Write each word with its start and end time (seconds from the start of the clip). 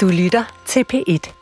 Du 0.00 0.08
lytter 0.08 0.44
til 0.66 0.84
P1. 0.92 1.32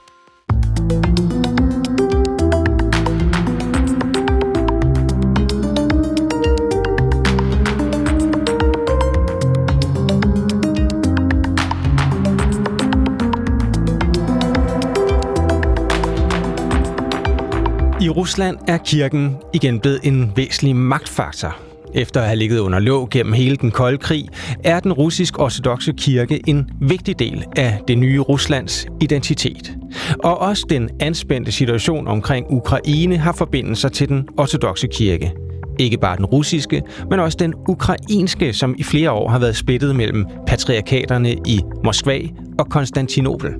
I 18.00 18.08
Rusland 18.08 18.58
er 18.68 18.78
kirken 18.84 19.36
igen 19.52 19.80
blevet 19.80 20.00
en 20.02 20.32
væsentlig 20.36 20.76
magtfaktor. 20.76 21.67
Efter 21.94 22.20
at 22.20 22.26
have 22.26 22.36
ligget 22.36 22.58
under 22.58 22.78
låg 22.78 23.10
gennem 23.10 23.32
hele 23.32 23.56
den 23.56 23.70
kolde 23.70 23.98
krig, 23.98 24.28
er 24.64 24.80
den 24.80 24.92
russisk-ortodoxe 24.92 25.92
kirke 25.92 26.40
en 26.46 26.70
vigtig 26.80 27.18
del 27.18 27.44
af 27.56 27.78
det 27.88 27.98
nye 27.98 28.20
Ruslands 28.20 28.86
identitet. 29.00 29.76
Og 30.24 30.38
også 30.38 30.66
den 30.70 30.90
anspændte 31.00 31.52
situation 31.52 32.08
omkring 32.08 32.46
Ukraine 32.50 33.16
har 33.16 33.32
forbindelser 33.32 33.88
til 33.88 34.08
den 34.08 34.28
ortodoxe 34.36 34.86
kirke. 34.92 35.32
Ikke 35.78 35.98
bare 35.98 36.16
den 36.16 36.24
russiske, 36.24 36.82
men 37.10 37.20
også 37.20 37.36
den 37.40 37.54
ukrainske, 37.68 38.52
som 38.52 38.74
i 38.78 38.82
flere 38.82 39.10
år 39.10 39.28
har 39.28 39.38
været 39.38 39.56
splittet 39.56 39.96
mellem 39.96 40.26
patriarkaterne 40.46 41.32
i 41.32 41.60
Moskva 41.84 42.18
og 42.58 42.70
Konstantinopel. 42.70 43.50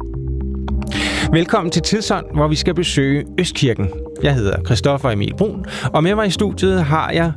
Velkommen 1.33 1.71
til 1.71 1.83
Tidsånd, 1.83 2.27
hvor 2.35 2.49
vi 2.49 2.57
skal 2.57 2.75
besøge 2.75 3.25
Østkirken. 3.39 3.89
Jeg 4.23 4.35
hedder 4.35 4.65
Christoffer 4.67 5.11
Emil 5.11 5.35
Brun, 5.39 5.65
og 5.93 6.03
med 6.03 6.15
mig 6.15 6.27
i 6.27 6.31
studiet 6.31 6.85
har 6.85 7.11
jeg 7.11 7.33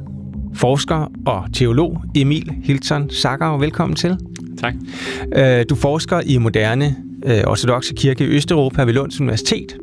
forsker 0.55 1.11
og 1.25 1.45
teolog 1.53 2.03
Emil 2.15 2.53
Hilton 2.63 3.09
Sager. 3.09 3.57
Velkommen 3.57 3.95
til. 3.95 4.17
Tak. 4.59 4.73
Øh, 5.35 5.65
du 5.69 5.75
forsker 5.75 6.21
i 6.25 6.37
moderne 6.37 6.95
øh, 7.25 7.43
ortodoxe 7.47 7.93
kirke 7.93 8.23
i 8.23 8.27
Østeuropa 8.27 8.83
ved 8.83 8.93
Lunds 8.93 9.19
Universitet. 9.19 9.77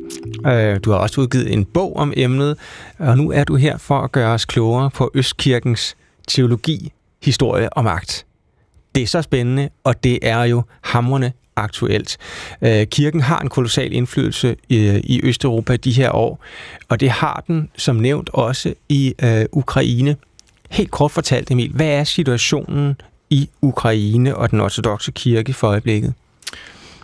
Øh, 0.47 0.79
du 0.85 0.91
har 0.91 0.97
også 0.97 1.21
udgivet 1.21 1.53
en 1.53 1.65
bog 1.65 1.95
om 1.95 2.13
emnet, 2.17 2.57
og 2.97 3.17
nu 3.17 3.31
er 3.31 3.43
du 3.43 3.55
her 3.55 3.77
for 3.77 3.99
at 3.99 4.11
gøre 4.11 4.33
os 4.33 4.45
klogere 4.45 4.89
på 4.89 5.11
Østkirkens 5.13 5.95
teologi, 6.27 6.91
historie 7.23 7.73
og 7.73 7.83
magt. 7.83 8.25
Det 8.95 9.03
er 9.03 9.07
så 9.07 9.21
spændende, 9.21 9.69
og 9.83 10.03
det 10.03 10.19
er 10.21 10.43
jo 10.43 10.63
hamrende 10.81 11.31
aktuelt. 11.55 12.17
Kirken 12.61 13.21
har 13.21 13.39
en 13.39 13.49
kolossal 13.49 13.93
indflydelse 13.93 14.55
i 15.03 15.21
Østeuropa 15.23 15.75
de 15.75 15.91
her 15.91 16.11
år, 16.11 16.43
og 16.89 16.99
det 16.99 17.09
har 17.09 17.43
den 17.47 17.69
som 17.77 17.95
nævnt 17.95 18.29
også 18.33 18.73
i 18.89 19.13
Ukraine. 19.51 20.15
Helt 20.69 20.91
kort 20.91 21.11
fortalt, 21.11 21.51
Emil, 21.51 21.71
hvad 21.73 21.87
er 21.87 22.03
situationen 22.03 22.95
i 23.29 23.49
Ukraine 23.61 24.35
og 24.35 24.51
den 24.51 24.59
ortodoxe 24.59 25.11
kirke 25.11 25.53
for 25.53 25.67
øjeblikket? 25.67 26.13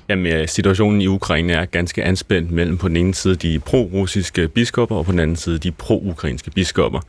Jamen, 0.10 0.48
situationen 0.48 1.02
i 1.02 1.08
Ukraine 1.08 1.54
er 1.54 1.66
ganske 1.66 2.04
anspændt 2.04 2.52
mellem 2.52 2.78
på 2.78 2.88
den 2.88 2.98
ene 2.98 3.14
side 3.14 3.36
de 3.36 3.60
pro-russiske 3.60 4.48
biskopper 4.48 4.96
og 4.96 5.06
på 5.06 5.12
den 5.12 5.20
anden 5.20 5.36
side 5.36 5.58
de 5.58 5.72
pro-ukrainske 5.72 6.52
biskopper. 6.52 7.00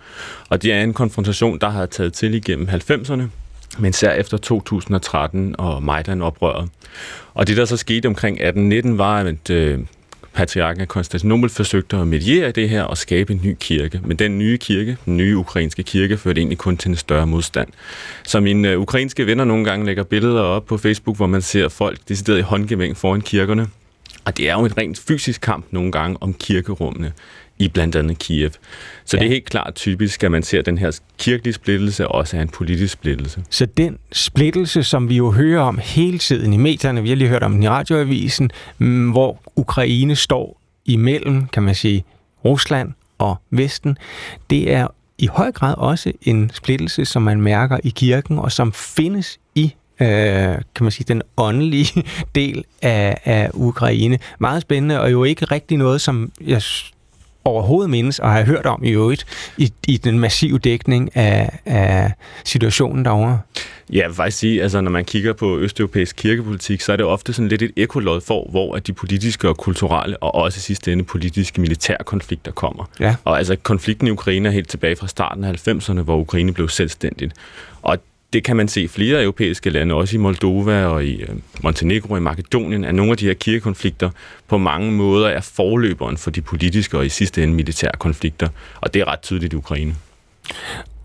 Og 0.49 0.63
det 0.63 0.73
er 0.73 0.83
en 0.83 0.95
konfrontation, 0.95 1.59
der 1.59 1.69
har 1.69 1.87
taget 1.87 2.13
til 2.13 2.35
igennem 2.35 2.69
90'erne, 2.69 3.23
men 3.79 3.91
især 3.91 4.13
efter 4.13 4.37
2013 4.37 5.55
og 5.59 5.83
Majdan-oprøret. 5.83 6.69
Og 7.35 7.47
det, 7.47 7.57
der 7.57 7.65
så 7.65 7.77
skete 7.77 8.07
omkring 8.07 8.35
1819, 8.35 8.99
var, 8.99 9.21
at 9.21 9.51
øh, 9.51 9.79
patriarken 10.33 10.81
af 10.81 10.89
Konstantinopel 10.89 11.51
forsøgte 11.51 11.97
at 11.97 12.09
mediere 12.09 12.51
det 12.51 12.69
her 12.69 12.83
og 12.83 12.99
skabe 12.99 13.33
en 13.33 13.41
ny 13.45 13.57
kirke. 13.61 14.01
Men 14.05 14.17
den 14.17 14.39
nye 14.39 14.59
kirke, 14.59 14.97
den 15.05 15.17
nye 15.17 15.37
ukrainske 15.37 15.83
kirke, 15.83 16.17
førte 16.17 16.41
egentlig 16.41 16.59
kun 16.59 16.77
til 16.77 16.89
en 16.89 16.97
større 16.97 17.27
modstand. 17.27 17.69
Så 18.25 18.41
mine 18.41 18.71
øh, 18.71 18.81
ukrainske 18.81 19.27
venner 19.27 19.45
nogle 19.45 19.65
gange 19.65 19.87
lægger 19.87 20.03
billeder 20.03 20.41
op 20.41 20.67
på 20.67 20.79
Facebook, 20.79 21.17
hvor 21.17 21.27
man 21.27 21.43
ser 21.43 21.69
folk 21.69 21.99
decideret 22.09 22.39
i 22.39 22.43
håndgevæng 22.43 22.97
foran 22.97 23.21
kirkerne. 23.21 23.67
Og 24.25 24.37
det 24.37 24.49
er 24.49 24.53
jo 24.53 24.65
en 24.65 24.79
rent 24.79 24.99
fysisk 24.99 25.41
kamp 25.41 25.67
nogle 25.71 25.93
gange 25.93 26.17
om 26.21 26.35
kirkerummene 26.35 27.13
i 27.59 27.69
blandt 27.69 27.97
andet 27.97 28.19
Kiev. 28.19 28.51
Så 29.05 29.17
ja. 29.17 29.21
det 29.21 29.27
er 29.27 29.31
helt 29.31 29.45
klart 29.45 29.75
typisk, 29.75 30.25
at 30.25 30.31
man 30.31 30.43
ser 30.43 30.63
den 30.63 30.79
her 30.79 30.99
kirkelige 31.19 31.55
splittelse 31.55 32.09
også 32.09 32.37
er 32.37 32.43
en 32.43 32.49
politisk 32.49 32.93
splittelse. 32.93 33.45
Så 33.51 33.67
den 33.67 33.99
splittelse, 34.13 34.83
som 34.83 35.09
vi 35.09 35.17
jo 35.17 35.31
hører 35.31 35.63
om 35.63 35.79
hele 35.83 36.19
tiden 36.19 36.53
i 36.53 36.57
medierne, 36.57 37.03
vi 37.03 37.09
har 37.09 37.17
lige 37.17 37.29
hørt 37.29 37.43
om 37.43 37.53
den 37.53 37.63
i 37.63 37.69
radioavisen, 37.69 38.51
mm, 38.79 39.11
hvor 39.11 39.43
Ukraine 39.57 40.17
står 40.17 40.61
imellem, 40.85 41.47
kan 41.47 41.63
man 41.63 41.75
sige, 41.75 42.05
Rusland 42.45 42.93
og 43.19 43.37
Vesten, 43.51 43.99
det 44.51 44.73
er 44.73 44.87
i 45.19 45.27
høj 45.27 45.53
grad 45.53 45.75
også 45.79 46.13
en 46.23 46.51
splittelse, 46.55 47.05
som 47.05 47.23
man 47.23 47.41
mærker 47.41 47.79
i 47.85 47.89
kirken, 47.89 48.39
og 48.39 48.53
som 48.53 48.73
findes 48.73 49.39
i 49.55 49.75
øh, 50.01 50.09
kan 50.75 50.81
man 50.81 50.91
sige, 50.91 51.05
den 51.09 51.23
åndelige 51.37 52.05
del 52.35 52.65
af, 52.83 53.21
af 53.25 53.51
Ukraine. 53.55 54.19
Meget 54.39 54.63
spændende, 54.63 55.01
og 55.01 55.13
jo 55.13 55.25
ikke 55.25 55.45
rigtig 55.45 55.79
noget, 55.79 56.01
som 56.01 56.33
jeg 56.41 56.63
overhovedet 57.47 57.91
mindes 57.91 58.19
og 58.19 58.33
har 58.33 58.45
hørt 58.45 58.67
om 58.67 58.85
i 58.85 58.91
øvrigt 58.91 59.53
i, 59.57 59.73
i 59.89 59.97
den 59.97 60.19
massive 60.19 60.59
dækning 60.59 61.17
af, 61.17 61.59
af 61.67 62.13
situationen 62.45 63.05
derovre? 63.05 63.39
Ja, 63.93 63.99
jeg 63.99 64.09
vil 64.09 64.15
faktisk 64.15 64.39
sige, 64.39 64.63
altså 64.63 64.81
når 64.81 64.91
man 64.91 65.05
kigger 65.05 65.33
på 65.33 65.59
østeuropæisk 65.59 66.17
kirkepolitik, 66.17 66.81
så 66.81 66.93
er 66.93 66.97
det 66.97 67.07
ofte 67.07 67.33
sådan 67.33 67.49
lidt 67.49 67.63
et 67.63 67.73
ekolod 67.77 68.21
for, 68.21 68.51
hvor 68.51 68.77
at 68.77 68.87
de 68.87 68.93
politiske 68.93 69.49
og 69.49 69.57
kulturelle, 69.57 70.23
og 70.23 70.35
også 70.35 70.61
sidste 70.61 70.93
ende 70.93 71.05
politiske 71.05 71.61
militære 71.61 72.05
konflikter 72.05 72.53
kommer. 72.53 72.85
Ja. 73.01 73.15
Og 73.25 73.39
altså 73.39 73.57
konflikten 73.57 74.07
i 74.07 74.11
Ukraine 74.11 74.49
er 74.49 74.53
helt 74.53 74.69
tilbage 74.69 74.97
fra 74.97 75.09
starten 75.09 75.45
af 75.45 75.69
90'erne, 75.69 76.01
hvor 76.01 76.17
Ukraine 76.17 76.53
blev 76.53 76.69
selvstændigt. 76.69 77.35
Og 77.83 77.99
det 78.33 78.45
kan 78.45 78.57
man 78.57 78.69
se 78.69 78.83
i 78.83 78.89
flere 78.89 79.23
europæiske 79.23 79.71
lande, 79.71 79.95
også 79.95 80.17
i 80.17 80.19
Moldova 80.19 80.85
og 80.85 81.05
i 81.05 81.23
øh, 81.23 81.29
Montenegro 81.63 82.13
og 82.13 82.19
i 82.19 82.21
Makedonien, 82.21 82.85
at 82.85 82.95
nogle 82.95 83.13
af 83.13 83.19
de 83.19 83.27
her 83.27 83.35
kirkekonflikter 83.35 84.11
på 84.49 84.59
mange 84.59 84.93
måder 84.93 85.29
er 85.29 85.41
forløberen 85.41 86.17
for 86.17 86.31
de 86.31 86.41
politiske 86.41 86.99
og 86.99 87.07
i 87.07 87.09
sidste 87.09 87.43
ende 87.43 87.55
militære 87.55 87.93
konflikter. 87.99 88.49
Og 88.81 88.95
det 88.95 89.03
er 89.03 89.09
ret 89.09 89.21
tydeligt 89.21 89.53
i 89.53 89.57
Ukraine. 89.57 89.95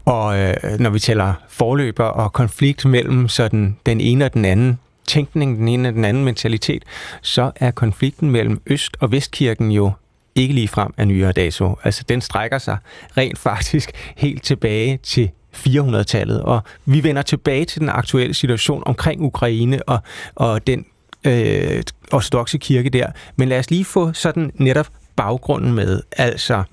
Og 0.06 0.40
øh, 0.40 0.54
når 0.80 0.90
vi 0.90 1.00
taler 1.00 1.34
forløber 1.50 2.04
og 2.04 2.34
konflikt 2.34 2.86
mellem 2.86 3.28
sådan 3.28 3.78
den 3.86 4.02
ene 4.02 4.26
og 4.26 4.34
den 4.34 4.46
anden 4.46 4.80
tænkning, 5.08 5.58
den 5.58 5.68
ene 5.68 5.90
og 5.90 5.94
den 5.94 6.06
anden 6.06 6.24
mentalitet, 6.24 6.84
så 7.22 7.52
er 7.56 7.72
konflikten 7.72 8.32
mellem 8.32 8.62
Øst- 8.66 8.98
og 9.00 9.12
Vestkirken 9.12 9.72
jo 9.72 9.92
ikke 10.36 10.54
lige 10.54 10.68
frem 10.68 10.94
af 10.98 11.08
nyere 11.08 11.32
dato. 11.32 11.78
Altså, 11.84 12.04
den 12.10 12.22
strækker 12.22 12.58
sig 12.58 12.78
rent 13.18 13.38
faktisk 13.38 13.92
helt 14.18 14.44
tilbage 14.44 14.98
til 14.98 15.30
400-tallet, 15.56 16.42
og 16.42 16.62
vi 16.86 17.04
vender 17.04 17.22
tilbage 17.22 17.66
til 17.66 17.82
den 17.82 17.90
aktuelle 17.90 18.34
situation 18.34 18.84
omkring 18.86 19.22
Ukraine 19.22 19.84
og, 19.90 20.00
og 20.36 20.68
den 20.68 20.86
øh, 21.24 21.84
ortodoxe 22.12 22.58
kirke 22.58 22.90
der. 22.90 23.12
Men 23.36 23.50
lad 23.50 23.60
os 23.60 23.70
lige 23.70 23.86
få 23.86 24.14
sådan 24.14 24.52
netop 24.56 24.88
baggrunden 25.16 25.74
med. 25.74 26.02
Altså, 26.18 26.64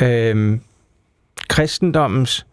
øh, 0.00 0.58
kristendommens 1.48 2.46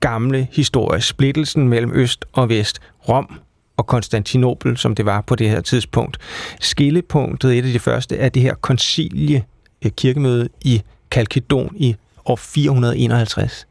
gamle 0.00 0.48
historie, 0.52 1.00
splittelsen 1.00 1.68
mellem 1.68 1.92
øst 1.94 2.24
og 2.32 2.48
vest, 2.48 2.80
Rom 3.08 3.40
og 3.76 3.86
Konstantinopel, 3.86 4.76
som 4.76 4.94
det 4.94 5.06
var 5.06 5.20
på 5.20 5.34
det 5.34 5.50
her 5.50 5.60
tidspunkt. 5.60 6.18
Skillepunktet, 6.60 7.58
et 7.58 7.64
af 7.64 7.72
de 7.72 7.78
første, 7.78 8.16
er 8.16 8.28
det 8.28 8.42
her 8.42 8.54
koncilie 8.54 9.44
øh, 9.84 9.90
kirkemøde 9.90 10.48
i 10.60 10.82
Kalkedon 11.10 11.76
i 11.76 11.96
år 12.24 12.36
451. 12.36 13.66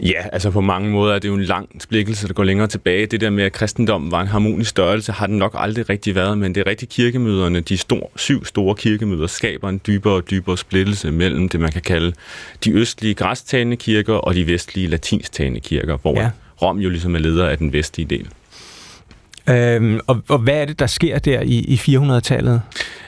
Ja, 0.00 0.22
altså 0.32 0.50
på 0.50 0.60
mange 0.60 0.90
måder 0.90 1.14
er 1.14 1.18
det 1.18 1.28
jo 1.28 1.34
en 1.34 1.44
lang 1.44 1.82
splikkelse, 1.82 2.28
der 2.28 2.34
går 2.34 2.44
længere 2.44 2.66
tilbage. 2.66 3.06
Det 3.06 3.20
der 3.20 3.30
med, 3.30 3.44
at 3.44 3.52
kristendommen 3.52 4.10
var 4.10 4.20
en 4.20 4.26
harmonisk 4.26 4.70
størrelse, 4.70 5.12
har 5.12 5.26
den 5.26 5.38
nok 5.38 5.54
aldrig 5.58 5.88
rigtig 5.88 6.14
været, 6.14 6.38
men 6.38 6.54
det 6.54 6.60
er 6.60 6.66
rigtig 6.66 6.88
kirkemøderne, 6.88 7.60
de 7.60 7.76
stor, 7.76 8.10
syv 8.16 8.44
store 8.44 8.74
kirkemøder, 8.74 9.26
skaber 9.26 9.68
en 9.68 9.80
dybere 9.86 10.14
og 10.14 10.30
dybere 10.30 10.58
splittelse 10.58 11.10
mellem 11.10 11.48
det, 11.48 11.60
man 11.60 11.72
kan 11.72 11.82
kalde 11.82 12.12
de 12.64 12.72
østlige 12.72 13.14
græstalende 13.14 13.76
kirker 13.76 14.14
og 14.14 14.34
de 14.34 14.46
vestlige 14.46 14.86
latinsktalende 14.86 15.60
kirker, 15.60 15.96
hvor 15.96 16.20
ja. 16.20 16.30
Rom 16.62 16.78
jo 16.78 16.88
ligesom 16.88 17.14
er 17.14 17.18
leder 17.18 17.48
af 17.48 17.58
den 17.58 17.72
vestlige 17.72 18.06
del. 18.06 18.28
Øhm, 19.48 20.00
og, 20.06 20.22
og 20.28 20.38
hvad 20.38 20.54
er 20.54 20.64
det, 20.64 20.78
der 20.78 20.86
sker 20.86 21.18
der 21.18 21.40
i, 21.40 21.58
i 21.58 21.74
400-tallet? 21.74 22.62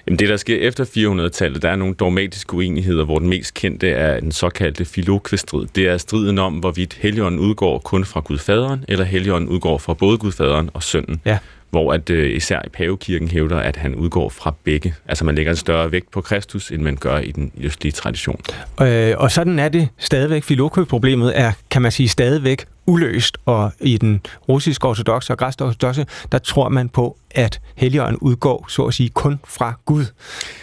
Jamen 0.06 0.18
det, 0.18 0.28
der 0.28 0.36
sker 0.36 0.58
efter 0.58 0.84
400-tallet, 0.84 1.62
der 1.62 1.68
er 1.68 1.76
nogle 1.76 1.94
dogmatiske 1.94 2.54
uenigheder, 2.54 3.04
hvor 3.04 3.18
den 3.18 3.28
mest 3.28 3.54
kendte 3.54 3.90
er 3.90 4.20
den 4.20 4.32
såkaldte 4.32 4.84
filokvestrid. 4.84 5.66
Det 5.74 5.88
er 5.88 5.98
striden 5.98 6.38
om, 6.38 6.54
hvorvidt 6.54 6.94
Helligånden 6.94 7.40
udgår 7.40 7.78
kun 7.78 8.04
fra 8.04 8.20
Gud 8.20 8.38
Faderen, 8.38 8.84
eller 8.88 9.04
Helligånden 9.04 9.48
udgår 9.48 9.78
fra 9.78 9.94
både 9.94 10.18
Gud 10.18 10.32
Faderen 10.32 10.70
og 10.74 10.82
Sønnen. 10.82 11.20
Ja. 11.24 11.38
Hvor 11.70 11.92
at, 11.92 12.10
øh, 12.10 12.36
især 12.36 12.60
i 12.66 12.68
pavekirken 12.68 13.28
hævder, 13.28 13.56
at 13.56 13.76
han 13.76 13.94
udgår 13.94 14.28
fra 14.28 14.54
begge. 14.64 14.94
Altså 15.08 15.24
man 15.24 15.34
lægger 15.34 15.52
en 15.52 15.56
større 15.56 15.92
vægt 15.92 16.10
på 16.10 16.20
Kristus, 16.20 16.70
end 16.70 16.82
man 16.82 16.96
gør 16.96 17.18
i 17.18 17.32
den 17.32 17.52
østlige 17.60 17.92
tradition. 17.92 18.40
Øh, 18.80 19.14
og 19.16 19.30
sådan 19.30 19.58
er 19.58 19.68
det 19.68 19.88
stadigvæk. 19.98 20.44
Filokø-problemet 20.44 21.38
er, 21.38 21.52
kan 21.70 21.82
man 21.82 21.92
sige, 21.92 22.08
stadigvæk 22.08 22.66
uløst, 22.86 23.38
og 23.44 23.72
i 23.80 23.96
den 23.98 24.20
russiske 24.48 24.88
ortodoxe 24.88 25.32
og 25.32 25.38
græske 25.38 25.64
ortodoxe, 25.64 26.06
der 26.32 26.38
tror 26.38 26.68
man 26.68 26.88
på, 26.88 27.16
at 27.30 27.60
Helligånden 27.74 28.18
udgår, 28.20 28.66
så 28.68 28.82
at 28.82 28.94
sige, 28.94 29.08
kun 29.08 29.38
fra 29.44 29.74
Gud. 29.84 30.04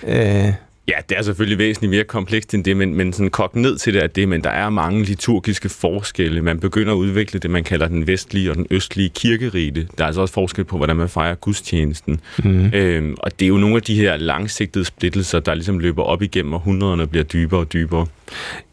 Øh, 0.08 0.54
Ja, 0.88 0.94
det 1.10 1.18
er 1.18 1.22
selvfølgelig 1.22 1.58
væsentligt 1.58 1.92
mere 1.92 2.04
komplekst 2.04 2.54
end 2.54 2.64
det, 2.64 2.78
men, 2.78 2.96
men 2.96 3.14
sådan 3.14 3.30
kogt 3.30 3.56
ned 3.56 3.78
til 3.78 3.94
det 3.94 4.04
er 4.04 4.08
det, 4.08 4.30
men 4.30 4.44
der 4.44 4.50
er 4.50 4.70
mange 4.70 5.04
liturgiske 5.04 5.70
forskelle. 5.70 6.42
Man 6.42 6.60
begynder 6.60 6.94
at 6.94 6.98
udvikle 6.98 7.40
det, 7.40 7.52
man 7.52 7.64
kalder 7.64 7.88
den 7.88 8.08
vestlige 8.08 8.52
og 8.52 8.56
den 8.56 8.68
østlige 8.70 9.10
kirkerite. 9.10 9.88
Der 9.98 10.04
er 10.04 10.06
altså 10.06 10.22
også 10.22 10.34
forskel 10.34 10.64
på, 10.66 10.78
hvordan 10.78 10.96
man 10.96 11.10
fejrer 11.10 11.36
gudstjenesten. 11.36 12.20
Mm. 12.44 12.66
Øhm, 12.74 13.16
og 13.20 13.40
det 13.40 13.46
er 13.46 13.50
jo 13.50 13.58
nogle 13.58 13.76
af 13.76 13.82
de 13.82 13.96
her 13.96 14.18
langsigtede 14.18 14.86
splittelser, 14.86 15.40
der 15.40 15.54
ligesom 15.54 15.80
løber 15.80 16.04
op 16.04 16.22
igennem 16.22 16.54
århundrederne 16.54 17.04
og 17.04 17.10
bliver 17.10 17.24
dybere 17.24 17.60
og 17.60 17.74
dybere. 17.74 18.08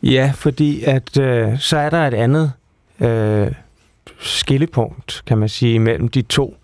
Ja, 0.03 0.33
fordi 0.37 0.85
at 0.85 1.19
øh, 1.21 1.59
så 1.59 1.77
er 1.77 1.91
der 1.91 2.07
et 2.07 2.15
andet 2.15 2.53
øh, 3.01 3.49
skillepunkt, 4.21 5.23
kan 5.27 5.39
man 5.39 5.49
sige, 5.49 5.79
mellem 5.79 6.09
de 6.09 6.23
to 6.23 6.57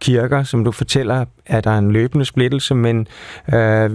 kirker, 0.00 0.42
som 0.42 0.64
du 0.64 0.72
fortæller, 0.72 1.24
er 1.46 1.60
der 1.60 1.78
en 1.78 1.92
løbende 1.92 2.24
splittelse, 2.24 2.74
men 2.74 3.08
øh, 3.54 3.90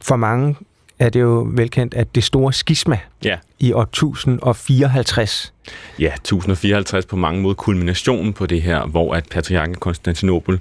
for 0.00 0.16
mange 0.16 0.56
er 0.98 1.08
det 1.08 1.20
jo 1.20 1.48
velkendt, 1.50 1.94
at 1.94 2.14
det 2.14 2.24
store 2.24 2.52
skisma 2.52 2.98
ja. 3.24 3.38
i 3.58 3.72
år 3.72 3.82
1054. 3.82 5.52
Ja, 5.98 6.12
1054 6.14 7.06
på 7.06 7.16
mange 7.16 7.42
måder 7.42 7.54
kulminationen 7.54 8.32
på 8.32 8.46
det 8.46 8.62
her, 8.62 8.86
hvor 8.86 9.14
at 9.14 9.26
patriarken 9.30 9.74
Konstantinopel 9.74 10.60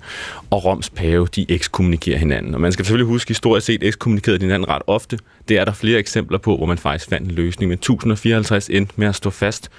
og 0.50 0.66
Roms 0.66 0.90
pave, 0.90 1.28
de 1.36 1.52
ekskommunikerer 1.52 2.18
hinanden. 2.18 2.56
Og 2.56 2.62
man 2.62 2.72
skal 2.72 2.86
selvfølgelig 2.86 3.08
huske, 3.08 3.30
historisk 3.30 3.66
set 3.66 3.84
ekskommunikerede 3.84 4.40
de 4.40 4.46
hinanden 4.46 4.70
ret 4.70 4.82
ofte. 4.88 5.20
Det 5.50 5.58
er 5.58 5.66
der 5.66 5.74
flere 5.74 6.00
eksempler 6.00 6.38
på, 6.38 6.58
hvor 6.58 6.66
man 6.66 6.78
faktisk 6.78 7.10
fandt 7.10 7.28
en 7.28 7.36
løsning. 7.36 7.70
Men 7.70 7.78
1054 7.78 8.70
endte 8.70 8.94
med 8.96 9.08
at 9.08 9.16
stå 9.16 9.30
fast, 9.30 9.70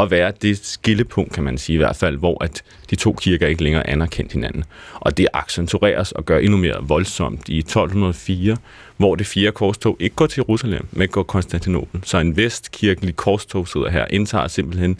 at 0.00 0.10
være 0.10 0.32
det 0.42 0.66
skillepunkt, 0.66 1.32
kan 1.32 1.44
man 1.44 1.58
sige 1.58 1.74
i 1.74 1.76
hvert 1.76 1.96
fald, 1.96 2.16
hvor 2.16 2.44
at 2.44 2.62
de 2.90 2.96
to 2.96 3.12
kirker 3.12 3.46
ikke 3.46 3.62
længere 3.62 3.90
anerkendte 3.90 4.32
hinanden. 4.32 4.64
Og 4.94 5.16
det 5.16 5.28
accentueres 5.32 6.12
og 6.12 6.24
gør 6.24 6.38
endnu 6.38 6.56
mere 6.56 6.76
voldsomt 6.82 7.48
i 7.48 7.58
1204, 7.58 8.56
hvor 8.96 9.14
det 9.14 9.26
fire 9.26 9.52
korstog 9.52 9.96
ikke 10.00 10.16
går 10.16 10.26
til 10.26 10.40
Jerusalem, 10.40 10.86
men 10.92 11.08
går 11.08 11.22
Konstantinopel. 11.22 12.00
Så 12.04 12.18
en 12.18 12.36
vestkirkelig 12.36 13.16
korstog 13.16 13.68
sidder 13.68 13.90
her, 13.90 14.06
indtager 14.10 14.48
simpelthen 14.48 14.98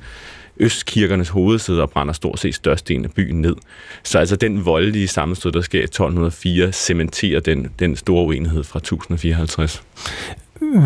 østkirkernes 0.61 1.29
hovedsæde 1.29 1.83
og 1.83 1.91
brænder 1.91 2.13
stort 2.13 2.41
set 2.41 2.55
størstedelen 2.55 3.05
af 3.05 3.13
byen 3.13 3.41
ned. 3.41 3.57
Så 4.03 4.19
altså 4.19 4.37
den 4.37 4.65
voldelige 4.65 5.09
sammenstød, 5.09 5.53
der 5.53 5.61
sker 5.61 5.81
i 5.81 5.85
1204, 5.85 6.73
cementerer 6.73 7.41
den, 7.41 7.69
den 7.79 7.97
store 7.97 8.25
uenighed 8.25 8.65
fra 8.65 8.79
1054. 8.79 9.83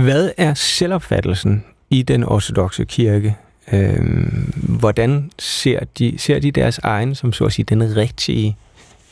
Hvad 0.05 0.31
er 0.37 0.55
selvopfattelsen 0.55 1.65
i 1.91 2.03
den 2.03 2.25
ortodoxe 2.25 2.85
kirke? 2.85 3.37
Øh, 3.73 4.03
hvordan 4.55 5.31
ser 5.38 5.81
de, 5.99 6.19
ser 6.19 6.38
de 6.38 6.50
deres 6.50 6.79
egen, 6.79 7.14
som 7.14 7.32
så 7.32 7.44
at 7.44 7.53
sige, 7.53 7.67
den 7.69 7.97
rigtige 7.97 8.56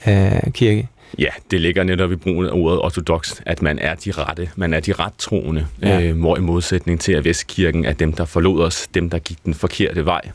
øh, 0.06 0.52
kirke? 0.52 0.88
Ja, 1.19 1.29
det 1.50 1.61
ligger 1.61 1.85
netop 1.85 2.12
i 2.12 2.17
brugen 2.17 2.47
af 2.47 2.50
ordet 2.52 2.79
ortodox, 2.79 3.41
at 3.47 3.62
man 3.62 3.79
er 3.79 3.94
de 3.94 4.11
rette, 4.11 4.50
man 4.56 4.75
er 4.75 4.81
de 4.81 4.93
ret 4.93 5.14
troende, 5.19 5.67
ja. 5.82 6.00
øh, 6.00 6.19
hvor 6.19 6.37
i 6.37 6.41
modsætning 6.41 7.00
til, 7.00 7.12
at 7.12 7.25
Vestkirken 7.25 7.85
er 7.85 7.93
dem, 7.93 8.12
der 8.12 8.25
forlod 8.25 8.62
os, 8.62 8.88
dem, 8.94 9.11
der 9.11 9.19
gik 9.19 9.44
den 9.44 9.55
forkerte 9.55 10.05
vej. 10.05 10.31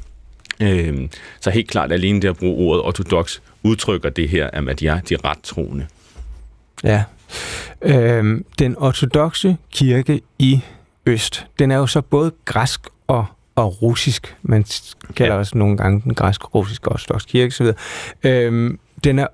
Øh, 0.59 1.09
så 1.39 1.49
helt 1.49 1.69
klart, 1.69 1.91
alene 1.91 2.21
det 2.21 2.27
at 2.27 2.37
bruge 2.37 2.67
ordet 2.67 2.83
ortodox 2.83 3.39
udtrykker 3.63 4.09
det 4.09 4.29
her, 4.29 4.49
at 4.69 4.79
de 4.79 4.87
er 4.87 4.99
de 4.99 5.15
ret 5.25 5.39
troende. 5.43 5.87
Ja. 6.83 7.03
Øh, 7.81 8.41
den 8.59 8.77
ortodoxe 8.77 9.57
kirke 9.71 10.21
i 10.39 10.61
Øst, 11.05 11.45
den 11.59 11.71
er 11.71 11.77
jo 11.77 11.87
så 11.87 12.01
både 12.01 12.31
græsk 12.45 12.81
og 13.07 13.25
og 13.55 13.81
russisk. 13.81 14.35
Man 14.41 14.65
kalder 15.15 15.33
ja. 15.33 15.39
også 15.39 15.57
nogle 15.57 15.77
gange 15.77 16.01
den 16.01 16.13
græsk-russiske 16.13 16.91
ortodox 16.91 17.25
kirke 17.25 17.47
osv. 17.47 17.67
Øhm, 18.23 18.79
den, 19.03 19.19
er, 19.19 19.27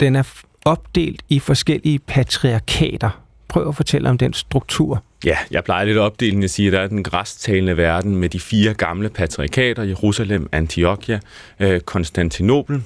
den 0.00 0.16
er 0.16 0.22
opdelt 0.64 1.22
i 1.28 1.38
forskellige 1.38 1.98
patriarkater. 1.98 3.20
Prøv 3.48 3.68
at 3.68 3.76
fortælle 3.76 4.10
om 4.10 4.18
den 4.18 4.32
struktur. 4.32 5.02
Ja, 5.24 5.36
jeg 5.50 5.64
plejer 5.64 5.84
lidt 5.84 5.96
at 5.96 6.00
opdele 6.00 6.44
at 6.44 6.50
sige, 6.50 6.66
at 6.66 6.72
der 6.72 6.80
er 6.80 6.86
den 6.86 7.02
græstalende 7.02 7.76
verden 7.76 8.16
med 8.16 8.28
de 8.28 8.40
fire 8.40 8.74
gamle 8.74 9.08
patriarkater, 9.08 9.82
Jerusalem, 9.82 10.48
Antiochia, 10.52 11.20
øh, 11.60 11.80
Konstantinopel, 11.80 12.82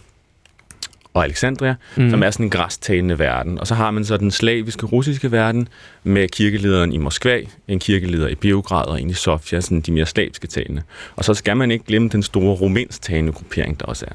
og 1.15 1.25
Alexandria, 1.25 1.75
mm. 1.97 2.11
som 2.11 2.23
er 2.23 2.31
sådan 2.31 2.47
en 2.47 2.51
græstalende 2.51 3.19
verden. 3.19 3.59
Og 3.59 3.67
så 3.67 3.75
har 3.75 3.91
man 3.91 4.05
så 4.05 4.17
den 4.17 4.31
slaviske 4.31 4.87
russiske 4.87 5.33
verden 5.33 5.69
med 6.05 6.29
kirkelederen 6.29 6.93
i 6.93 6.99
Moskva, 6.99 7.41
en 7.69 7.79
kirkeleder 7.79 8.29
i 8.29 8.35
Beograd 8.35 8.87
og 8.87 9.01
en 9.01 9.11
i 9.11 9.13
Sofia, 9.13 9.61
sådan 9.61 9.81
de 9.81 9.93
mere 9.93 10.07
slaviske 10.07 10.47
talende. 10.47 10.83
Og 11.17 11.25
så 11.25 11.35
skal 11.35 11.57
man 11.57 11.71
ikke 11.71 11.85
glemme 11.85 12.09
den 12.09 12.23
store 12.23 12.55
rumænsktalende 12.55 13.33
gruppering, 13.33 13.81
der 13.81 13.87
også 13.87 14.07
er. 14.09 14.13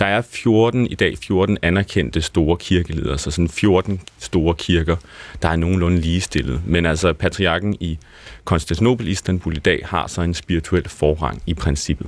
Der 0.00 0.06
er 0.06 0.22
14 0.22 0.86
i 0.86 0.94
dag, 0.94 1.18
14 1.18 1.58
anerkendte 1.62 2.22
store 2.22 2.56
kirkeledere, 2.56 3.18
så 3.18 3.30
sådan 3.30 3.48
14 3.48 4.00
store 4.18 4.54
kirker, 4.54 4.96
der 5.42 5.48
er 5.48 5.56
nogenlunde 5.56 6.00
ligestillet. 6.00 6.62
Men 6.66 6.86
altså 6.86 7.12
patriarken 7.12 7.76
i 7.80 7.98
Konstantinopel, 8.44 9.08
Istanbul 9.08 9.56
i 9.56 9.60
dag, 9.60 9.80
har 9.84 10.06
så 10.06 10.22
en 10.22 10.34
spirituel 10.34 10.88
forrang 10.88 11.42
i 11.46 11.54
princippet. 11.54 12.06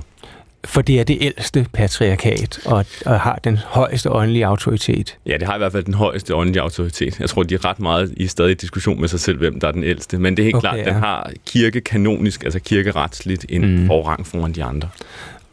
For 0.67 0.81
det 0.81 0.99
er 0.99 1.03
det 1.03 1.17
ældste 1.21 1.65
patriarkat, 1.73 2.59
og, 2.65 2.85
og 3.05 3.19
har 3.19 3.39
den 3.43 3.57
højeste 3.57 4.11
åndelige 4.11 4.45
autoritet. 4.45 5.17
Ja, 5.25 5.37
det 5.37 5.47
har 5.47 5.55
i 5.55 5.57
hvert 5.57 5.71
fald 5.71 5.83
den 5.83 5.93
højeste 5.93 6.35
åndelige 6.35 6.61
autoritet. 6.61 7.19
Jeg 7.19 7.29
tror, 7.29 7.43
de 7.43 7.55
er 7.55 7.65
ret 7.65 7.79
meget 7.79 8.13
i 8.17 8.27
stadig 8.27 8.61
diskussion 8.61 9.01
med 9.01 9.07
sig 9.07 9.19
selv, 9.19 9.37
hvem 9.37 9.59
der 9.59 9.67
er 9.67 9.71
den 9.71 9.83
ældste. 9.83 10.19
Men 10.19 10.37
det 10.37 10.43
er 10.43 10.45
helt 10.45 10.55
okay, 10.55 10.69
klart, 10.69 10.77
ja. 10.77 10.83
den 10.83 10.93
har 10.93 11.31
kirkekanonisk, 11.45 12.43
altså 12.43 12.59
kirkeretsligt, 12.59 13.45
en 13.49 13.81
mm. 13.81 13.87
forrang 13.87 14.27
foran 14.27 14.51
de 14.51 14.63
andre. 14.63 14.89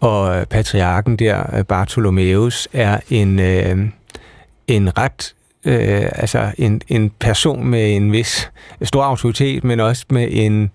Og 0.01 0.37
øh, 0.37 0.47
patriarken 0.47 1.17
der, 1.17 1.57
øh, 1.57 1.65
Bartholomeus, 1.65 2.69
er 2.73 3.01
en, 3.11 3.41
øh, 3.41 3.79
en 4.67 4.99
ret 4.99 5.35
øh, 5.65 6.03
altså 6.15 6.53
en, 6.59 6.81
en 6.89 7.11
person 7.11 7.67
med 7.67 7.97
en 7.97 8.13
vis 8.13 8.51
stor 8.83 9.03
autoritet, 9.03 9.65
men 9.65 9.81
også 9.81 10.05
med 10.11 10.29
en 10.31 10.71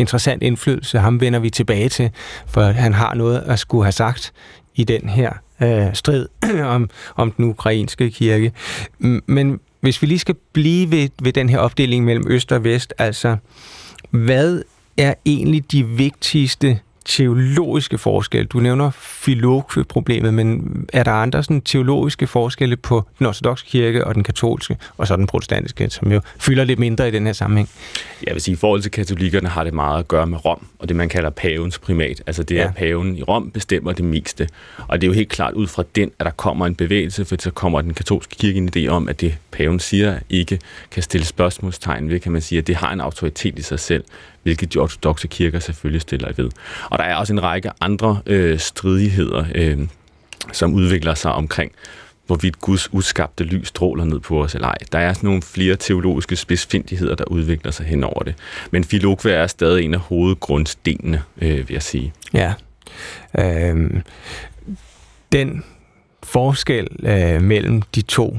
interessant 0.00 0.42
indflydelse. 0.42 0.98
Ham 0.98 1.20
vender 1.20 1.38
vi 1.38 1.50
tilbage 1.50 1.88
til, 1.88 2.10
for 2.46 2.62
han 2.62 2.94
har 2.94 3.14
noget 3.14 3.38
at 3.38 3.58
skulle 3.58 3.84
have 3.84 3.92
sagt 3.92 4.32
i 4.74 4.84
den 4.84 5.08
her 5.08 5.32
øh, 5.62 5.94
strid 5.94 6.26
om, 6.64 6.90
om 7.16 7.32
den 7.32 7.44
ukrainske 7.44 8.10
kirke. 8.10 8.52
Men 9.26 9.60
hvis 9.80 10.02
vi 10.02 10.06
lige 10.06 10.18
skal 10.18 10.34
blive 10.52 10.90
ved, 10.90 11.08
ved 11.22 11.32
den 11.32 11.48
her 11.48 11.58
opdeling 11.58 12.04
mellem 12.04 12.24
øst 12.28 12.52
og 12.52 12.64
vest, 12.64 12.94
altså 12.98 13.36
hvad 14.10 14.62
er 14.96 15.14
egentlig 15.26 15.72
de 15.72 15.86
vigtigste 15.86 16.78
teologiske 17.10 17.98
forskelle? 17.98 18.46
Du 18.46 18.60
nævner 18.60 18.90
filokve-problemet, 19.00 20.34
men 20.34 20.70
er 20.92 21.02
der 21.02 21.12
andre 21.12 21.42
sådan, 21.42 21.60
teologiske 21.60 22.26
forskelle 22.26 22.76
på 22.76 23.04
den 23.18 23.26
ortodoxe 23.26 23.66
kirke 23.66 24.06
og 24.06 24.14
den 24.14 24.22
katolske, 24.22 24.76
og 24.96 25.06
så 25.06 25.16
den 25.16 25.26
protestantiske, 25.26 25.90
som 25.90 26.12
jo 26.12 26.20
fylder 26.38 26.64
lidt 26.64 26.78
mindre 26.78 27.08
i 27.08 27.10
den 27.10 27.26
her 27.26 27.32
sammenhæng? 27.32 27.68
Jeg 28.26 28.34
vil 28.34 28.42
sige, 28.42 28.52
i 28.52 28.56
forhold 28.56 28.82
til 28.82 28.90
katolikkerne 28.90 29.48
har 29.48 29.64
det 29.64 29.74
meget 29.74 29.98
at 29.98 30.08
gøre 30.08 30.26
med 30.26 30.44
Rom, 30.44 30.66
og 30.78 30.88
det 30.88 30.96
man 30.96 31.08
kalder 31.08 31.30
pavens 31.30 31.78
primat. 31.78 32.22
Altså 32.26 32.42
det 32.42 32.56
er, 32.56 32.62
ja. 32.62 32.68
at 32.68 32.74
paven 32.74 33.16
i 33.16 33.22
Rom 33.22 33.50
bestemmer 33.50 33.92
det 33.92 34.04
meste. 34.04 34.48
Og 34.88 35.00
det 35.00 35.06
er 35.06 35.08
jo 35.08 35.14
helt 35.14 35.28
klart 35.28 35.54
ud 35.54 35.66
fra 35.66 35.82
den, 35.94 36.10
at 36.18 36.26
der 36.26 36.32
kommer 36.32 36.66
en 36.66 36.74
bevægelse, 36.74 37.24
for 37.24 37.36
så 37.38 37.50
kommer 37.50 37.80
den 37.80 37.94
katolske 37.94 38.36
kirke 38.36 38.58
en 38.58 38.70
idé 38.76 38.88
om, 38.88 39.08
at 39.08 39.20
det 39.20 39.38
paven 39.52 39.80
siger 39.80 40.18
ikke 40.28 40.58
kan 40.90 41.02
stille 41.02 41.26
spørgsmålstegn 41.26 42.10
ved, 42.10 42.20
kan 42.20 42.32
man 42.32 42.40
sige, 42.40 42.58
at 42.58 42.66
det 42.66 42.76
har 42.76 42.92
en 42.92 43.00
autoritet 43.00 43.58
i 43.58 43.62
sig 43.62 43.80
selv 43.80 44.04
hvilket 44.42 44.74
de 44.74 44.78
ortodoxe 44.78 45.28
kirker 45.28 45.58
selvfølgelig 45.58 46.00
stiller 46.00 46.32
ved. 46.36 46.50
Og 46.90 46.98
der 46.98 47.04
er 47.04 47.16
også 47.16 47.32
en 47.32 47.42
række 47.42 47.70
andre 47.80 48.20
øh, 48.26 48.58
stridigheder, 48.58 49.44
øh, 49.54 49.78
som 50.52 50.74
udvikler 50.74 51.14
sig 51.14 51.32
omkring, 51.32 51.72
hvorvidt 52.26 52.60
Guds 52.60 52.92
udskabte 52.92 53.44
lys 53.44 53.68
stråler 53.68 54.04
ned 54.04 54.20
på 54.20 54.42
os 54.42 54.54
eller 54.54 54.68
ej. 54.68 54.76
Der 54.92 54.98
er 54.98 55.12
sådan 55.12 55.26
nogle 55.26 55.42
flere 55.42 55.76
teologiske 55.76 56.36
spidsfindigheder, 56.36 57.14
der 57.14 57.24
udvikler 57.24 57.72
sig 57.72 57.86
hen 57.86 58.04
over 58.04 58.22
det. 58.22 58.34
Men 58.70 58.84
Filokve 58.84 59.32
er 59.32 59.46
stadig 59.46 59.84
en 59.84 59.94
af 59.94 60.00
hovedgrundstenene, 60.00 61.22
øh, 61.42 61.68
vil 61.68 61.72
jeg 61.74 61.82
sige. 61.82 62.12
Ja. 62.34 62.52
Øhm, 63.38 64.02
den 65.32 65.64
forskel 66.22 66.86
øh, 67.02 67.42
mellem 67.42 67.82
de 67.82 68.02
to 68.02 68.38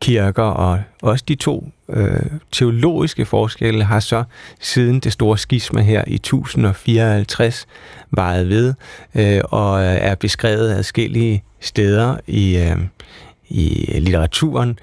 kirker 0.00 0.42
og 0.42 0.82
også 1.02 1.24
de 1.28 1.34
to 1.34 1.70
øh, 1.88 2.20
teologiske 2.52 3.24
forskelle 3.24 3.84
har 3.84 4.00
så 4.00 4.24
siden 4.60 5.00
det 5.00 5.12
store 5.12 5.38
skisma 5.38 5.80
her 5.80 6.04
i 6.06 6.14
1054 6.14 7.66
varet 8.10 8.48
ved 8.48 8.74
øh, 9.14 9.40
og 9.44 9.82
er 9.82 10.14
beskrevet 10.14 10.70
adskillige 10.70 11.44
steder 11.60 12.16
i, 12.26 12.56
øh, 12.56 12.76
i 13.48 13.86
litteraturen. 14.00 14.78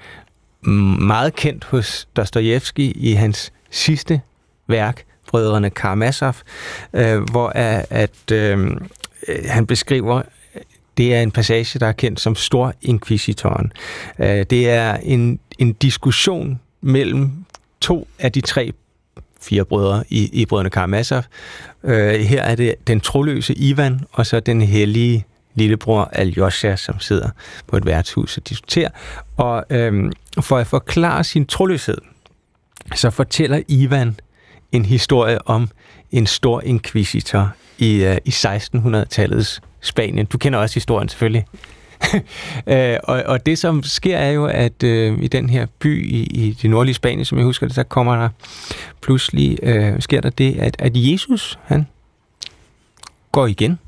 Meget 1.00 1.34
kendt 1.34 1.64
hos 1.64 2.08
Dostojevski 2.16 2.90
i 2.90 3.12
hans 3.12 3.52
sidste 3.70 4.20
værk, 4.66 5.04
Brødrene 5.28 5.70
Karamazov, 5.70 6.34
øh, 6.92 7.20
hvor 7.30 7.48
at, 7.54 7.86
at 7.90 8.32
øh, 8.32 8.70
han 9.46 9.66
beskriver 9.66 10.22
det 10.98 11.14
er 11.14 11.22
en 11.22 11.30
passage, 11.30 11.78
der 11.78 11.86
er 11.86 11.92
kendt 11.92 12.20
som 12.20 12.34
Stor 12.34 12.74
Inquisitoren. 12.82 13.72
Øh, 14.18 14.46
det 14.50 14.70
er 14.70 14.96
en, 14.96 15.40
en 15.58 15.72
diskussion 15.72 16.60
mellem 16.80 17.30
to 17.80 18.08
af 18.18 18.32
de 18.32 18.40
tre 18.40 18.72
fire 19.40 19.64
brødre 19.64 20.04
i, 20.08 20.30
i 20.32 20.46
brødrene 20.46 20.70
Karamazov. 20.70 21.22
Øh, 21.84 22.20
her 22.20 22.42
er 22.42 22.54
det 22.54 22.74
den 22.86 23.00
troløse 23.00 23.54
Ivan, 23.54 24.00
og 24.12 24.26
så 24.26 24.40
den 24.40 24.62
hellige 24.62 25.24
lillebror 25.54 26.10
Aljosha, 26.12 26.76
som 26.76 27.00
sidder 27.00 27.30
på 27.66 27.76
et 27.76 27.86
værtshus 27.86 28.36
og 28.36 28.48
diskuterer. 28.48 28.90
Og 29.36 29.64
øhm, 29.70 30.12
for 30.40 30.58
at 30.58 30.66
forklare 30.66 31.24
sin 31.24 31.46
troløshed, 31.46 31.98
så 32.94 33.10
fortæller 33.10 33.62
Ivan 33.68 34.16
en 34.72 34.84
historie 34.84 35.48
om 35.48 35.68
en 36.10 36.26
stor 36.26 36.60
inquisitor 36.60 37.50
i, 37.78 38.06
uh, 38.06 38.16
i 38.24 38.30
1600-tallets 38.30 39.60
Spanien. 39.80 40.26
Du 40.26 40.38
kender 40.38 40.58
også 40.58 40.74
historien 40.74 41.08
selvfølgelig. 41.08 41.46
uh, 42.66 42.96
og, 43.14 43.22
og 43.26 43.46
det 43.46 43.58
som 43.58 43.82
sker 43.82 44.16
er 44.16 44.30
jo, 44.30 44.46
at 44.46 44.82
øh, 44.82 45.18
i 45.22 45.28
den 45.28 45.50
her 45.50 45.66
by 45.78 46.10
i, 46.10 46.22
i 46.22 46.52
det 46.62 46.70
nordlige 46.70 46.94
Spanien, 46.94 47.24
som 47.24 47.38
jeg 47.38 47.44
husker 47.44 47.66
det, 47.66 47.74
så 47.74 47.82
kommer 47.82 48.16
der 48.16 48.28
pludselig, 49.02 49.58
øh, 49.62 50.00
sker 50.00 50.20
der 50.20 50.30
det, 50.30 50.58
at, 50.58 50.76
at 50.78 50.92
Jesus, 50.94 51.58
han 51.64 51.86
går 53.32 53.46
igen. 53.46 53.78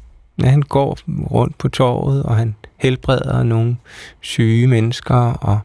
Ja, 0.42 0.48
han 0.48 0.62
går 0.62 0.98
rundt 1.30 1.58
på 1.58 1.68
torvet, 1.68 2.22
og 2.22 2.36
han 2.36 2.54
helbreder 2.76 3.42
nogle 3.42 3.76
syge 4.20 4.66
mennesker, 4.66 5.16
og 5.16 5.60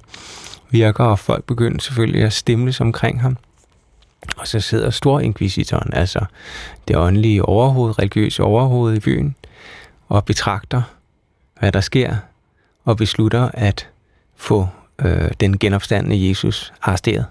virker, 0.69 1.03
og 1.03 1.19
folk 1.19 1.43
begynder 1.43 1.81
selvfølgelig 1.81 2.23
at 2.23 2.33
stemles 2.33 2.81
omkring 2.81 3.21
ham. 3.21 3.37
Og 4.37 4.47
så 4.47 4.59
sidder 4.59 4.89
Storinkvisitoren, 4.89 5.93
altså 5.93 6.25
det 6.87 6.95
åndelige 6.95 7.45
overhoved, 7.45 7.99
religiøse 7.99 8.43
overhoved 8.43 8.95
i 8.95 8.99
byen, 8.99 9.35
og 10.07 10.25
betragter, 10.25 10.81
hvad 11.59 11.71
der 11.71 11.81
sker, 11.81 12.15
og 12.83 12.97
beslutter 12.97 13.49
at 13.53 13.89
få 14.35 14.67
øh, 15.05 15.31
den 15.39 15.59
genopstandende 15.59 16.29
Jesus 16.29 16.73
arresteret. 16.81 17.25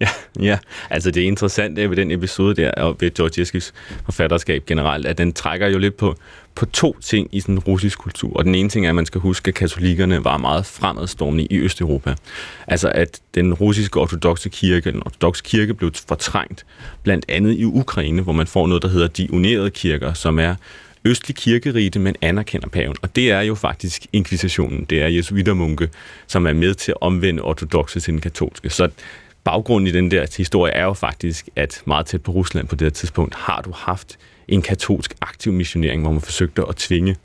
Ja, 0.00 0.08
ja, 0.40 0.58
altså 0.90 1.10
det 1.10 1.20
interessante 1.20 1.90
ved 1.90 1.96
den 1.96 2.10
episode 2.10 2.62
der, 2.62 2.70
og 2.70 2.96
ved 3.00 3.14
Georgieskis 3.14 3.72
forfatterskab 4.04 4.66
generelt, 4.66 5.06
at 5.06 5.18
den 5.18 5.32
trækker 5.32 5.68
jo 5.68 5.78
lidt 5.78 5.96
på, 5.96 6.16
på 6.54 6.66
to 6.66 6.96
ting 7.00 7.28
i 7.32 7.40
sådan 7.40 7.58
russisk 7.58 7.98
kultur. 7.98 8.36
Og 8.36 8.44
den 8.44 8.54
ene 8.54 8.68
ting 8.68 8.86
er, 8.86 8.88
at 8.88 8.94
man 8.94 9.06
skal 9.06 9.20
huske, 9.20 9.48
at 9.48 9.54
katolikkerne 9.54 10.24
var 10.24 10.36
meget 10.36 10.66
fremadstormende 10.66 11.46
i 11.46 11.58
Østeuropa. 11.58 12.14
Altså 12.66 12.88
at 12.94 13.20
den 13.34 13.54
russiske 13.54 14.00
ortodoxe 14.00 14.48
kirke, 14.48 14.92
den 14.92 15.02
ortodoxe 15.06 15.42
kirke 15.44 15.74
blev 15.74 15.92
fortrængt, 16.08 16.66
blandt 17.02 17.24
andet 17.28 17.52
i 17.58 17.64
Ukraine, 17.64 18.22
hvor 18.22 18.32
man 18.32 18.46
får 18.46 18.66
noget, 18.66 18.82
der 18.82 18.88
hedder 18.88 19.08
de 19.08 19.32
unerede 19.32 19.70
kirker, 19.70 20.12
som 20.12 20.38
er 20.38 20.54
østlig 21.04 21.36
kirkerite, 21.36 21.98
men 21.98 22.16
anerkender 22.20 22.68
paven. 22.68 22.96
Og 23.02 23.16
det 23.16 23.30
er 23.30 23.40
jo 23.40 23.54
faktisk 23.54 24.06
inkvisitionen. 24.12 24.84
Det 24.84 25.02
er 25.02 25.06
jesuitermunke, 25.06 25.88
som 26.26 26.46
er 26.46 26.52
med 26.52 26.74
til 26.74 26.92
at 26.92 26.96
omvende 27.00 27.42
ortodoxe 27.42 28.00
til 28.00 28.12
den 28.12 28.20
katolske. 28.20 28.70
Så 28.70 28.88
baggrunden 29.44 29.86
i 29.86 29.90
den 29.90 30.10
der 30.10 30.26
historie 30.36 30.72
er 30.72 30.84
jo 30.84 30.92
faktisk, 30.92 31.48
at 31.56 31.82
meget 31.84 32.06
tæt 32.06 32.22
på 32.22 32.32
Rusland 32.32 32.68
på 32.68 32.74
det 32.74 32.84
her 32.84 32.90
tidspunkt 32.90 33.34
har 33.34 33.62
du 33.62 33.72
haft 33.74 34.18
en 34.48 34.62
katolsk 34.62 35.14
aktiv 35.20 35.52
missionering, 35.52 36.02
hvor 36.02 36.12
man 36.12 36.20
forsøgte 36.20 36.62
at 36.68 36.76
tvinge 36.76 37.16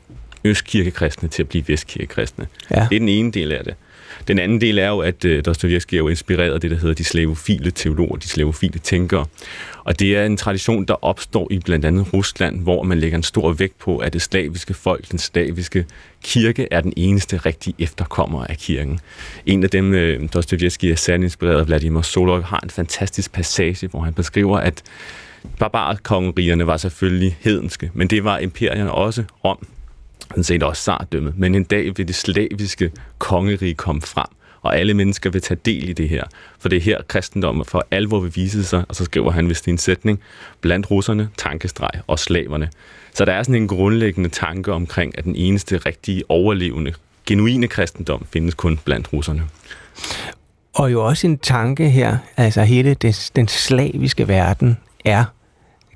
østkirkekristne 0.44 1.30
til 1.30 1.44
at 1.44 1.50
blive 1.50 1.64
vestkirkekristne. 1.68 2.48
Ja. 2.72 2.76
Det 2.90 2.96
er 2.96 3.00
den 3.00 3.10
ene 3.10 3.32
del 3.32 3.52
af 3.52 3.64
det. 3.64 3.76
Den 4.28 4.40
anden 4.40 4.62
del 4.62 4.78
er 4.78 4.88
jo, 4.88 5.00
at 5.00 5.26
øh, 5.26 5.38
uh, 5.38 5.46
Dostoyevsky 5.46 5.94
er 5.94 5.98
jo 5.98 6.08
inspireret 6.08 6.54
af 6.54 6.62
det, 6.62 6.72
der 6.72 6.78
hedder 6.78 6.96
de 6.96 7.04
slavofile 7.04 7.72
teologer, 7.72 8.16
de 8.16 8.28
slavofile 8.28 8.80
tænkere. 8.80 9.26
Og 9.84 10.00
det 10.00 10.18
er 10.18 10.26
en 10.26 10.38
tradition, 10.38 10.86
der 10.86 11.06
opstår 11.06 11.48
i 11.52 11.60
blandt 11.60 11.86
andet 11.86 12.14
Rusland, 12.14 12.62
hvor 12.62 12.84
man 12.84 13.00
lægger 13.00 13.18
en 13.18 13.24
stor 13.24 13.54
vægt 13.54 13.80
på, 13.80 13.98
at 13.98 14.14
det 14.14 14.22
slaviske 14.22 14.74
folk, 14.74 15.12
den 15.12 15.20
slaviske 15.20 15.86
kirke, 16.24 16.68
er 16.72 16.82
den 16.82 16.94
eneste 16.98 17.38
rigtige 17.38 17.76
efterkommer 17.80 18.46
af 18.46 18.58
kirken. 18.58 19.00
En 19.46 19.64
af 19.64 19.70
dem, 19.70 19.94
øh, 19.94 20.24
uh, 20.24 20.30
Dostoyevsky 20.34 20.86
er 20.86 20.96
særlig 20.96 21.24
inspireret 21.24 21.60
af, 21.60 21.68
Vladimir 21.68 22.02
Solov, 22.02 22.42
har 22.42 22.60
en 22.60 22.70
fantastisk 22.70 23.32
passage, 23.32 23.88
hvor 23.88 24.00
han 24.00 24.14
beskriver, 24.14 24.58
at 24.58 24.84
barbarkongerierne 25.60 26.68
var 26.68 26.78
selvfølgelig 26.78 27.38
hedenske, 27.40 27.92
men 27.94 28.08
det 28.08 28.24
var 28.24 28.38
imperierne 28.38 28.92
også 28.92 29.24
om, 29.44 29.68
sådan 30.30 30.44
set 30.44 30.64
også 30.64 30.84
sardømmet. 30.84 31.38
Men 31.38 31.56
en 31.56 31.64
dag 31.64 31.98
vil 31.98 32.08
det 32.08 32.16
slaviske 32.16 32.92
kongerige 33.18 33.74
komme 33.74 34.02
frem, 34.02 34.28
og 34.62 34.78
alle 34.78 34.94
mennesker 34.94 35.30
vil 35.30 35.42
tage 35.42 35.60
del 35.66 35.90
i 35.90 35.94
det 35.94 36.10
her. 36.10 36.24
For 36.60 36.70
det 36.70 36.78
er 36.78 36.82
her, 36.82 37.02
kristendommen 37.08 37.66
for 37.66 37.88
alvor 37.92 38.20
vil 38.20 38.36
vise 38.36 38.64
sig, 38.64 38.86
og 38.90 38.96
så 38.96 39.06
skriver 39.06 39.32
han 39.32 39.50
vist 39.50 39.68
en 39.68 39.78
sætning, 39.78 40.20
blandt 40.62 40.92
russerne, 40.92 41.30
tankestreg 41.38 42.02
og 42.08 42.20
slaverne. 42.20 42.70
Så 43.14 43.26
der 43.26 43.34
er 43.34 43.44
sådan 43.44 43.62
en 43.62 43.68
grundlæggende 43.68 44.30
tanke 44.30 44.74
omkring, 44.74 45.18
at 45.18 45.24
den 45.24 45.36
eneste 45.36 45.78
rigtige 45.78 46.24
overlevende, 46.30 46.94
genuine 47.26 47.68
kristendom 47.68 48.26
findes 48.34 48.54
kun 48.54 48.80
blandt 48.86 49.14
russerne. 49.14 49.44
Og 50.74 50.92
jo 50.92 51.06
også 51.06 51.28
en 51.28 51.38
tanke 51.38 51.90
her, 51.90 52.18
altså 52.38 52.64
hele 52.64 52.94
den, 52.94 53.14
den 53.36 53.48
slaviske 53.48 54.28
verden 54.28 54.78
er, 55.06 55.26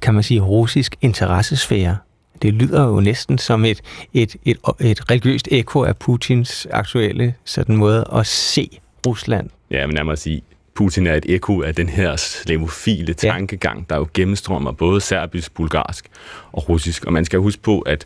kan 0.01 0.13
man 0.13 0.23
sige, 0.23 0.41
russisk 0.41 0.95
interessesfære. 1.01 1.97
Det 2.41 2.53
lyder 2.53 2.87
jo 2.87 2.99
næsten 2.99 3.37
som 3.37 3.65
et, 3.65 3.81
et, 4.13 4.35
et, 4.45 4.57
et 4.79 5.11
religiøst 5.11 5.47
ekko 5.51 5.83
af 5.83 5.97
Putins 5.97 6.67
aktuelle 6.71 7.33
sådan 7.45 7.75
måde 7.75 8.05
at 8.15 8.27
se 8.27 8.69
Rusland. 9.07 9.49
Ja, 9.71 9.87
men 9.87 9.95
nærmere 9.95 10.13
at 10.13 10.19
sige, 10.19 10.41
Putin 10.73 11.07
er 11.07 11.15
et 11.15 11.25
ekko 11.29 11.61
af 11.61 11.75
den 11.75 11.89
her 11.89 12.15
slavofile 12.15 13.13
tankegang, 13.13 13.79
ja. 13.79 13.85
der 13.89 13.99
jo 13.99 14.07
gennemstrømmer 14.13 14.71
både 14.71 15.01
serbisk, 15.01 15.53
bulgarsk 15.53 16.05
og 16.51 16.69
russisk. 16.69 17.05
Og 17.05 17.13
man 17.13 17.25
skal 17.25 17.39
huske 17.39 17.61
på, 17.61 17.79
at 17.79 18.05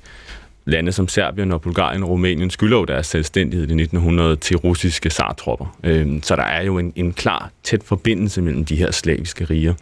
lande 0.66 0.92
som 0.92 1.08
Serbien 1.08 1.52
og 1.52 1.62
Bulgarien 1.62 2.04
og 2.04 2.10
Rumænien 2.10 2.50
skylder 2.50 2.78
jo 2.78 2.86
deres 2.86 3.08
selvstændighed 3.08 3.68
i 3.68 3.82
1900 3.82 4.36
til 4.36 4.58
russiske 4.58 5.10
sartropper. 5.10 5.78
Øhm, 5.84 6.24
så 6.24 6.36
der 6.36 6.44
er 6.44 6.64
jo 6.64 6.78
en, 6.78 6.94
en 6.96 7.14
klar 7.14 7.52
tæt 7.64 7.84
forbindelse 7.84 8.42
mellem 8.42 8.66
de 8.66 8.76
her 8.76 8.92
slaviske 8.92 9.46
riger 9.46 9.74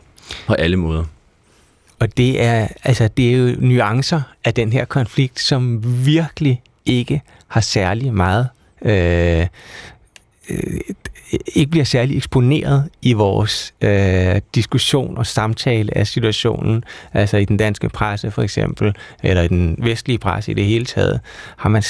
på 0.48 0.54
alle 0.54 0.78
måder. 0.78 1.04
Og 2.04 2.18
det 2.18 2.44
er, 2.44 2.68
altså, 2.84 3.08
det 3.08 3.34
er 3.34 3.38
jo 3.38 3.56
nuancer 3.60 4.22
af 4.46 4.54
den 4.54 4.74
her 4.74 4.86
konflikt, 4.86 5.40
som 5.40 5.84
virkelig 6.06 6.62
ikke 6.86 7.22
har 7.48 7.62
særlig 7.62 8.14
meget 8.14 8.50
øh, 8.82 9.48
øh, 10.50 10.80
ikke 11.56 11.72
bliver 11.72 11.84
særlig 11.84 12.18
eksponeret 12.18 12.90
i 13.02 13.14
vores 13.14 13.74
øh, 13.82 14.42
diskussion 14.56 15.18
og 15.18 15.26
samtale 15.26 15.98
af 15.98 16.08
situationen, 16.08 16.84
altså 17.14 17.38
i 17.38 17.46
den 17.46 17.58
danske 17.58 17.90
presse 17.90 18.32
for 18.32 18.42
eksempel, 18.42 18.96
eller 19.24 19.42
i 19.42 19.48
den 19.48 19.76
vestlige 19.80 20.18
presse 20.18 20.52
i 20.52 20.54
det 20.54 20.66
hele 20.66 20.86
taget, 20.86 21.20
har 21.58 21.70
man, 21.70 21.84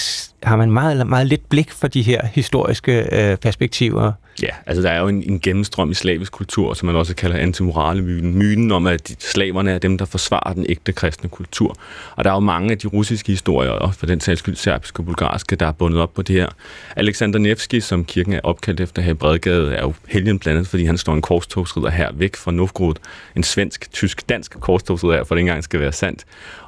har 0.43 0.55
man 0.55 0.71
meget, 0.71 1.07
meget 1.07 1.27
lidt 1.27 1.49
blik 1.49 1.71
for 1.71 1.87
de 1.87 2.01
her 2.01 2.25
historiske 2.25 3.07
øh, 3.11 3.37
perspektiver. 3.37 4.11
Ja, 4.41 4.47
altså 4.65 4.83
der 4.83 4.89
er 4.89 4.99
jo 4.99 5.07
en, 5.07 5.23
en 5.23 5.39
gennemstrøm 5.39 5.91
i 5.91 5.93
slavisk 5.93 6.31
kultur, 6.31 6.73
som 6.73 6.85
man 6.85 6.95
også 6.95 7.15
kalder 7.15 7.37
antimorale-myten. 7.37 8.35
Myten 8.37 8.71
om, 8.71 8.87
at 8.87 9.15
slaverne 9.19 9.71
er 9.71 9.77
dem, 9.77 9.97
der 9.97 10.05
forsvarer 10.05 10.53
den 10.53 10.65
ægte 10.69 10.91
kristne 10.91 11.29
kultur. 11.29 11.75
Og 12.15 12.23
der 12.23 12.29
er 12.29 12.33
jo 12.33 12.39
mange 12.39 12.71
af 12.71 12.77
de 12.77 12.87
russiske 12.87 13.31
historier, 13.31 13.71
og 13.71 13.95
for 13.95 14.05
den 14.05 14.19
sags 14.19 14.39
skyld 14.39 14.55
serbiske 14.55 14.99
og 14.99 15.05
bulgarske, 15.05 15.55
der 15.55 15.67
er 15.67 15.71
bundet 15.71 16.01
op 16.01 16.13
på 16.13 16.21
det 16.21 16.35
her. 16.35 16.47
Alexander 16.95 17.39
Nevsky, 17.39 17.79
som 17.79 18.05
kirken 18.05 18.33
er 18.33 18.39
opkaldt 18.43 18.79
efter 18.79 19.01
her 19.01 19.11
i 19.11 19.13
Bredgade, 19.13 19.75
er 19.75 19.81
jo 19.81 19.93
helgen 20.07 20.39
blandt 20.39 20.57
andet, 20.57 20.69
fordi 20.69 20.85
han 20.85 20.97
står 20.97 21.13
en 21.13 21.21
korstogsridder 21.21 21.89
her 21.89 22.11
væk 22.13 22.35
fra 22.35 22.51
Novgorod. 22.51 22.95
En 23.35 23.43
svensk, 23.43 23.91
tysk, 23.91 24.29
dansk 24.29 24.59
korstogsridder, 24.59 25.23
for 25.23 25.35
det 25.35 25.39
engang 25.39 25.63
skal 25.63 25.79
være 25.79 25.91
sandt. 25.91 26.25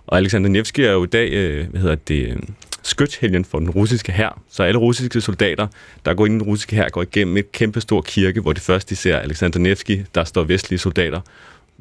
Og 0.08 0.17
Alexander 0.17 0.50
Nevsky 0.50 0.79
er 0.79 0.91
jo 0.91 1.03
i 1.03 1.08
dag, 1.08 1.29
øh, 1.32 1.70
hvad 1.70 1.82
hedder 1.82 1.96
det, 1.96 2.27
øh, 2.27 2.38
skytshelgen 2.84 3.46
for 3.46 3.60
den 3.60 3.70
russiske 3.70 4.12
hær. 4.12 4.41
Så 4.50 4.63
alle 4.63 4.79
russiske 4.79 5.22
soldater, 5.22 5.67
der 6.05 6.13
går 6.13 6.25
ind 6.25 6.36
i 6.36 6.39
den 6.39 6.48
russiske 6.48 6.75
hær, 6.75 6.89
går 6.89 7.01
igennem 7.01 7.38
et 7.38 7.51
kæmpe 7.51 7.82
stor 7.82 8.01
kirke, 8.01 8.41
hvor 8.41 8.53
det 8.53 8.62
først 8.62 8.89
de 8.89 8.96
ser 8.96 9.17
Alexander 9.17 9.60
Nevsky, 9.60 10.05
der 10.15 10.24
står 10.24 10.44
vestlige 10.44 10.79
soldater, 10.79 11.22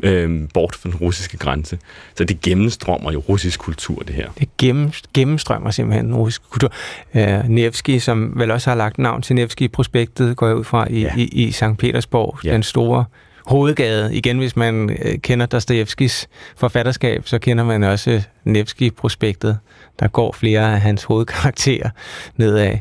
øh, 0.02 0.48
bort 0.54 0.74
fra 0.74 0.88
den 0.88 0.98
russiske 0.98 1.36
grænse. 1.36 1.78
Så 2.14 2.24
det 2.24 2.40
gennemstrømmer 2.40 3.12
jo 3.12 3.18
russisk 3.18 3.60
kultur, 3.60 4.02
det 4.02 4.14
her. 4.14 4.30
Det 4.38 4.56
gennem, 4.58 4.92
gennemstrømmer 5.14 5.70
simpelthen 5.70 6.06
den 6.06 6.14
russiske 6.14 6.44
kultur. 6.50 6.72
Øh, 7.14 7.48
Nevsky, 7.48 7.98
som 7.98 8.32
vel 8.36 8.50
også 8.50 8.70
har 8.70 8.76
lagt 8.76 8.98
navn 8.98 9.22
til 9.22 9.36
Nevsky-prospektet, 9.36 10.36
går 10.36 10.46
jeg 10.46 10.56
ud 10.56 10.64
fra 10.64 10.86
i, 10.90 11.00
ja. 11.00 11.12
i, 11.16 11.22
i 11.22 11.52
St. 11.52 11.64
Petersborg, 11.78 12.38
ja. 12.44 12.52
den 12.52 12.62
store 12.62 13.04
hovedgade. 13.46 14.14
Igen, 14.14 14.38
hvis 14.38 14.56
man 14.56 14.90
øh, 14.90 15.18
kender 15.18 15.46
Dostojevskis 15.46 16.28
forfatterskab, 16.56 17.28
så 17.28 17.38
kender 17.38 17.64
man 17.64 17.82
også 17.82 18.22
Nevsky-prospektet. 18.44 19.58
Der 20.00 20.08
går 20.08 20.32
flere 20.32 20.74
af 20.74 20.80
hans 20.80 21.04
hovedkarakterer 21.04 21.90
nedad. 22.36 22.78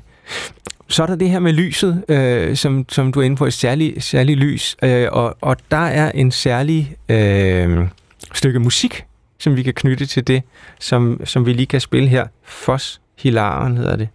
Så 0.87 1.03
er 1.03 1.07
der 1.07 1.15
det 1.15 1.29
her 1.29 1.39
med 1.39 1.53
lyset, 1.53 2.03
øh, 2.09 2.55
som, 2.55 2.85
som 2.89 3.11
du 3.11 3.19
er 3.19 3.23
inde 3.23 3.35
på, 3.35 3.45
et 3.45 3.53
særligt 3.53 4.03
særlig 4.03 4.37
lys. 4.37 4.75
Øh, 4.83 5.07
og, 5.11 5.37
og 5.41 5.57
der 5.71 5.77
er 5.77 6.11
en 6.11 6.31
særlig 6.31 6.95
øh, 7.09 7.87
stykke 8.33 8.59
musik, 8.59 9.05
som 9.39 9.55
vi 9.55 9.63
kan 9.63 9.73
knytte 9.73 10.05
til 10.05 10.27
det, 10.27 10.43
som, 10.79 11.21
som 11.25 11.45
vi 11.45 11.53
lige 11.53 11.65
kan 11.65 11.81
spille 11.81 12.07
her. 12.07 12.27
Fos 12.43 13.01
Hilaren 13.19 13.77
hedder 13.77 13.95
det. 13.95 14.07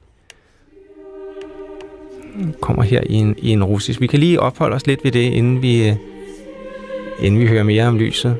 Kommer 2.61 2.83
her 2.83 3.01
i 3.07 3.15
en, 3.15 3.35
i 3.39 3.51
en 3.51 3.65
russisk. 3.65 4.01
Vi 4.01 4.07
kan 4.07 4.19
lige 4.19 4.41
opholde 4.41 4.77
os 4.77 4.87
lidt 4.87 5.05
ved 5.05 5.13
det, 5.13 5.33
inden 5.33 5.63
vi, 5.63 5.89
øh, 5.89 5.97
inden 7.21 7.41
vi 7.41 7.47
hører 7.47 7.63
mere 7.63 7.87
om 7.87 7.99
lyset. 7.99 8.37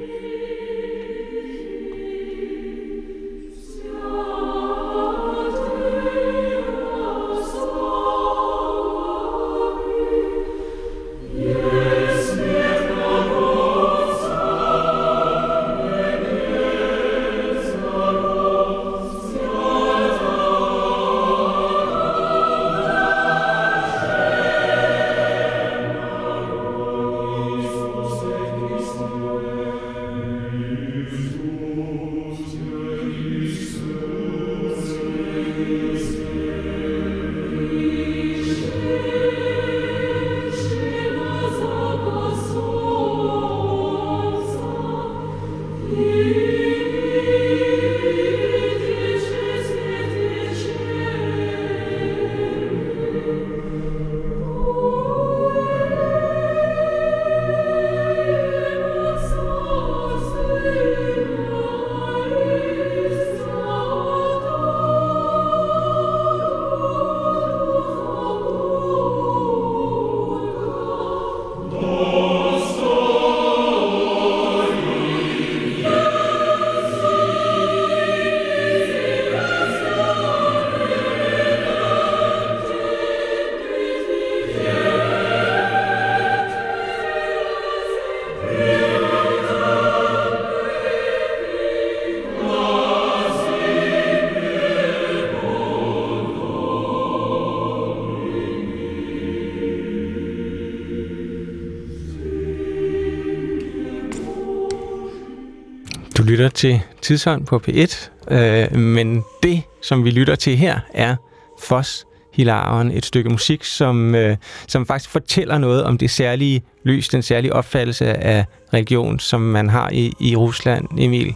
Lytter 106.39 106.51
til 106.51 106.81
Tidshånd 107.03 107.47
på 107.47 107.63
P1, 107.69 108.11
øh, 108.35 108.77
men 108.77 109.25
det, 109.43 109.63
som 109.83 110.05
vi 110.05 110.11
lytter 110.11 110.35
til 110.35 110.57
her, 110.57 110.81
er 110.95 111.17
Foss 111.63 112.07
Hilaren, 112.33 112.91
et 112.91 113.05
stykke 113.05 113.31
musik, 113.31 113.65
som, 113.65 114.15
øh, 114.15 114.37
som 114.69 114.87
faktisk 114.87 115.11
fortæller 115.11 115.59
noget 115.59 115.85
om 115.85 115.99
det 115.99 116.11
særlige 116.11 116.63
lys, 116.85 117.09
den 117.09 117.23
særlige 117.23 117.53
opfattelse 117.53 118.15
af 118.15 118.45
religion, 118.75 119.21
som 119.21 119.41
man 119.41 119.69
har 119.69 119.91
i, 119.93 120.13
i 120.21 120.37
Rusland, 120.37 120.85
Emil? 120.99 121.35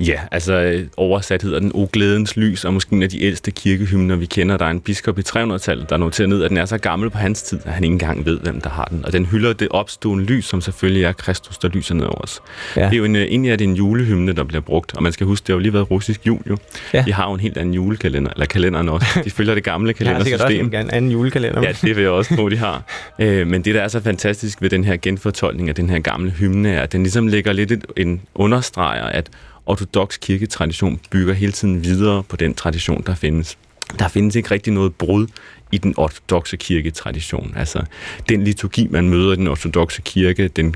Ja, 0.00 0.20
altså 0.30 0.84
oversat 0.96 1.42
hedder 1.42 1.58
den 1.58 1.70
O 1.74 1.88
Glædens 1.92 2.36
Lys, 2.36 2.64
og 2.64 2.74
måske 2.74 2.92
en 2.92 3.02
af 3.02 3.08
de 3.08 3.22
ældste 3.22 3.50
kirkehymner, 3.50 4.16
vi 4.16 4.26
kender. 4.26 4.56
Der 4.56 4.64
er 4.64 4.70
en 4.70 4.80
biskop 4.80 5.18
i 5.18 5.22
300-tallet, 5.22 5.90
der 5.90 5.96
noterer 5.96 6.28
ned, 6.28 6.42
at 6.42 6.50
den 6.50 6.58
er 6.58 6.64
så 6.64 6.78
gammel 6.78 7.10
på 7.10 7.18
hans 7.18 7.42
tid, 7.42 7.60
at 7.64 7.72
han 7.72 7.84
ikke 7.84 7.92
engang 7.92 8.26
ved, 8.26 8.38
hvem 8.38 8.60
der 8.60 8.70
har 8.70 8.84
den. 8.84 9.04
Og 9.04 9.12
den 9.12 9.26
hylder 9.26 9.52
det 9.52 9.68
opstående 9.70 10.24
lys, 10.24 10.44
som 10.44 10.60
selvfølgelig 10.60 11.04
er 11.04 11.12
Kristus, 11.12 11.58
der 11.58 11.68
lyser 11.68 11.94
ned 11.94 12.04
over 12.04 12.22
os. 12.22 12.40
Ja. 12.76 12.84
Det 12.84 12.92
er 12.92 12.96
jo 12.96 13.04
en, 13.04 13.16
egentlig 13.16 13.52
er 13.52 13.56
det 13.56 13.64
en 13.64 13.74
julehymne, 13.74 14.32
der 14.32 14.44
bliver 14.44 14.60
brugt, 14.60 14.96
og 14.96 15.02
man 15.02 15.12
skal 15.12 15.26
huske, 15.26 15.44
det 15.44 15.48
har 15.48 15.54
jo 15.54 15.60
lige 15.60 15.72
været 15.72 15.90
russisk 15.90 16.26
jul 16.26 16.42
jo. 16.48 16.56
Ja. 16.92 17.04
De 17.06 17.12
har 17.12 17.28
jo 17.28 17.34
en 17.34 17.40
helt 17.40 17.56
anden 17.58 17.74
julekalender, 17.74 18.30
eller 18.30 18.46
kalenderen 18.46 18.88
også. 18.88 19.06
De 19.24 19.30
følger 19.30 19.54
det 19.54 19.64
gamle 19.64 19.92
kalendersystem. 19.92 20.40
ja, 20.48 20.54
det 20.54 20.62
også 20.62 20.78
en 20.78 20.90
anden 20.90 21.10
julekalender. 21.10 21.62
Ja, 21.62 21.72
det 21.82 21.96
vil 21.96 22.02
jeg 22.02 22.10
også 22.10 22.36
tro, 22.36 22.48
de 22.48 22.56
har. 22.56 22.82
Øh, 23.18 23.46
men 23.46 23.62
det, 23.62 23.74
der 23.74 23.82
er 23.82 23.88
så 23.88 24.00
fantastisk 24.00 24.62
ved 24.62 24.70
den 24.70 24.81
her 24.84 24.96
genfortolkning 24.96 25.68
af 25.68 25.74
den 25.74 25.90
her 25.90 25.98
gamle 25.98 26.30
hymne, 26.30 26.70
er, 26.70 26.82
at 26.82 26.92
den 26.92 27.02
ligesom 27.02 27.26
lægger 27.26 27.52
lidt 27.52 27.86
en 27.96 28.20
understreger, 28.34 29.04
at 29.04 29.30
ortodox 29.66 30.18
kirketradition 30.20 31.00
bygger 31.10 31.34
hele 31.34 31.52
tiden 31.52 31.84
videre 31.84 32.22
på 32.22 32.36
den 32.36 32.54
tradition, 32.54 33.02
der 33.06 33.14
findes. 33.14 33.58
Der 33.98 34.08
findes 34.08 34.36
ikke 34.36 34.50
rigtig 34.50 34.72
noget 34.72 34.94
brud 34.94 35.26
i 35.72 35.78
den 35.78 35.94
ortodoxe 35.96 36.56
kirketradition. 36.56 37.52
Altså, 37.56 37.82
den 38.28 38.44
liturgi, 38.44 38.86
man 38.90 39.08
møder 39.08 39.32
i 39.32 39.36
den 39.36 39.48
ortodoxe 39.48 40.02
kirke, 40.02 40.48
den, 40.48 40.74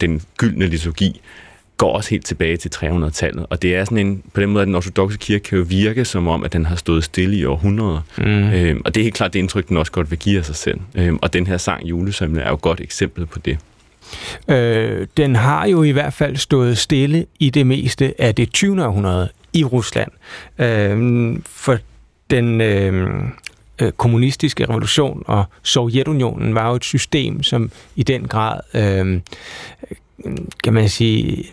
den 0.00 0.22
gyldne 0.38 0.66
liturgi, 0.66 1.20
går 1.82 1.92
også 1.96 2.10
helt 2.10 2.26
tilbage 2.26 2.56
til 2.56 2.70
300-tallet. 2.74 3.46
Og 3.50 3.62
det 3.62 3.76
er 3.76 3.84
sådan 3.84 3.98
en, 3.98 4.22
på 4.32 4.40
den 4.40 4.50
måde, 4.50 4.62
at 4.62 4.66
den 4.66 4.74
ortodoxe 4.74 5.18
kirke 5.18 5.42
kan 5.42 5.58
jo 5.58 5.64
virke 5.68 6.04
som 6.04 6.28
om, 6.28 6.44
at 6.44 6.52
den 6.52 6.66
har 6.66 6.76
stået 6.76 7.04
stille 7.04 7.36
i 7.36 7.44
århundreder. 7.44 8.00
Mm. 8.18 8.52
Øhm, 8.52 8.82
og 8.84 8.94
det 8.94 9.00
er 9.00 9.04
helt 9.04 9.14
klart 9.14 9.32
det 9.32 9.38
indtryk, 9.38 9.68
den 9.68 9.76
også 9.76 9.92
godt 9.92 10.10
vil 10.10 10.18
give 10.18 10.38
af 10.38 10.44
sig 10.44 10.56
selv. 10.56 10.80
Øhm, 10.94 11.18
og 11.22 11.32
den 11.32 11.46
her 11.46 11.56
sang, 11.56 11.84
Julesømne, 11.84 12.40
er 12.40 12.48
jo 12.48 12.54
et 12.54 12.60
godt 12.60 12.80
eksempel 12.80 13.26
på 13.26 13.38
det. 13.38 13.58
Øh, 14.48 15.06
den 15.16 15.36
har 15.36 15.66
jo 15.66 15.82
i 15.82 15.90
hvert 15.90 16.12
fald 16.12 16.36
stået 16.36 16.78
stille 16.78 17.26
i 17.38 17.50
det 17.50 17.66
meste 17.66 18.14
af 18.18 18.34
det 18.34 18.52
20. 18.52 18.84
århundrede 18.84 19.28
i 19.52 19.64
Rusland. 19.64 20.10
Øh, 20.58 21.36
for 21.46 21.78
den 22.30 22.60
øh, 22.60 23.22
øh, 23.80 23.92
kommunistiske 23.92 24.68
revolution 24.68 25.22
og 25.26 25.44
Sovjetunionen 25.62 26.54
var 26.54 26.68
jo 26.68 26.74
et 26.74 26.84
system, 26.84 27.42
som 27.42 27.70
i 27.96 28.02
den 28.02 28.28
grad, 28.28 28.60
øh, 28.74 29.20
kan 30.64 30.72
man 30.72 30.88
sige, 30.88 31.44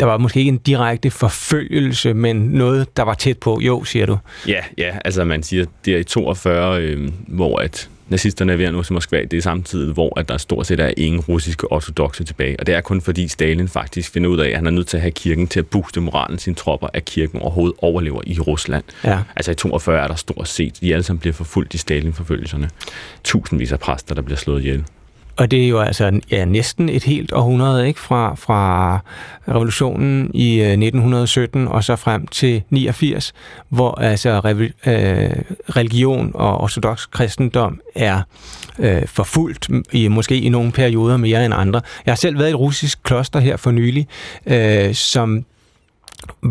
der 0.00 0.06
var 0.06 0.18
måske 0.18 0.40
ikke 0.40 0.48
en 0.48 0.58
direkte 0.58 1.10
forfølgelse, 1.10 2.14
men 2.14 2.36
noget, 2.36 2.96
der 2.96 3.02
var 3.02 3.14
tæt 3.14 3.38
på. 3.38 3.60
Jo, 3.60 3.84
siger 3.84 4.06
du. 4.06 4.18
Ja, 4.48 4.60
ja 4.78 4.98
altså 5.04 5.24
man 5.24 5.42
siger, 5.42 5.64
det 5.84 5.94
er 5.94 5.98
i 5.98 6.04
42, 6.04 6.82
øh, 6.82 7.10
hvor 7.28 7.58
at 7.58 7.88
nazisterne 8.08 8.52
er 8.52 8.56
ved 8.56 8.64
at 8.64 8.72
nå 8.72 8.82
til 8.82 8.92
Moskva, 8.92 9.24
det 9.24 9.36
er 9.36 9.42
samtidig, 9.42 9.92
hvor 9.92 10.18
at 10.18 10.28
der 10.28 10.38
stort 10.38 10.66
set 10.66 10.80
er 10.80 10.92
ingen 10.96 11.20
russiske 11.20 11.72
ortodoxe 11.72 12.24
tilbage. 12.24 12.60
Og 12.60 12.66
det 12.66 12.74
er 12.74 12.80
kun 12.80 13.00
fordi 13.00 13.28
Stalin 13.28 13.68
faktisk 13.68 14.12
finder 14.12 14.30
ud 14.30 14.38
af, 14.38 14.48
at 14.48 14.56
han 14.56 14.66
er 14.66 14.70
nødt 14.70 14.86
til 14.86 14.96
at 14.96 15.00
have 15.00 15.10
kirken 15.10 15.46
til 15.46 15.60
at 15.60 15.66
booste 15.66 16.00
moralen 16.00 16.38
sine 16.38 16.56
tropper, 16.56 16.88
at 16.92 17.04
kirken 17.04 17.40
overhovedet 17.40 17.78
overlever 17.82 18.20
i 18.26 18.38
Rusland. 18.40 18.84
Ja. 19.04 19.18
Altså 19.36 19.50
i 19.50 19.54
42 19.54 20.02
er 20.02 20.08
der 20.08 20.14
stort 20.14 20.48
set, 20.48 20.80
de 20.80 20.92
alle 20.92 21.02
sammen 21.02 21.20
bliver 21.20 21.34
forfulgt 21.34 21.74
i 21.74 21.78
Stalin-forfølgelserne. 21.78 22.70
Tusindvis 23.24 23.72
af 23.72 23.80
præster, 23.80 24.14
der 24.14 24.22
bliver 24.22 24.38
slået 24.38 24.60
ihjel. 24.60 24.84
Og 25.36 25.50
det 25.50 25.64
er 25.64 25.68
jo 25.68 25.80
altså 25.80 26.20
ja, 26.30 26.44
næsten 26.44 26.88
et 26.88 27.04
helt 27.04 27.32
århundrede 27.32 27.88
ikke 27.88 28.00
fra, 28.00 28.34
fra 28.34 28.94
revolutionen 29.48 30.30
i 30.34 30.54
øh, 30.60 30.66
1917 30.66 31.68
og 31.68 31.84
så 31.84 31.96
frem 31.96 32.26
til 32.26 32.62
89, 32.70 33.32
hvor 33.68 34.00
altså 34.00 34.40
re, 34.40 34.50
øh, 34.50 35.42
religion 35.76 36.30
og 36.34 36.60
ortodox 36.60 37.10
kristendom 37.10 37.80
er 37.94 38.22
øh, 38.78 39.06
forfulgt, 39.06 39.70
i, 39.92 40.08
måske 40.08 40.40
i 40.40 40.48
nogle 40.48 40.72
perioder 40.72 41.16
mere 41.16 41.44
end 41.44 41.54
andre. 41.54 41.80
Jeg 42.06 42.12
har 42.12 42.16
selv 42.16 42.38
været 42.38 42.48
i 42.48 42.50
et 42.50 42.58
russisk 42.58 43.02
kloster 43.02 43.40
her 43.40 43.56
for 43.56 43.70
nylig, 43.70 44.08
øh, 44.46 44.94
som 44.94 45.44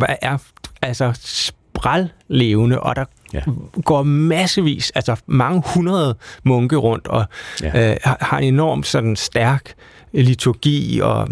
er 0.01 0.37
altså 0.81 1.13
sprællevende, 1.23 2.79
og 2.79 2.95
der 2.95 3.05
ja. 3.33 3.41
går 3.83 4.03
massevis, 4.03 4.91
altså 4.95 5.15
mange 5.25 5.63
hundrede 5.65 6.15
munke 6.43 6.75
rundt, 6.75 7.07
og 7.07 7.25
ja. 7.61 7.91
øh, 7.91 7.97
har 8.03 8.37
en 8.37 8.53
enormt 8.53 8.87
sådan 8.87 9.15
stærk 9.15 9.73
liturgi, 10.13 10.99
og 11.03 11.27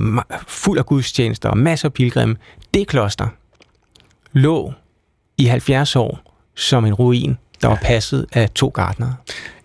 fuld 0.48 0.80
af 0.80 0.86
gudstjenester, 0.86 1.50
og 1.50 1.58
masser 1.58 1.88
af 1.88 1.94
pilgrimme. 1.94 2.36
Det 2.74 2.88
kloster 2.88 3.28
lå 4.34 4.74
i 5.38 5.46
70 5.46 5.96
år 5.96 6.20
som 6.56 6.86
en 6.86 6.94
ruin 6.94 7.38
der 7.62 7.68
var 7.68 7.80
passet 7.82 8.26
af 8.34 8.50
to 8.50 8.68
gardnere. 8.68 9.16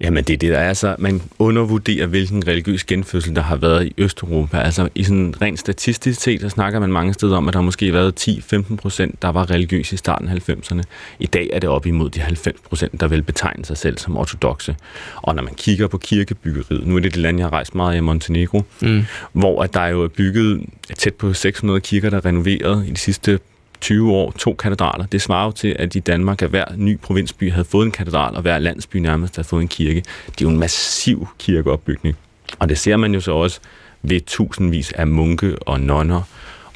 Jamen 0.00 0.24
det 0.24 0.33
er 0.33 0.37
det, 0.37 0.52
der 0.52 0.59
er 0.59 0.72
så, 0.72 0.96
man 0.98 1.22
undervurderer, 1.38 2.07
hvilken 2.07 2.46
religiøs 2.46 2.85
genfødsel, 2.85 3.37
der 3.37 3.42
har 3.42 3.57
været 3.57 3.87
i 3.87 3.94
Østeuropa. 3.98 4.59
Altså 4.59 4.88
i 4.94 5.04
sådan 5.04 5.35
rent 5.42 5.61
statistisk 5.61 6.20
set, 6.20 6.40
der 6.40 6.48
snakker 6.48 6.80
man 6.80 6.92
mange 6.92 7.14
steder 7.14 7.37
om, 7.37 7.48
at 7.48 7.54
der 7.54 7.61
måske 7.61 7.87
har 7.87 7.92
været 7.92 8.28
10-15 8.28 8.76
procent, 8.76 9.22
der 9.22 9.28
var 9.28 9.50
religiøse 9.50 9.94
i 9.94 9.96
starten 9.96 10.28
af 10.28 10.48
90'erne. 10.48 10.83
I 11.18 11.26
dag 11.26 11.50
er 11.52 11.59
det 11.59 11.70
op 11.70 11.87
imod 11.87 12.11
de 12.11 12.20
90 12.20 12.61
procent, 12.68 13.00
der 13.00 13.09
vil 13.09 13.22
betegne 13.22 13.64
sig 13.64 13.76
selv 13.76 13.98
som 13.98 14.16
ortodoxe. 14.16 14.76
Og 15.16 15.35
når 15.35 15.42
man 15.42 15.54
kigger 15.54 15.87
på 15.87 15.98
kirkebyggeriet, 15.98 16.87
nu 16.87 16.96
er 16.96 17.00
det 17.00 17.14
det 17.14 17.22
land, 17.22 17.38
jeg 17.38 17.46
har 17.46 17.52
rejst 17.52 17.74
meget 17.74 17.96
i 17.96 18.00
Montenegro, 18.00 18.62
mm. 18.83 19.04
hvor 19.33 19.62
at 19.62 19.74
der 19.74 19.87
jo 19.87 20.02
er 20.02 20.09
bygget 20.09 20.61
tæt 20.98 21.14
på 21.14 21.33
600 21.33 21.80
kirker, 21.80 22.11
der 22.11 22.16
er 22.16 22.24
renoveret 22.24 22.87
i 22.87 22.90
de 22.90 22.96
sidste 22.96 23.38
20 23.84 24.12
år, 24.12 24.30
to 24.38 24.54
katedraler. 24.54 25.06
Det 25.06 25.22
svarer 25.22 25.44
jo 25.44 25.52
til, 25.52 25.76
at 25.78 25.94
i 25.94 25.98
Danmark, 25.98 26.42
at 26.42 26.50
hver 26.50 26.64
ny 26.76 26.98
provinsby 26.98 27.50
havde 27.52 27.64
fået 27.64 27.86
en 27.86 27.92
katedral, 27.92 28.36
og 28.36 28.42
hver 28.42 28.58
landsby 28.58 28.96
nærmest 28.96 29.36
havde 29.36 29.48
fået 29.48 29.62
en 29.62 29.68
kirke. 29.68 30.02
Det 30.26 30.40
er 30.40 30.42
jo 30.42 30.48
en 30.48 30.58
massiv 30.58 31.28
kirkeopbygning. 31.38 32.16
Og 32.58 32.68
det 32.68 32.78
ser 32.78 32.96
man 32.96 33.14
jo 33.14 33.20
så 33.20 33.32
også 33.32 33.60
ved 34.02 34.20
tusindvis 34.20 34.92
af 34.92 35.06
munke 35.06 35.56
og 35.62 35.80
nonner 35.80 36.22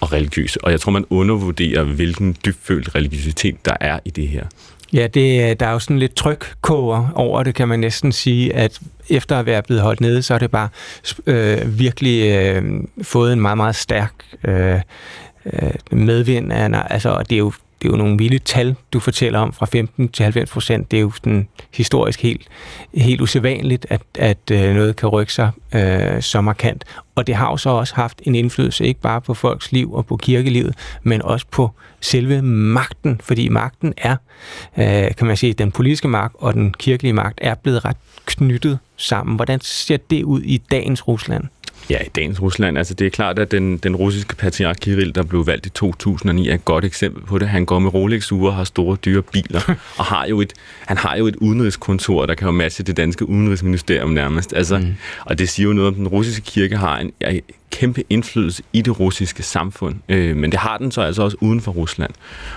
og 0.01 0.13
religiøse. 0.13 0.65
Og 0.65 0.71
jeg 0.71 0.81
tror, 0.81 0.93
man 0.93 1.05
undervurderer, 1.11 1.83
hvilken 1.83 2.37
dybfølt 2.45 2.95
religiøsitet 2.95 3.65
der 3.65 3.77
er 3.81 3.99
i 4.05 4.11
det 4.11 4.29
her. 4.29 4.45
Ja, 4.93 5.07
det, 5.07 5.51
øh, 5.51 5.57
der 5.61 5.67
er 5.67 5.73
jo 5.73 5.79
sådan 5.79 5.99
lidt 5.99 6.15
trykkoger 6.15 7.13
over 7.15 7.43
det, 7.43 7.55
kan 7.55 7.69
man 7.69 7.81
næsten 7.81 8.13
sige, 8.13 8.55
at 8.55 8.81
efter 9.09 9.39
at 9.39 9.47
være 9.47 9.63
blevet 9.63 9.83
holdt 9.83 10.01
nede, 10.01 10.23
så 10.23 10.35
er 10.35 10.39
det 10.39 10.51
bare 10.51 10.69
øh, 11.27 11.79
virkelig 11.79 12.31
øh, 12.31 12.65
fået 13.03 13.33
en 13.33 13.41
meget, 13.41 13.57
meget 13.57 13.77
stærk 13.77 14.13
øh, 14.45 14.81
øh, 15.47 15.99
medvind. 15.99 16.53
Altså, 16.53 17.23
det 17.23 17.33
er 17.33 17.39
jo 17.39 17.53
det 17.83 17.89
er 17.89 17.93
jo 17.93 17.97
nogle 17.97 18.19
vilde 18.19 18.39
tal, 18.39 18.77
du 18.93 19.01
fortæller 19.01 19.39
om, 19.39 19.53
fra 19.53 19.67
15 19.67 20.09
til 20.09 20.23
90 20.23 20.51
procent. 20.51 20.91
Det 20.91 20.97
er 20.97 21.01
jo 21.01 21.11
sådan 21.11 21.49
historisk 21.75 22.23
helt, 22.23 22.49
helt 22.95 23.21
usædvanligt, 23.21 23.87
at, 23.91 24.03
at 24.15 24.39
øh, 24.53 24.75
noget 24.75 24.97
kan 24.97 25.09
rykke 25.09 25.33
sig 25.33 25.51
øh, 25.75 26.23
så 26.23 26.41
markant. 26.41 26.85
Og 27.15 27.27
det 27.27 27.35
har 27.35 27.51
jo 27.51 27.57
så 27.57 27.71
også 27.71 27.95
haft 27.95 28.23
en 28.23 28.35
indflydelse, 28.35 28.87
ikke 28.87 29.01
bare 29.01 29.21
på 29.21 29.35
folks 29.35 29.73
liv 29.73 29.93
og 29.95 30.07
på 30.07 30.17
kirkelivet, 30.17 30.75
men 31.03 31.23
også 31.23 31.47
på 31.51 31.71
selve 32.01 32.43
magten, 32.43 33.21
fordi 33.25 33.49
magten 33.49 33.95
er, 33.97 34.17
øh, 34.79 35.15
kan 35.15 35.27
man 35.27 35.37
sige, 35.37 35.53
den 35.53 35.73
politiske 35.73 36.09
magt 36.09 36.35
og 36.39 36.55
den 36.55 36.75
kirkelige 36.79 37.13
magt 37.13 37.39
er 37.43 37.55
blevet 37.55 37.85
ret 37.85 37.97
knyttet 38.27 38.79
sammen. 38.97 39.37
Hvordan 39.37 39.61
ser 39.61 39.97
det 39.97 40.23
ud 40.23 40.43
i 40.43 40.57
dagens 40.71 41.09
Rusland? 41.09 41.45
Ja, 41.91 41.99
i 42.03 42.09
dagens 42.15 42.43
Rusland. 42.43 42.79
Altså, 42.79 42.95
det 42.95 43.07
er 43.07 43.11
klart, 43.11 43.39
at 43.39 43.51
den, 43.51 43.77
den 43.77 43.97
russiske 43.97 44.37
patriark 44.37 44.77
Kirill, 44.81 45.15
der 45.15 45.23
blev 45.23 45.47
valgt 45.47 45.67
i 45.67 45.71
2009, 45.71 46.49
er 46.49 46.55
et 46.55 46.65
godt 46.65 46.85
eksempel 46.85 47.23
på 47.25 47.39
det. 47.39 47.49
Han 47.49 47.65
går 47.65 47.79
med 47.79 47.95
Rolex-ure, 47.95 48.53
har 48.53 48.65
store, 48.65 48.97
dyre 48.97 49.23
biler, 49.23 49.61
og 49.99 50.05
har 50.05 50.27
jo 50.27 50.41
et, 50.41 50.53
han 50.87 50.97
har 50.97 51.17
jo 51.17 51.27
et 51.27 51.37
udenrigskontor, 51.37 52.27
der 52.27 52.35
kan 52.35 52.47
jo 52.47 52.53
matche 52.53 52.85
det 52.85 52.97
danske 52.97 53.29
udenrigsministerium 53.29 54.11
nærmest. 54.11 54.53
Altså, 54.53 54.79
mm. 54.79 54.95
Og 55.21 55.39
det 55.39 55.49
siger 55.49 55.67
jo 55.67 55.73
noget 55.73 55.89
om, 55.89 55.95
den 55.95 56.09
russiske 56.09 56.45
kirke 56.45 56.77
har 56.77 56.99
en, 56.99 57.13
kæmpe 57.71 58.05
indflydelse 58.11 58.63
i 58.73 58.83
det 58.83 59.01
russiske 59.01 59.43
samfund, 59.43 59.95
øh, 60.09 60.37
men 60.37 60.53
det 60.53 60.61
har 60.61 60.79
den 60.79 60.91
så 60.91 61.01
altså 61.01 61.23
også 61.23 61.37
uden 61.41 61.61
for 61.61 61.73
Rusland. 61.73 62.11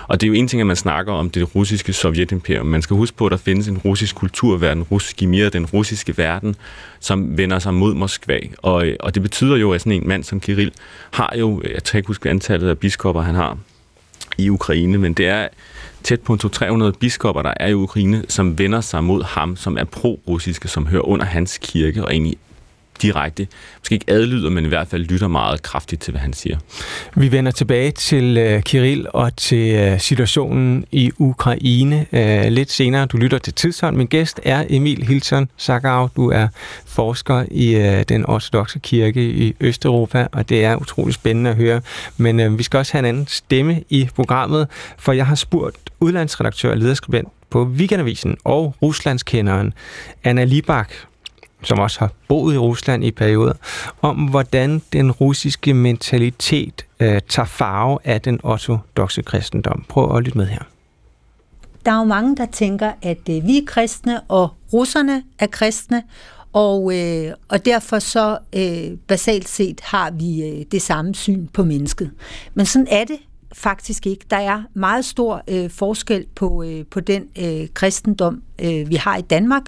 Og 0.08 0.20
det 0.20 0.26
er 0.26 0.28
jo 0.28 0.34
en 0.34 0.48
ting, 0.48 0.60
at 0.60 0.66
man 0.66 0.76
snakker 0.76 1.12
om 1.12 1.30
det 1.30 1.54
russiske 1.54 1.92
sovjetimperium. 1.92 2.66
Man 2.66 2.82
skal 2.82 2.96
huske 2.96 3.16
på, 3.16 3.26
at 3.26 3.30
der 3.30 3.36
findes 3.36 3.68
en 3.68 3.78
russisk 3.78 4.16
kulturverden, 4.16 4.82
russisk 4.82 5.22
mere 5.22 5.48
den 5.48 5.66
russiske 5.66 6.18
verden, 6.18 6.56
som 7.00 7.38
vender 7.38 7.58
sig 7.58 7.74
mod 7.74 7.94
Moskva. 7.94 8.38
Og, 8.58 8.86
og 9.00 9.14
det 9.14 9.21
betyder 9.22 9.56
jo, 9.56 9.72
at 9.72 9.80
sådan 9.80 9.92
en 9.92 10.08
mand 10.08 10.24
som 10.24 10.40
Kirill 10.40 10.72
har 11.10 11.34
jo, 11.38 11.62
jeg 11.64 11.84
kan 11.84 11.98
ikke 11.98 12.06
huske 12.06 12.30
antallet 12.30 12.68
af 12.68 12.78
biskopper, 12.78 13.22
han 13.22 13.34
har 13.34 13.58
i 14.38 14.48
Ukraine, 14.48 14.98
men 14.98 15.12
det 15.14 15.26
er 15.26 15.48
tæt 16.02 16.20
på 16.20 16.36
300 16.36 16.92
biskopper, 16.92 17.42
der 17.42 17.54
er 17.56 17.68
i 17.68 17.74
Ukraine, 17.74 18.24
som 18.28 18.58
vender 18.58 18.80
sig 18.80 19.04
mod 19.04 19.22
ham, 19.22 19.56
som 19.56 19.78
er 19.78 19.84
pro-russiske, 19.84 20.68
som 20.68 20.86
hører 20.86 21.02
under 21.02 21.24
hans 21.24 21.58
kirke 21.58 22.04
og 22.04 22.12
egentlig 22.12 22.36
direkte, 23.02 23.46
måske 23.78 23.94
ikke 23.94 24.10
adlyder, 24.10 24.50
men 24.50 24.64
i 24.64 24.68
hvert 24.68 24.88
fald 24.88 25.04
lytter 25.04 25.28
meget 25.28 25.62
kraftigt 25.62 26.02
til, 26.02 26.10
hvad 26.10 26.20
han 26.20 26.32
siger. 26.32 26.58
Vi 27.16 27.32
vender 27.32 27.52
tilbage 27.52 27.90
til 27.90 28.54
uh, 28.56 28.62
Kirill 28.62 29.06
og 29.14 29.36
til 29.36 29.92
uh, 29.92 30.00
situationen 30.00 30.84
i 30.92 31.10
Ukraine 31.18 32.06
uh, 32.12 32.52
lidt 32.52 32.70
senere. 32.70 33.06
Du 33.06 33.16
lytter 33.16 33.38
til 33.38 33.54
Tidshånd. 33.54 33.96
Min 33.96 34.06
gæst 34.06 34.40
er 34.44 34.64
Emil 34.70 35.02
Hilton 35.02 35.48
Sakau. 35.56 36.08
Du 36.16 36.30
er 36.30 36.48
forsker 36.86 37.44
i 37.50 37.76
uh, 37.76 38.02
den 38.08 38.26
ortodoxe 38.26 38.78
kirke 38.78 39.22
i 39.30 39.54
Østeuropa, 39.60 40.26
og 40.32 40.48
det 40.48 40.64
er 40.64 40.76
utrolig 40.76 41.14
spændende 41.14 41.50
at 41.50 41.56
høre. 41.56 41.80
Men 42.16 42.40
uh, 42.40 42.58
vi 42.58 42.62
skal 42.62 42.78
også 42.78 42.92
have 42.92 42.98
en 42.98 43.04
anden 43.04 43.26
stemme 43.26 43.82
i 43.90 44.08
programmet, 44.14 44.68
for 44.98 45.12
jeg 45.12 45.26
har 45.26 45.34
spurgt 45.34 45.76
udlandsredaktør 46.00 46.70
og 46.70 46.76
lederskribent 46.76 47.28
på 47.50 47.64
Weekendavisen 47.64 48.36
og 48.44 48.74
Ruslandskenderen 48.82 49.72
Anna 50.24 50.44
Libak, 50.44 50.92
som 51.62 51.78
også 51.78 52.00
har 52.00 52.10
boet 52.28 52.54
i 52.54 52.58
Rusland 52.58 53.04
i 53.04 53.10
perioder, 53.10 53.52
om 54.02 54.16
hvordan 54.16 54.82
den 54.92 55.10
russiske 55.10 55.74
mentalitet 55.74 56.86
øh, 57.00 57.20
tager 57.28 57.46
farve 57.46 57.98
af 58.04 58.20
den 58.20 58.40
ortodoxe 58.42 59.22
kristendom. 59.22 59.84
Prøv 59.88 60.16
at 60.16 60.22
lytte 60.22 60.38
med 60.38 60.46
her. 60.46 60.62
Der 61.86 61.92
er 61.92 61.98
jo 61.98 62.04
mange, 62.04 62.36
der 62.36 62.46
tænker, 62.46 62.92
at 63.02 63.28
øh, 63.30 63.46
vi 63.46 63.58
er 63.58 63.66
kristne, 63.66 64.20
og 64.20 64.48
russerne 64.72 65.22
er 65.38 65.46
kristne, 65.46 66.02
og, 66.52 66.98
øh, 66.98 67.32
og 67.48 67.64
derfor 67.64 67.98
så 67.98 68.38
øh, 68.52 68.98
basalt 69.06 69.48
set 69.48 69.80
har 69.80 70.10
vi 70.10 70.42
øh, 70.42 70.64
det 70.72 70.82
samme 70.82 71.14
syn 71.14 71.46
på 71.46 71.64
mennesket. 71.64 72.10
Men 72.54 72.66
sådan 72.66 72.88
er 72.90 73.04
det 73.04 73.18
faktisk 73.52 74.06
ikke. 74.06 74.24
Der 74.30 74.36
er 74.36 74.62
meget 74.74 75.04
stor 75.04 75.42
øh, 75.48 75.70
forskel 75.70 76.26
på, 76.34 76.62
øh, 76.62 76.86
på 76.90 77.00
den 77.00 77.24
øh, 77.38 77.68
kristendom, 77.74 78.42
øh, 78.62 78.88
vi 78.90 78.94
har 78.94 79.16
i 79.16 79.22
Danmark, 79.22 79.62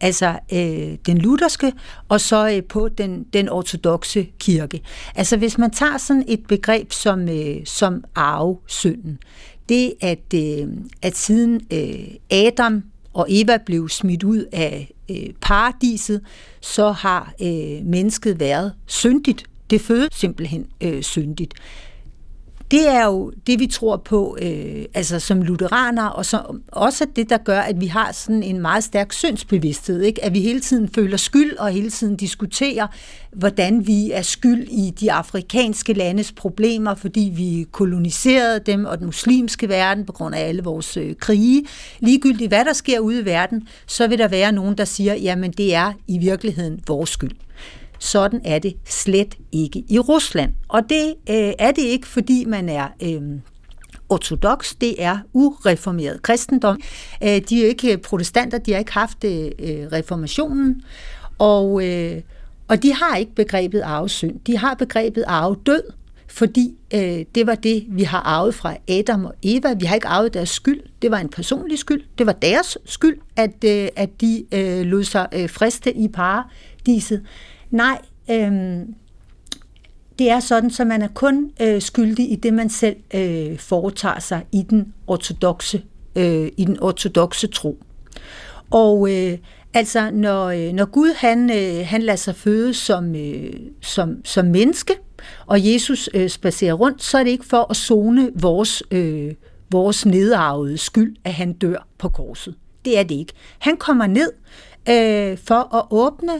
altså 0.00 0.38
øh, 0.52 0.96
den 1.06 1.18
lutherske, 1.18 1.72
og 2.08 2.20
så 2.20 2.50
øh, 2.50 2.64
på 2.64 2.88
den, 2.88 3.26
den 3.32 3.48
ortodoxe 3.48 4.26
kirke. 4.38 4.82
Altså 5.14 5.36
hvis 5.36 5.58
man 5.58 5.70
tager 5.70 5.98
sådan 5.98 6.24
et 6.28 6.46
begreb 6.46 6.92
som, 6.92 7.28
øh, 7.28 7.56
som 7.64 8.04
arvesynden, 8.14 9.18
det 9.68 9.94
at, 10.00 10.34
øh, 10.34 10.68
at 11.02 11.16
siden 11.16 11.60
øh, 11.72 12.06
Adam 12.30 12.82
og 13.12 13.26
Eva 13.28 13.58
blev 13.66 13.88
smidt 13.88 14.22
ud 14.22 14.44
af 14.52 14.92
øh, 15.10 15.34
paradiset, 15.40 16.20
så 16.60 16.92
har 16.92 17.34
øh, 17.42 17.86
mennesket 17.86 18.40
været 18.40 18.72
syndigt. 18.86 19.44
Det 19.70 19.80
fødes 19.80 20.14
simpelthen 20.14 20.66
øh, 20.80 21.02
syndigt 21.02 21.54
det 22.70 22.88
er 22.88 23.04
jo 23.04 23.32
det, 23.46 23.60
vi 23.60 23.66
tror 23.66 23.96
på 23.96 24.36
øh, 24.42 24.84
altså 24.94 25.20
som 25.20 25.42
lutheraner, 25.42 26.06
og 26.06 26.26
så, 26.26 26.42
også 26.72 27.06
det, 27.16 27.30
der 27.30 27.38
gør, 27.38 27.60
at 27.60 27.80
vi 27.80 27.86
har 27.86 28.12
sådan 28.12 28.42
en 28.42 28.60
meget 28.60 28.84
stærk 28.84 29.12
syndsbevidsthed, 29.12 30.02
ikke? 30.02 30.24
at 30.24 30.34
vi 30.34 30.40
hele 30.40 30.60
tiden 30.60 30.88
føler 30.94 31.16
skyld, 31.16 31.56
og 31.56 31.70
hele 31.70 31.90
tiden 31.90 32.16
diskuterer, 32.16 32.86
hvordan 33.32 33.86
vi 33.86 34.10
er 34.10 34.22
skyld 34.22 34.68
i 34.68 34.90
de 35.00 35.12
afrikanske 35.12 35.92
landes 35.92 36.32
problemer, 36.32 36.94
fordi 36.94 37.32
vi 37.36 37.66
koloniserede 37.72 38.60
dem 38.66 38.84
og 38.84 38.98
den 38.98 39.06
muslimske 39.06 39.68
verden 39.68 40.06
på 40.06 40.12
grund 40.12 40.34
af 40.34 40.48
alle 40.48 40.62
vores 40.62 40.96
øh, 40.96 41.14
krige. 41.16 41.64
Ligegyldigt 42.00 42.50
hvad 42.50 42.64
der 42.64 42.72
sker 42.72 42.98
ude 42.98 43.20
i 43.20 43.24
verden, 43.24 43.68
så 43.86 44.06
vil 44.06 44.18
der 44.18 44.28
være 44.28 44.52
nogen, 44.52 44.78
der 44.78 44.84
siger, 44.84 45.14
jamen 45.14 45.50
det 45.50 45.74
er 45.74 45.92
i 46.08 46.18
virkeligheden 46.18 46.80
vores 46.86 47.10
skyld. 47.10 47.32
Sådan 48.00 48.40
er 48.44 48.58
det 48.58 48.76
slet 48.84 49.38
ikke 49.52 49.84
i 49.88 49.98
Rusland. 49.98 50.52
Og 50.68 50.82
det 50.88 51.14
øh, 51.30 51.52
er 51.58 51.70
det 51.70 51.82
ikke, 51.82 52.06
fordi 52.06 52.44
man 52.44 52.68
er 52.68 52.88
øh, 53.02 53.22
ortodox, 54.08 54.74
det 54.80 55.02
er 55.02 55.18
ureformeret 55.32 56.22
kristendom. 56.22 56.80
Øh, 57.22 57.40
de 57.48 57.64
er 57.64 57.68
ikke 57.68 57.92
øh, 57.92 57.98
protestanter, 57.98 58.58
de 58.58 58.72
har 58.72 58.78
ikke 58.78 58.92
haft 58.92 59.24
øh, 59.24 59.50
øh, 59.58 59.86
reformationen, 59.92 60.82
og, 61.38 61.86
øh, 61.86 62.20
og 62.68 62.82
de 62.82 62.94
har 62.94 63.16
ikke 63.16 63.34
begrebet 63.34 63.80
arvesynd. 63.80 64.40
De 64.46 64.56
har 64.56 64.74
begrebet 64.74 65.24
arvedød, 65.26 65.82
fordi 66.26 66.74
øh, 66.94 67.24
det 67.34 67.46
var 67.46 67.54
det, 67.54 67.86
vi 67.88 68.02
har 68.02 68.20
arvet 68.20 68.54
fra 68.54 68.74
Adam 68.88 69.24
og 69.24 69.34
Eva. 69.42 69.74
Vi 69.74 69.84
har 69.84 69.94
ikke 69.94 70.06
arvet 70.06 70.34
deres 70.34 70.48
skyld. 70.48 70.80
Det 71.02 71.10
var 71.10 71.18
en 71.18 71.28
personlig 71.28 71.78
skyld. 71.78 72.02
Det 72.18 72.26
var 72.26 72.32
deres 72.32 72.78
skyld, 72.84 73.18
at, 73.36 73.64
øh, 73.64 73.88
at 73.96 74.20
de 74.20 74.44
øh, 74.54 74.80
lod 74.86 75.04
sig 75.04 75.28
øh, 75.32 75.50
friste 75.50 75.96
i 75.96 76.08
paradiset. 76.08 77.22
Nej, 77.70 77.98
øhm, 78.30 78.94
det 80.18 80.30
er 80.30 80.40
sådan, 80.40 80.70
så 80.70 80.84
man 80.84 81.02
er 81.02 81.08
kun 81.08 81.50
øh, 81.60 81.82
skyldig 81.82 82.32
i 82.32 82.36
det, 82.36 82.54
man 82.54 82.70
selv 82.70 82.96
øh, 83.14 83.58
foretager 83.58 84.20
sig 84.20 84.46
i 84.52 84.62
den 84.62 84.94
ortodoxe, 85.06 85.82
øh, 86.16 86.48
i 86.56 86.64
den 86.64 86.80
ortodoxe 86.80 87.46
tro. 87.46 87.82
Og 88.70 89.12
øh, 89.12 89.38
altså, 89.74 90.10
når, 90.10 90.46
øh, 90.46 90.72
når 90.72 90.84
Gud 90.84 91.14
han, 91.16 91.50
øh, 91.50 91.86
han 91.86 92.02
lader 92.02 92.16
sig 92.16 92.36
føde 92.36 92.74
som, 92.74 93.16
øh, 93.16 93.52
som, 93.80 94.24
som 94.24 94.46
menneske, 94.46 94.94
og 95.46 95.72
Jesus 95.72 96.08
øh, 96.14 96.28
spacerer 96.28 96.74
rundt, 96.74 97.02
så 97.02 97.18
er 97.18 97.24
det 97.24 97.30
ikke 97.30 97.46
for 97.46 97.66
at 97.70 97.76
zone 97.76 98.30
vores, 98.34 98.82
øh, 98.90 99.34
vores 99.70 100.06
nedarvede 100.06 100.78
skyld, 100.78 101.16
at 101.24 101.34
han 101.34 101.52
dør 101.52 101.86
på 101.98 102.08
korset. 102.08 102.54
Det 102.84 102.98
er 102.98 103.02
det 103.02 103.14
ikke. 103.14 103.32
Han 103.58 103.76
kommer 103.76 104.06
ned 104.06 104.32
øh, 104.88 105.38
for 105.38 105.76
at 105.76 105.86
åbne 105.90 106.32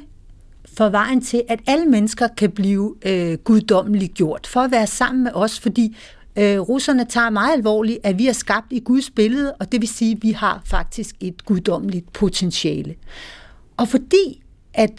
for 0.77 0.89
vejen 0.89 1.21
til, 1.21 1.43
at 1.49 1.61
alle 1.67 1.87
mennesker 1.87 2.29
kan 2.37 2.51
blive 2.51 2.95
øh, 3.03 3.39
guddommeligt 3.39 4.15
gjort, 4.15 4.47
for 4.47 4.61
at 4.61 4.71
være 4.71 4.87
sammen 4.87 5.25
med 5.25 5.31
os, 5.35 5.61
fordi 5.61 5.97
øh, 6.37 6.61
russerne 6.61 7.05
tager 7.05 7.31
meget 7.31 7.53
alvorligt, 7.53 7.99
at 8.03 8.19
vi 8.19 8.29
er 8.29 8.33
skabt 8.33 8.67
i 8.71 8.81
Guds 8.81 9.11
billede, 9.11 9.55
og 9.61 9.73
det 9.73 9.81
vil 9.81 9.89
sige, 9.89 10.13
at 10.13 10.23
vi 10.23 10.31
har 10.31 10.63
faktisk 10.65 11.15
et 11.21 11.45
guddommeligt 11.45 12.13
potentiale. 12.13 12.95
Og 13.77 13.89
fordi 13.89 14.43
at 14.75 14.91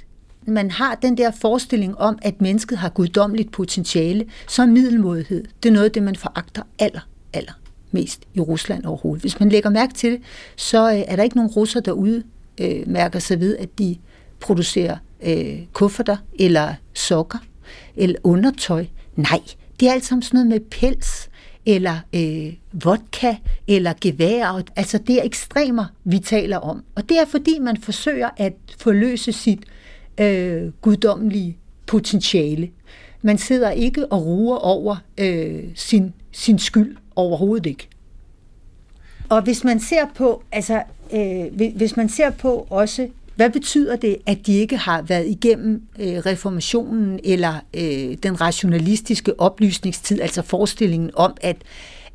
man 0.45 0.71
har 0.71 0.95
den 0.95 1.17
der 1.17 1.31
forestilling 1.31 1.97
om, 1.97 2.19
at 2.21 2.41
mennesket 2.41 2.77
har 2.77 2.89
guddommeligt 2.89 3.51
potentiale, 3.51 4.25
så 4.47 4.62
er 4.62 4.65
middelmodighed, 4.65 5.43
det 5.63 5.69
er 5.69 5.73
noget 5.73 5.86
af 5.86 5.91
det, 5.91 6.03
man 6.03 6.15
foragter 6.15 6.62
aller, 6.79 7.07
aller 7.34 7.53
mest 7.91 8.21
i 8.34 8.39
Rusland 8.39 8.86
overhovedet. 8.86 9.21
Hvis 9.21 9.39
man 9.39 9.49
lægger 9.49 9.69
mærke 9.69 9.93
til 9.93 10.12
det, 10.12 10.21
så 10.55 10.91
øh, 10.91 10.99
er 11.07 11.15
der 11.15 11.23
ikke 11.23 11.36
nogen 11.36 11.51
russer 11.51 11.79
derude, 11.79 12.23
øh, 12.62 12.88
mærker 12.88 13.19
sig 13.19 13.39
ved, 13.39 13.57
at 13.57 13.79
de 13.79 13.97
producerer 14.39 14.97
øh, 15.23 15.60
kufferter, 15.73 16.17
eller 16.39 16.73
sokker, 16.93 17.38
eller 17.95 18.15
undertøj. 18.23 18.86
Nej, 19.15 19.41
det 19.79 19.88
er 19.88 19.93
alt 19.93 20.05
sammen 20.05 20.21
sådan 20.23 20.38
noget 20.38 20.47
med 20.47 20.60
pels, 20.60 21.29
eller 21.65 21.99
øh, 22.15 22.53
vodka, 22.71 23.36
eller 23.67 23.93
gevær. 24.01 24.62
Altså 24.75 24.97
det 24.97 25.19
er 25.19 25.23
ekstremer, 25.23 25.86
vi 26.03 26.19
taler 26.19 26.57
om. 26.57 26.84
Og 26.95 27.10
det 27.10 27.19
er 27.19 27.25
fordi, 27.25 27.60
man 27.60 27.77
forsøger 27.77 28.29
at 28.38 28.53
forløse 28.77 29.31
sit 29.31 29.60
øh, 30.17 30.71
guddommelige 30.81 31.57
potentiale. 31.88 32.69
Man 33.21 33.38
sidder 33.38 33.71
ikke 33.71 34.12
og 34.12 34.25
ruer 34.25 34.57
over 34.57 34.95
øh, 35.17 35.63
sin, 35.75 36.13
sin 36.31 36.60
skyld 36.60 36.97
overhovedet 37.15 37.65
ikke. 37.65 37.88
Og 39.29 39.41
hvis 39.41 39.63
man 39.63 39.79
ser 39.79 40.05
på, 40.15 40.43
altså, 40.51 40.84
øh, 41.13 41.71
hvis 41.75 41.97
man 41.97 42.10
ser 42.10 42.29
på 42.29 42.67
også 42.69 43.07
hvad 43.36 43.50
betyder 43.50 43.96
det, 43.96 44.17
at 44.26 44.48
de 44.48 44.54
ikke 44.54 44.78
har 44.78 45.02
været 45.02 45.28
igennem 45.28 45.82
øh, 46.00 46.17
reformationen 46.17 47.20
eller 47.24 47.60
øh, 47.74 48.17
den 48.24 48.41
rationalistiske 48.41 49.39
oplysningstid, 49.39 50.22
altså 50.22 50.41
forestillingen 50.41 51.12
om, 51.13 51.38
at, 51.41 51.58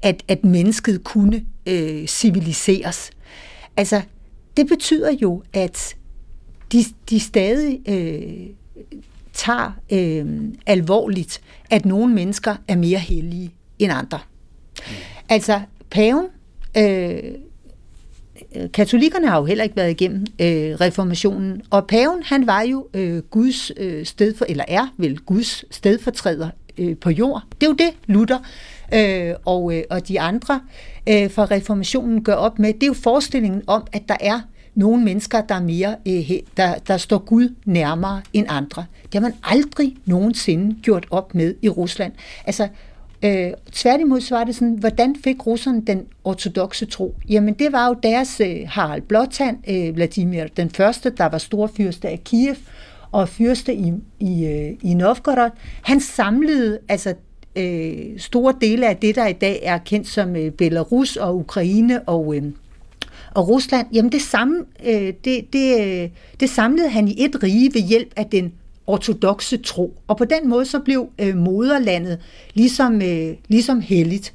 at, 0.02 0.22
at 0.28 0.44
mennesket 0.44 1.04
kunne 1.04 1.44
øh, 1.66 2.06
civiliseres? 2.06 3.10
Altså, 3.76 4.02
det 4.56 4.66
betyder 4.66 5.12
jo, 5.22 5.42
at 5.52 5.96
de, 6.72 6.84
de 7.10 7.20
stadig 7.20 7.80
øh, 7.88 8.46
tager 9.32 9.72
øh, 9.92 10.42
alvorligt, 10.66 11.40
at 11.70 11.84
nogle 11.84 12.14
mennesker 12.14 12.56
er 12.68 12.76
mere 12.76 12.98
hellige 12.98 13.54
end 13.78 13.92
andre. 13.92 14.18
Mm. 14.78 14.82
Altså, 15.28 15.60
paven 15.90 16.26
øh, 16.78 17.34
Øh, 18.56 18.72
katolikkerne 18.72 19.28
har 19.28 19.38
jo 19.38 19.44
heller 19.44 19.64
ikke 19.64 19.76
været 19.76 19.90
igennem 19.90 20.20
øh, 20.20 20.74
reformationen, 20.80 21.62
og 21.70 21.86
paven, 21.86 22.22
han 22.22 22.46
var 22.46 22.62
jo 22.62 22.86
øh, 22.94 23.22
Guds 23.22 23.72
øh, 23.76 24.06
stedfor, 24.06 24.46
eller 24.48 24.64
er 24.68 24.94
vel 24.96 25.18
Guds 25.18 25.64
stedfortræder 25.74 26.50
øh, 26.78 26.96
på 26.96 27.10
jord. 27.10 27.42
Det 27.60 27.66
er 27.66 27.70
jo 27.70 27.76
det, 27.76 27.90
Luther 28.06 28.38
øh, 28.94 29.34
og, 29.44 29.76
øh, 29.76 29.82
og 29.90 30.08
de 30.08 30.20
andre 30.20 30.60
øh, 31.08 31.30
fra 31.30 31.44
reformationen 31.44 32.24
gør 32.24 32.34
op 32.34 32.58
med. 32.58 32.74
Det 32.74 32.82
er 32.82 32.86
jo 32.86 32.94
forestillingen 32.94 33.62
om, 33.66 33.86
at 33.92 34.02
der 34.08 34.16
er 34.20 34.40
nogle 34.74 35.04
mennesker, 35.04 35.40
der 35.40 35.54
er 35.54 35.62
mere, 35.62 35.96
øh, 36.08 36.30
der, 36.56 36.74
der 36.74 36.96
står 36.96 37.18
Gud 37.18 37.54
nærmere 37.64 38.22
end 38.32 38.46
andre. 38.48 38.84
Det 39.02 39.14
har 39.14 39.20
man 39.20 39.34
aldrig 39.42 39.96
nogensinde 40.04 40.76
gjort 40.82 41.06
op 41.10 41.34
med 41.34 41.54
i 41.62 41.68
Rusland. 41.68 42.12
Altså, 42.44 42.68
Øh, 43.22 43.52
tværtimod 43.72 44.20
så 44.20 44.34
var 44.34 44.44
det 44.44 44.54
sådan, 44.54 44.74
hvordan 44.74 45.16
fik 45.24 45.46
russerne 45.46 45.82
den 45.86 46.06
ortodoxe 46.24 46.86
tro? 46.86 47.14
Jamen 47.28 47.54
det 47.54 47.72
var 47.72 47.88
jo 47.88 47.96
deres 48.02 48.40
øh, 48.40 48.56
Harald 48.66 49.02
Blåtand, 49.02 49.70
øh, 49.70 49.94
Vladimir 49.94 50.44
den 50.56 50.70
første, 50.70 51.10
der 51.10 51.26
var 51.26 51.38
storfyrste 51.38 52.08
af 52.08 52.20
Kiev, 52.24 52.56
og 53.12 53.28
fyrste 53.28 53.74
i, 53.74 53.92
i, 54.20 54.46
øh, 54.46 54.72
i 54.82 54.94
Novgorod. 54.94 55.50
Han 55.82 56.00
samlede 56.00 56.78
altså 56.88 57.14
øh, 57.56 58.18
store 58.18 58.54
dele 58.60 58.88
af 58.88 58.96
det, 58.96 59.14
der 59.14 59.26
i 59.26 59.32
dag 59.32 59.60
er 59.62 59.78
kendt 59.78 60.08
som 60.08 60.36
øh, 60.36 60.50
Belarus 60.50 61.16
og 61.16 61.36
Ukraine 61.36 62.02
og, 62.02 62.36
øh, 62.36 62.42
og 63.34 63.48
Rusland. 63.48 63.86
Jamen 63.92 64.12
det, 64.12 64.22
samme, 64.22 64.64
øh, 64.86 65.12
det, 65.24 65.52
det, 65.52 65.80
øh, 65.80 66.08
det 66.40 66.50
samlede 66.50 66.88
han 66.88 67.08
i 67.08 67.24
et 67.24 67.42
rige 67.42 67.74
ved 67.74 67.80
hjælp 67.80 68.12
af 68.16 68.26
den 68.26 68.52
ortodoxe 68.86 69.56
tro. 69.56 69.94
Og 70.06 70.16
på 70.16 70.24
den 70.24 70.48
måde 70.48 70.66
så 70.66 70.78
blev 70.78 71.08
øh, 71.18 71.36
moderlandet 71.36 72.18
ligesom, 72.54 73.02
øh, 73.02 73.34
ligesom 73.48 73.80
helligt. 73.80 74.34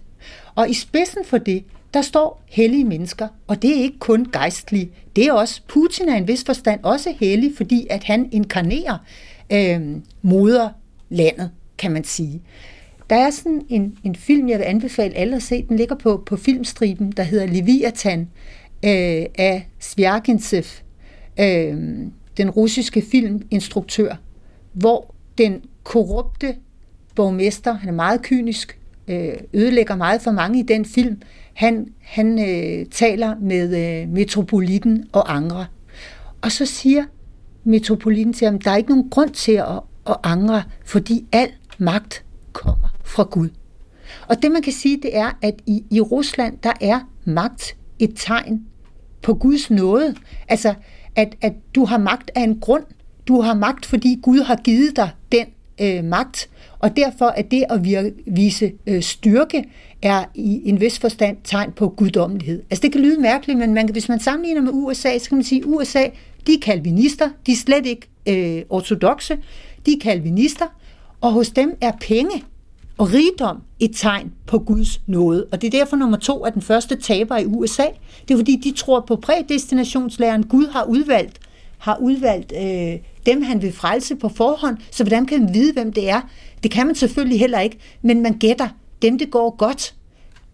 Og 0.56 0.70
i 0.70 0.74
spidsen 0.74 1.26
for 1.26 1.38
det, 1.38 1.64
der 1.94 2.02
står 2.02 2.44
hellige 2.50 2.86
mennesker, 2.86 3.28
og 3.48 3.62
det 3.62 3.78
er 3.78 3.82
ikke 3.82 4.00
kun 4.00 4.28
gejstlige. 4.32 4.92
Det 5.16 5.26
er 5.26 5.34
også, 5.34 5.62
Putin 5.68 6.10
er 6.10 6.16
en 6.16 6.28
vis 6.28 6.44
forstand 6.44 6.80
også 6.84 7.14
hellig, 7.20 7.52
fordi 7.58 7.88
at 7.90 8.04
han 8.04 8.30
inkarnerer 8.32 8.98
øh, 9.52 9.82
moderlandet, 10.22 11.52
kan 11.78 11.92
man 11.92 12.04
sige. 12.04 12.42
Der 13.10 13.16
er 13.16 13.30
sådan 13.30 13.62
en, 13.70 13.98
en 14.04 14.16
film, 14.16 14.50
jeg 14.50 14.60
vil 14.60 14.66
anbefale 14.66 15.14
alle 15.14 15.36
at 15.36 15.44
se, 15.44 15.66
den 15.70 15.78
ligger 15.78 15.96
på, 15.96 16.24
på 16.26 16.38
filmstriben, 16.38 17.12
der 17.12 17.24
hedder 17.24 17.46
Leviathan 17.46 18.20
øh, 18.86 19.26
af 19.38 19.68
Svirgintsev, 19.80 20.64
øh, 21.40 21.78
den 22.38 22.50
russiske 22.50 23.02
filminstruktør, 23.12 24.16
hvor 24.74 25.16
den 25.38 25.62
korrupte 25.84 26.56
borgmester, 27.16 27.74
han 27.74 27.90
er 27.90 27.94
meget 27.94 28.22
kynisk, 28.22 28.80
øh, 29.08 29.34
ødelægger 29.54 29.96
meget 29.96 30.22
for 30.22 30.32
mange 30.32 30.60
i 30.60 30.64
den 30.64 30.86
film, 30.86 31.22
han, 31.54 31.94
han 32.02 32.40
øh, 32.40 32.86
taler 32.86 33.36
med 33.42 34.02
øh, 34.02 34.10
metropoliten 34.10 35.10
og 35.12 35.36
Angre. 35.36 35.66
Og 36.42 36.52
så 36.52 36.66
siger 36.66 37.04
metropoliten 37.64 38.34
til 38.34 38.46
ham, 38.46 38.60
der 38.60 38.72
er 38.72 38.76
ikke 38.76 38.90
nogen 38.90 39.10
grund 39.10 39.30
til 39.30 39.52
at, 39.52 39.80
at 40.08 40.18
angre, 40.24 40.64
fordi 40.86 41.26
al 41.32 41.50
magt 41.78 42.24
kommer 42.52 42.96
fra 43.04 43.24
Gud. 43.24 43.50
Og 44.28 44.42
det 44.42 44.52
man 44.52 44.62
kan 44.62 44.74
sige, 44.74 45.00
det 45.04 45.18
er, 45.18 45.32
at 45.42 45.54
i, 45.66 45.84
i 45.92 46.02
Rusland, 46.02 46.58
der 46.64 46.74
er 46.82 47.00
magt 47.26 47.76
et 48.00 48.14
tegn 48.16 48.66
på 49.22 49.34
Guds 49.34 49.72
nåde. 49.72 50.16
Altså, 50.48 50.74
at, 51.16 51.36
at 51.42 51.54
du 51.76 51.86
har 51.86 51.98
magt 51.98 52.32
af 52.36 52.42
en 52.42 52.60
grund. 52.60 52.84
Du 53.28 53.42
har 53.42 53.54
magt, 53.54 53.86
fordi 53.86 54.20
Gud 54.22 54.40
har 54.40 54.56
givet 54.56 54.96
dig 54.96 55.10
den 55.32 55.46
øh, 55.82 56.04
magt. 56.04 56.50
Og 56.80 56.98
derfor 56.98 57.26
er 57.26 57.42
det 57.42 57.64
at 57.70 57.84
virke, 57.84 58.14
vise 58.28 58.72
øh, 58.88 59.02
styrke, 59.02 59.64
er 60.02 60.26
i 60.36 60.70
en 60.70 60.80
vis 60.80 61.00
forstand 61.00 61.38
tegn 61.44 61.72
på 61.72 61.90
guddommelighed. 61.90 62.64
Altså 62.70 62.82
det 62.82 62.92
kan 62.92 63.02
lyde 63.02 63.22
mærkeligt, 63.22 63.60
men 63.60 63.74
man, 63.74 63.90
hvis 63.92 64.10
man 64.10 64.20
sammenligner 64.20 64.62
med 64.62 64.72
USA, 64.74 65.18
så 65.18 65.30
kan 65.30 65.38
man 65.38 65.44
sige, 65.44 65.62
at 65.62 65.66
USA, 65.68 66.06
de 66.48 66.54
er 66.54 66.60
kalvinister, 66.62 67.30
de 67.46 67.52
er 67.52 67.56
slet 67.56 67.86
ikke 67.86 68.08
øh, 68.26 68.64
ortodoxe, 68.70 69.38
de 69.86 69.92
er 69.92 70.00
kalvinister, 70.02 70.66
og 71.22 71.32
hos 71.32 71.50
dem 71.50 71.78
er 71.82 71.92
penge 72.02 72.44
og 72.98 73.14
rigdom 73.14 73.62
et 73.80 73.92
tegn 73.96 74.32
på 74.48 74.60
Guds 74.60 75.02
nåde. 75.08 75.46
Og 75.52 75.62
det 75.62 75.74
er 75.74 75.80
derfor 75.80 75.96
nummer 75.96 76.18
to 76.18 76.46
er 76.46 76.50
den 76.50 76.62
første 76.62 76.96
taber 76.96 77.38
i 77.38 77.46
USA. 77.46 77.86
Det 78.28 78.34
er 78.34 78.38
fordi, 78.38 78.56
de 78.64 78.72
tror 78.72 79.00
på 79.00 79.16
prædestinationslæren. 79.16 80.44
Gud 80.44 80.68
har 80.68 80.84
udvalgt, 80.84 81.40
har 81.82 81.98
udvalgt 82.02 82.54
øh, 82.58 83.00
dem, 83.26 83.42
han 83.42 83.62
vil 83.62 83.74
frelse 83.74 84.16
på 84.16 84.30
forhånd. 84.30 84.78
Så 84.92 85.04
hvordan 85.04 85.26
kan 85.26 85.42
man 85.42 85.54
vide, 85.54 85.74
hvem 85.74 85.94
det 85.94 86.10
er? 86.10 86.22
Det 86.64 86.72
kan 86.72 86.86
man 86.86 86.96
selvfølgelig 86.96 87.40
heller 87.40 87.60
ikke, 87.60 87.78
men 88.02 88.22
man 88.22 88.34
gætter 88.34 88.68
dem, 89.02 89.18
det 89.18 89.32
går 89.32 89.56
godt. 89.56 89.94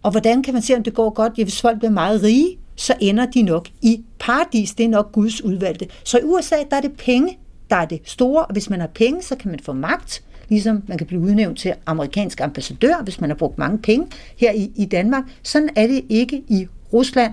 Og 0.02 0.10
hvordan 0.10 0.42
kan 0.42 0.54
man 0.54 0.62
se, 0.62 0.76
om 0.76 0.82
det 0.82 0.94
går 0.94 1.10
godt? 1.10 1.32
Ja, 1.38 1.42
hvis 1.42 1.60
folk 1.60 1.78
bliver 1.78 1.92
meget 1.92 2.22
rige, 2.22 2.58
så 2.76 2.94
ender 3.00 3.26
de 3.26 3.42
nok 3.42 3.68
i 3.82 4.04
paradis. 4.18 4.74
Det 4.74 4.84
er 4.84 4.88
nok 4.88 5.12
Guds 5.12 5.44
udvalgte. 5.44 5.86
Så 6.04 6.18
i 6.18 6.22
USA, 6.22 6.56
der 6.70 6.76
er 6.76 6.80
det 6.80 6.92
penge, 6.92 7.38
der 7.70 7.76
er 7.76 7.84
det 7.84 8.00
store, 8.04 8.44
og 8.44 8.52
hvis 8.52 8.70
man 8.70 8.80
har 8.80 8.86
penge, 8.86 9.22
så 9.22 9.36
kan 9.36 9.50
man 9.50 9.60
få 9.60 9.72
magt, 9.72 10.22
ligesom 10.48 10.82
man 10.86 10.98
kan 10.98 11.06
blive 11.06 11.20
udnævnt 11.20 11.58
til 11.58 11.74
amerikansk 11.86 12.40
ambassadør, 12.40 13.02
hvis 13.04 13.20
man 13.20 13.30
har 13.30 13.36
brugt 13.36 13.58
mange 13.58 13.78
penge 13.78 14.06
her 14.36 14.52
i, 14.52 14.70
i 14.76 14.84
Danmark. 14.84 15.24
Sådan 15.42 15.70
er 15.76 15.86
det 15.86 16.04
ikke 16.08 16.42
i 16.48 16.66
Rusland. 16.92 17.32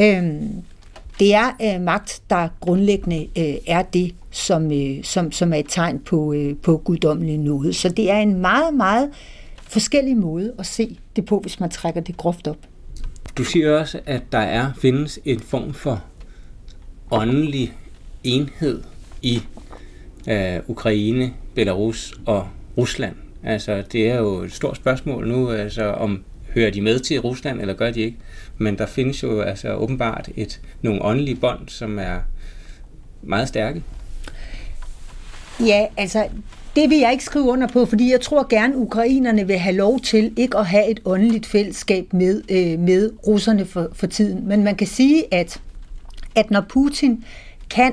Øhm, 0.00 0.62
det 1.20 1.34
er 1.34 1.50
øh, 1.62 1.80
magt, 1.80 2.22
der 2.30 2.48
grundlæggende 2.60 3.28
øh, 3.38 3.54
er 3.66 3.82
det, 3.82 4.14
som, 4.30 4.72
øh, 4.72 5.04
som, 5.04 5.32
som 5.32 5.52
er 5.52 5.56
et 5.56 5.66
tegn 5.68 5.98
på, 5.98 6.32
øh, 6.32 6.56
på 6.56 6.76
guddommelig 6.76 7.38
noget. 7.38 7.76
Så 7.76 7.88
det 7.88 8.10
er 8.10 8.18
en 8.18 8.40
meget, 8.40 8.74
meget 8.74 9.10
forskellig 9.62 10.16
måde 10.16 10.52
at 10.58 10.66
se 10.66 10.98
det 11.16 11.24
på, 11.24 11.40
hvis 11.40 11.60
man 11.60 11.70
trækker 11.70 12.00
det 12.00 12.16
groft 12.16 12.48
op. 12.48 12.58
Du 13.38 13.44
siger 13.44 13.78
også, 13.78 14.00
at 14.06 14.22
der 14.32 14.38
er 14.38 14.72
findes 14.80 15.18
en 15.24 15.40
form 15.40 15.74
for 15.74 16.04
åndelig 17.10 17.72
enhed 18.24 18.82
i 19.22 19.42
øh, 20.28 20.60
Ukraine, 20.66 21.34
Belarus 21.54 22.14
og 22.26 22.48
Rusland. 22.78 23.14
Altså, 23.44 23.82
det 23.92 24.08
er 24.08 24.18
jo 24.18 24.38
et 24.38 24.52
stort 24.52 24.76
spørgsmål 24.76 25.28
nu, 25.28 25.50
altså 25.50 25.84
om 25.84 26.24
hører 26.58 26.70
de 26.70 26.80
med 26.80 26.98
til 26.98 27.20
Rusland, 27.20 27.60
eller 27.60 27.74
gør 27.74 27.90
de 27.90 28.00
ikke? 28.00 28.16
Men 28.58 28.78
der 28.78 28.86
findes 28.86 29.22
jo 29.22 29.40
altså 29.40 29.74
åbenbart 29.74 30.28
et, 30.36 30.60
nogle 30.82 31.02
åndelige 31.02 31.36
bånd, 31.36 31.68
som 31.68 31.98
er 31.98 32.18
meget 33.22 33.48
stærke. 33.48 33.82
Ja, 35.66 35.86
altså 35.96 36.28
det 36.76 36.90
vil 36.90 36.98
jeg 36.98 37.12
ikke 37.12 37.24
skrive 37.24 37.44
under 37.44 37.66
på, 37.66 37.86
fordi 37.86 38.10
jeg 38.10 38.20
tror 38.20 38.46
gerne, 38.48 38.76
ukrainerne 38.76 39.46
vil 39.46 39.58
have 39.58 39.76
lov 39.76 40.00
til 40.00 40.32
ikke 40.36 40.58
at 40.58 40.66
have 40.66 40.90
et 40.90 41.00
åndeligt 41.04 41.46
fællesskab 41.46 42.12
med, 42.12 42.42
øh, 42.48 42.78
med 42.78 43.10
russerne 43.26 43.66
for, 43.66 43.88
for 43.92 44.06
tiden. 44.06 44.48
Men 44.48 44.64
man 44.64 44.76
kan 44.76 44.86
sige, 44.86 45.34
at, 45.34 45.60
at 46.34 46.50
når 46.50 46.64
Putin 46.68 47.24
kan 47.70 47.92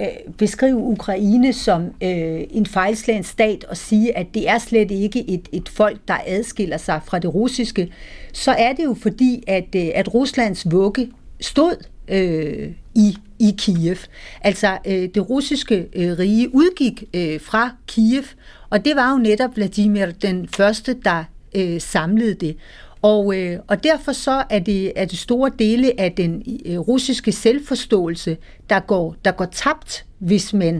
øh, 0.00 0.06
beskrive 0.38 0.76
Ukraine 0.76 1.52
som 1.52 1.82
øh, 2.02 2.40
en 2.50 2.66
fejlslagen 2.66 3.24
stat 3.24 3.64
og 3.64 3.76
sige, 3.76 4.16
at 4.16 4.26
det 4.34 4.48
er 4.48 4.58
slet 4.58 4.90
ikke 4.90 5.30
et, 5.30 5.48
et 5.52 5.68
folk, 5.68 5.98
der 6.08 6.16
adskiller 6.26 6.76
sig 6.76 7.00
fra 7.04 7.18
det 7.18 7.34
russiske, 7.34 7.92
så 8.32 8.50
er 8.50 8.72
det 8.72 8.84
jo 8.84 8.94
fordi, 8.94 9.44
at, 9.46 9.74
øh, 9.76 9.88
at 9.94 10.14
Ruslands 10.14 10.70
vugge 10.70 11.08
stod 11.40 11.76
øh, 12.08 12.70
i, 12.94 13.16
i 13.38 13.54
Kiev. 13.58 13.96
Altså 14.40 14.78
øh, 14.86 15.08
det 15.14 15.30
russiske 15.30 15.86
øh, 15.92 16.18
rige 16.18 16.54
udgik 16.54 17.04
øh, 17.14 17.40
fra 17.40 17.70
Kiev, 17.86 18.24
og 18.70 18.84
det 18.84 18.96
var 18.96 19.12
jo 19.12 19.18
netop 19.18 19.56
Vladimir 19.56 20.06
den 20.06 20.48
første, 20.48 20.96
der 21.04 21.24
øh, 21.54 21.80
samlede 21.80 22.34
det. 22.34 22.56
Og, 23.02 23.38
øh, 23.38 23.58
og 23.66 23.84
derfor 23.84 24.12
så 24.12 24.44
er 24.50 24.58
det, 24.58 24.92
er 24.96 25.04
det 25.04 25.18
store 25.18 25.50
dele 25.58 26.00
af 26.00 26.12
den 26.12 26.60
øh, 26.66 26.78
russiske 26.78 27.32
selvforståelse, 27.32 28.36
der 28.70 28.80
går, 28.80 29.16
der 29.24 29.30
går 29.30 29.44
tabt, 29.44 30.04
hvis 30.18 30.52
man 30.52 30.76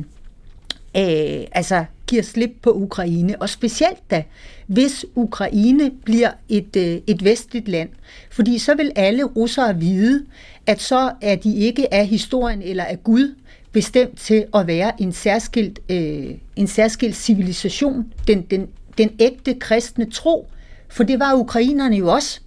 øh, 0.97 1.47
altså 1.53 1.85
giver 2.07 2.23
slip 2.23 2.51
på 2.63 2.71
Ukraine. 2.71 3.43
Og 3.43 3.49
specielt 3.49 4.11
da, 4.11 4.25
hvis 4.67 5.07
Ukraine 5.15 5.91
bliver 6.05 6.31
et, 6.49 6.77
øh, 6.77 7.01
et 7.07 7.25
vestligt 7.25 7.69
land. 7.69 7.89
Fordi 8.31 8.59
så 8.59 8.75
vil 8.75 8.93
alle 8.97 9.25
russere 9.25 9.79
vide, 9.79 10.25
at 10.67 10.81
så 10.81 11.13
er 11.21 11.37
de 11.37 11.57
ikke 11.57 11.95
af 11.95 12.07
historien 12.07 12.63
eller 12.63 12.85
af 12.85 13.05
Gud 13.05 13.35
bestemt 13.73 14.19
til 14.19 14.45
at 14.55 14.67
være 14.67 15.03
en 15.03 15.13
særskilt, 15.13 15.79
øh, 15.89 16.31
en 16.57 16.67
særskilt 16.67 17.17
civilisation, 17.17 18.13
den, 18.27 18.43
den, 18.43 18.69
den 18.99 19.11
ægte 19.21 19.55
kristne 19.55 20.11
tro, 20.11 20.49
for 20.93 21.05
det 21.05 21.21
var 21.21 21.35
ukrainerne 21.35 21.97
jo 21.97 22.09
også, 22.09 22.41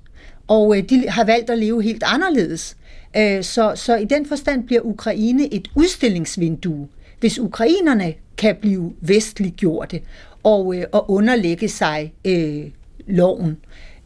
og 0.47 0.77
øh, 0.77 0.83
de 0.89 1.09
har 1.09 1.23
valgt 1.23 1.49
at 1.49 1.57
leve 1.57 1.83
helt 1.83 2.03
anderledes. 2.05 2.77
Øh, 3.17 3.43
så, 3.43 3.71
så 3.75 3.95
i 3.95 4.05
den 4.05 4.25
forstand 4.25 4.63
bliver 4.63 4.81
Ukraine 4.81 5.53
et 5.53 5.67
udstillingsvindue. 5.75 6.87
Hvis 7.19 7.39
ukrainerne 7.39 8.13
kan 8.37 8.55
blive 8.61 8.93
vestliggjorte 9.01 10.01
og, 10.43 10.75
øh, 10.77 10.83
og 10.91 11.11
underlægge 11.11 11.69
sig 11.69 12.13
øh, 12.25 12.63
loven, 13.07 13.57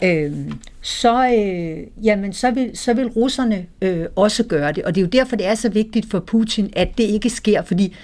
øh, 0.03 0.31
så, 0.81 1.35
øh, 1.37 2.05
jamen, 2.05 2.33
så, 2.33 2.51
vil, 2.51 2.71
så 2.73 2.93
vil 2.93 3.07
russerne 3.07 3.65
øh, 3.81 4.05
også 4.15 4.43
gøre 4.43 4.71
det. 4.71 4.83
Og 4.83 4.95
det 4.95 5.01
er 5.01 5.05
jo 5.05 5.09
derfor, 5.09 5.35
det 5.35 5.47
er 5.47 5.55
så 5.55 5.69
vigtigt 5.69 6.09
for 6.09 6.19
Putin, 6.19 6.73
at 6.75 6.89
det 6.97 7.03
ikke 7.03 7.29
sker, 7.29 7.61
fordi 7.61 7.95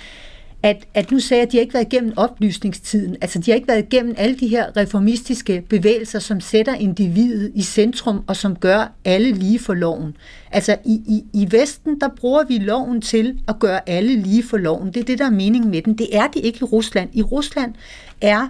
at, 0.65 0.87
at 0.93 1.11
nu 1.11 1.19
sagde 1.19 1.39
jeg, 1.39 1.47
at 1.47 1.51
de 1.51 1.57
har 1.57 1.61
ikke 1.61 1.73
været 1.73 1.93
igennem 1.93 2.13
oplysningstiden. 2.17 3.15
Altså, 3.21 3.39
de 3.39 3.51
har 3.51 3.55
ikke 3.55 3.67
været 3.67 3.85
igennem 3.85 4.15
alle 4.17 4.35
de 4.35 4.47
her 4.47 4.77
reformistiske 4.77 5.63
bevægelser, 5.69 6.19
som 6.19 6.39
sætter 6.41 6.75
individet 6.75 7.51
i 7.55 7.61
centrum, 7.61 8.23
og 8.27 8.35
som 8.35 8.55
gør 8.55 8.91
alle 9.05 9.31
lige 9.31 9.59
for 9.59 9.73
loven. 9.73 10.17
Altså, 10.51 10.77
i, 10.85 10.93
i, 10.93 11.23
i 11.33 11.51
Vesten, 11.51 11.99
der 11.99 12.09
bruger 12.15 12.43
vi 12.43 12.57
loven 12.57 13.01
til 13.01 13.39
at 13.47 13.59
gøre 13.59 13.89
alle 13.89 14.15
lige 14.15 14.43
for 14.43 14.57
loven. 14.57 14.87
Det 14.87 14.97
er 14.97 15.03
det, 15.03 15.19
der 15.19 15.25
er 15.25 15.29
meningen 15.29 15.71
med 15.71 15.81
den. 15.81 15.97
Det 15.97 16.15
er 16.15 16.27
det 16.27 16.45
ikke 16.45 16.59
i 16.61 16.63
Rusland. 16.63 17.09
I 17.13 17.21
Rusland 17.21 17.73
er 18.21 18.47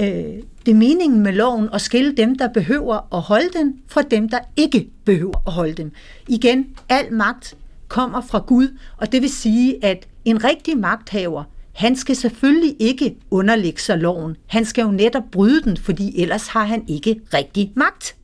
øh, 0.00 0.24
det 0.66 0.76
meningen 0.76 1.20
med 1.20 1.32
loven 1.32 1.68
at 1.72 1.80
skille 1.80 2.12
dem, 2.16 2.38
der 2.38 2.48
behøver 2.48 3.14
at 3.16 3.20
holde 3.20 3.48
den, 3.58 3.74
fra 3.86 4.02
dem, 4.02 4.28
der 4.28 4.38
ikke 4.56 4.88
behøver 5.04 5.42
at 5.46 5.52
holde 5.52 5.74
dem. 5.74 5.92
Igen, 6.28 6.66
al 6.88 7.12
magt 7.12 7.54
kommer 7.88 8.20
fra 8.20 8.38
Gud, 8.38 8.68
og 8.96 9.12
det 9.12 9.22
vil 9.22 9.30
sige, 9.30 9.84
at 9.84 10.06
en 10.24 10.44
rigtig 10.44 10.78
magthaver, 10.78 11.44
han 11.72 11.96
skal 11.96 12.16
selvfølgelig 12.16 12.76
ikke 12.78 13.16
underlægge 13.30 13.80
sig 13.80 13.98
loven. 13.98 14.36
Han 14.46 14.64
skal 14.64 14.82
jo 14.82 14.90
netop 14.90 15.22
bryde 15.32 15.62
den, 15.62 15.76
fordi 15.76 16.22
ellers 16.22 16.46
har 16.48 16.64
han 16.64 16.84
ikke 16.88 17.20
rigtig 17.34 17.72
magt. 17.76 18.16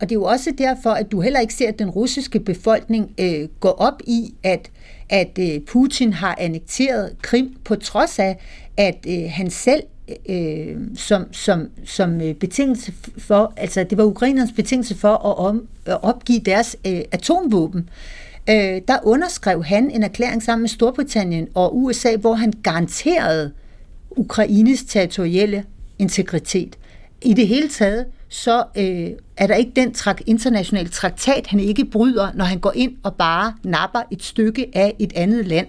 Og 0.00 0.08
det 0.08 0.14
er 0.14 0.18
jo 0.18 0.24
også 0.24 0.52
derfor, 0.58 0.90
at 0.90 1.12
du 1.12 1.20
heller 1.20 1.40
ikke 1.40 1.54
ser, 1.54 1.68
at 1.68 1.78
den 1.78 1.90
russiske 1.90 2.40
befolkning 2.40 3.14
øh, 3.20 3.48
går 3.60 3.70
op 3.70 4.00
i, 4.06 4.34
at, 4.42 4.70
at 5.08 5.38
øh, 5.40 5.60
Putin 5.60 6.12
har 6.12 6.36
annekteret 6.38 7.16
Krim, 7.22 7.56
på 7.64 7.76
trods 7.76 8.18
af, 8.18 8.38
at 8.76 9.06
øh, 9.08 9.24
han 9.30 9.50
selv 9.50 9.82
øh, 10.28 10.76
som, 10.96 11.32
som, 11.32 11.68
som 11.84 12.20
øh, 12.20 12.34
betingelse 12.34 12.92
for, 13.18 13.52
altså 13.56 13.84
det 13.84 13.98
var 13.98 14.04
ukrainernes 14.04 14.52
betingelse 14.52 14.94
for 14.94 15.14
at, 15.14 15.38
om, 15.38 15.68
at 15.86 15.98
opgive 16.02 16.38
deres 16.38 16.76
øh, 16.86 17.00
atomvåben. 17.12 17.80
øh, 17.80 18.21
Øh, 18.50 18.80
der 18.88 18.98
underskrev 19.02 19.64
han 19.64 19.90
en 19.90 20.02
erklæring 20.02 20.42
sammen 20.42 20.62
med 20.62 20.68
Storbritannien 20.68 21.48
og 21.54 21.76
USA, 21.76 22.16
hvor 22.16 22.34
han 22.34 22.52
garanterede 22.62 23.52
Ukraines 24.10 24.84
territorielle 24.84 25.64
integritet. 25.98 26.78
I 27.22 27.34
det 27.34 27.48
hele 27.48 27.68
taget, 27.68 28.06
så 28.28 28.64
øh, 28.76 29.10
er 29.36 29.46
der 29.46 29.54
ikke 29.54 29.72
den 29.76 29.94
trak, 29.94 30.20
internationale 30.26 30.88
traktat, 30.88 31.46
han 31.46 31.60
ikke 31.60 31.84
bryder, 31.84 32.32
når 32.34 32.44
han 32.44 32.58
går 32.58 32.72
ind 32.74 32.96
og 33.02 33.14
bare 33.14 33.54
napper 33.62 34.02
et 34.10 34.22
stykke 34.22 34.66
af 34.74 34.94
et 34.98 35.12
andet 35.16 35.46
land. 35.46 35.66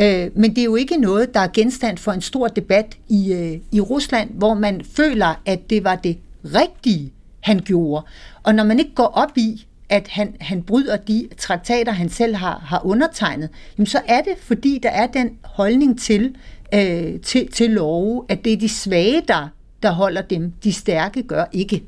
Øh, 0.00 0.30
men 0.34 0.50
det 0.50 0.58
er 0.58 0.64
jo 0.64 0.76
ikke 0.76 0.96
noget, 0.96 1.34
der 1.34 1.40
er 1.40 1.48
genstand 1.48 1.98
for 1.98 2.12
en 2.12 2.20
stor 2.20 2.48
debat 2.48 2.96
i, 3.08 3.32
øh, 3.32 3.58
i 3.72 3.80
Rusland, 3.80 4.30
hvor 4.34 4.54
man 4.54 4.82
føler, 4.96 5.42
at 5.46 5.70
det 5.70 5.84
var 5.84 5.94
det 5.94 6.18
rigtige, 6.44 7.12
han 7.40 7.58
gjorde. 7.58 8.06
Og 8.42 8.54
når 8.54 8.64
man 8.64 8.78
ikke 8.78 8.94
går 8.94 9.06
op 9.06 9.38
i, 9.38 9.66
at 9.88 10.08
han, 10.08 10.36
han 10.40 10.62
bryder 10.62 10.96
de 10.96 11.28
traktater, 11.38 11.92
han 11.92 12.08
selv 12.08 12.34
har, 12.34 12.58
har 12.58 12.86
undertegnet, 12.86 13.48
jamen 13.78 13.86
så 13.86 14.00
er 14.06 14.22
det, 14.22 14.34
fordi 14.40 14.80
der 14.82 14.90
er 14.90 15.06
den 15.06 15.38
holdning 15.44 16.00
til, 16.00 16.36
øh, 16.74 17.20
til, 17.20 17.52
til 17.52 17.70
love, 17.70 18.24
at 18.28 18.44
det 18.44 18.52
er 18.52 18.56
de 18.56 18.68
svage, 18.68 19.22
der, 19.28 19.48
der 19.82 19.90
holder 19.90 20.22
dem. 20.22 20.52
De 20.64 20.72
stærke 20.72 21.22
gør 21.22 21.44
ikke. 21.52 21.82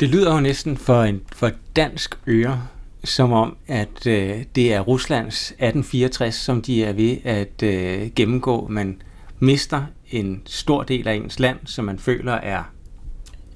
Det 0.00 0.08
lyder 0.08 0.34
jo 0.34 0.40
næsten 0.40 0.76
for 0.76 1.02
en 1.02 1.20
for 1.32 1.50
dansk 1.76 2.18
øre, 2.26 2.62
som 3.04 3.32
om, 3.32 3.56
at 3.66 4.06
øh, 4.06 4.44
det 4.54 4.72
er 4.72 4.80
Ruslands 4.80 5.50
1864, 5.50 6.34
som 6.34 6.62
de 6.62 6.84
er 6.84 6.92
ved 6.92 7.16
at 7.24 7.62
øh, 7.62 8.10
gennemgå. 8.16 8.68
Man 8.70 9.02
mister 9.38 9.84
en 10.10 10.42
stor 10.46 10.82
del 10.82 11.08
af 11.08 11.14
ens 11.14 11.40
land, 11.40 11.58
som 11.64 11.84
man 11.84 11.98
føler 11.98 12.32
er 12.32 12.62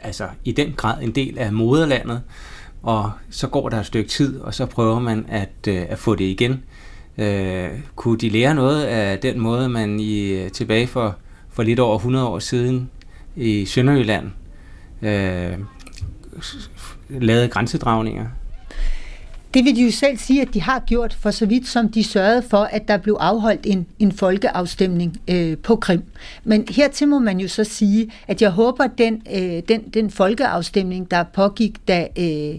altså 0.00 0.28
i 0.44 0.52
den 0.52 0.72
grad 0.72 1.02
en 1.02 1.10
del 1.10 1.38
af 1.38 1.52
moderlandet, 1.52 2.22
og 2.86 3.12
så 3.30 3.48
går 3.48 3.68
der 3.68 3.80
et 3.80 3.86
stykke 3.86 4.10
tid, 4.10 4.40
og 4.40 4.54
så 4.54 4.66
prøver 4.66 5.00
man 5.00 5.26
at, 5.28 5.68
øh, 5.68 5.86
at 5.88 5.98
få 5.98 6.14
det 6.14 6.24
igen. 6.24 6.62
Øh, 7.18 7.68
kunne 7.96 8.18
de 8.18 8.28
lære 8.28 8.54
noget 8.54 8.84
af 8.84 9.18
den 9.18 9.40
måde, 9.40 9.68
man 9.68 10.00
i 10.00 10.28
øh, 10.28 10.50
tilbage 10.50 10.86
for, 10.86 11.16
for 11.50 11.62
lidt 11.62 11.80
over 11.80 11.96
100 11.96 12.26
år 12.26 12.38
siden 12.38 12.90
i 13.36 13.64
Sønderjylland 13.64 14.30
øh, 15.02 15.58
lavede 17.08 17.48
grænsedragninger? 17.48 18.26
Det 19.56 19.64
vil 19.64 19.76
de 19.76 19.84
jo 19.84 19.90
selv 19.90 20.18
sige, 20.18 20.42
at 20.42 20.54
de 20.54 20.60
har 20.60 20.82
gjort, 20.86 21.16
for 21.20 21.30
så 21.30 21.46
vidt 21.46 21.68
som 21.68 21.88
de 21.88 22.04
sørgede 22.04 22.42
for, 22.42 22.58
at 22.58 22.88
der 22.88 22.96
blev 22.96 23.16
afholdt 23.20 23.66
en, 23.66 23.86
en 23.98 24.12
folkeafstemning 24.12 25.20
øh, 25.28 25.58
på 25.58 25.76
Krim. 25.76 26.02
Men 26.44 26.64
hertil 26.70 27.08
må 27.08 27.18
man 27.18 27.40
jo 27.40 27.48
så 27.48 27.64
sige, 27.64 28.12
at 28.28 28.42
jeg 28.42 28.50
håber, 28.50 28.84
at 28.84 28.90
den, 28.98 29.22
øh, 29.34 29.62
den, 29.68 29.80
den 29.94 30.10
folkeafstemning, 30.10 31.10
der 31.10 31.22
pågik, 31.22 31.88
da... 31.88 32.08
Øh, 32.18 32.54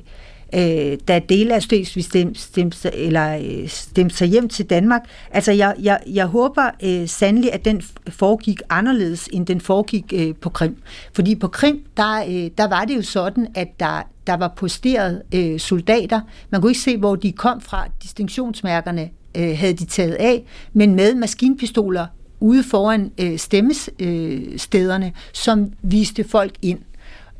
øh, 0.53 0.97
da 1.07 1.19
dele 1.29 1.55
af 1.55 1.61
Slesvig 1.61 2.03
stemte, 2.03 2.41
stemte, 2.41 2.95
eller, 2.95 3.37
øh, 3.37 3.67
stemte 3.67 4.15
sig 4.15 4.27
hjem 4.27 4.49
til 4.49 4.65
Danmark. 4.65 5.01
Altså, 5.31 5.51
jeg, 5.51 5.75
jeg, 5.79 5.99
jeg 6.07 6.25
håber 6.25 6.69
øh, 6.83 7.07
sandelig, 7.07 7.53
at 7.53 7.65
den 7.65 7.81
foregik 8.09 8.61
anderledes, 8.69 9.29
end 9.33 9.45
den 9.45 9.61
foregik 9.61 10.13
øh, 10.15 10.35
på 10.35 10.49
Krim. 10.49 10.77
Fordi 11.13 11.35
på 11.35 11.47
Krim, 11.47 11.85
der, 11.97 12.23
øh, 12.27 12.51
der 12.57 12.67
var 12.67 12.85
det 12.85 12.95
jo 12.95 13.01
sådan, 13.01 13.47
at 13.55 13.67
der, 13.79 14.03
der 14.27 14.37
var 14.37 14.53
posteret 14.57 15.21
øh, 15.35 15.59
soldater. 15.59 16.21
Man 16.49 16.61
kunne 16.61 16.71
ikke 16.71 16.81
se, 16.81 16.97
hvor 16.97 17.15
de 17.15 17.31
kom 17.31 17.61
fra. 17.61 17.87
Distinktionsmærkerne 18.03 19.09
øh, 19.37 19.57
havde 19.57 19.73
de 19.73 19.85
taget 19.85 20.13
af, 20.13 20.43
men 20.73 20.95
med 20.95 21.15
maskinpistoler 21.15 22.05
ude 22.39 22.63
foran 22.63 23.11
øh, 23.17 23.37
stemmestederne, 23.37 25.05
øh, 25.05 25.11
som 25.33 25.71
viste 25.81 26.23
folk 26.23 26.53
ind. 26.61 26.79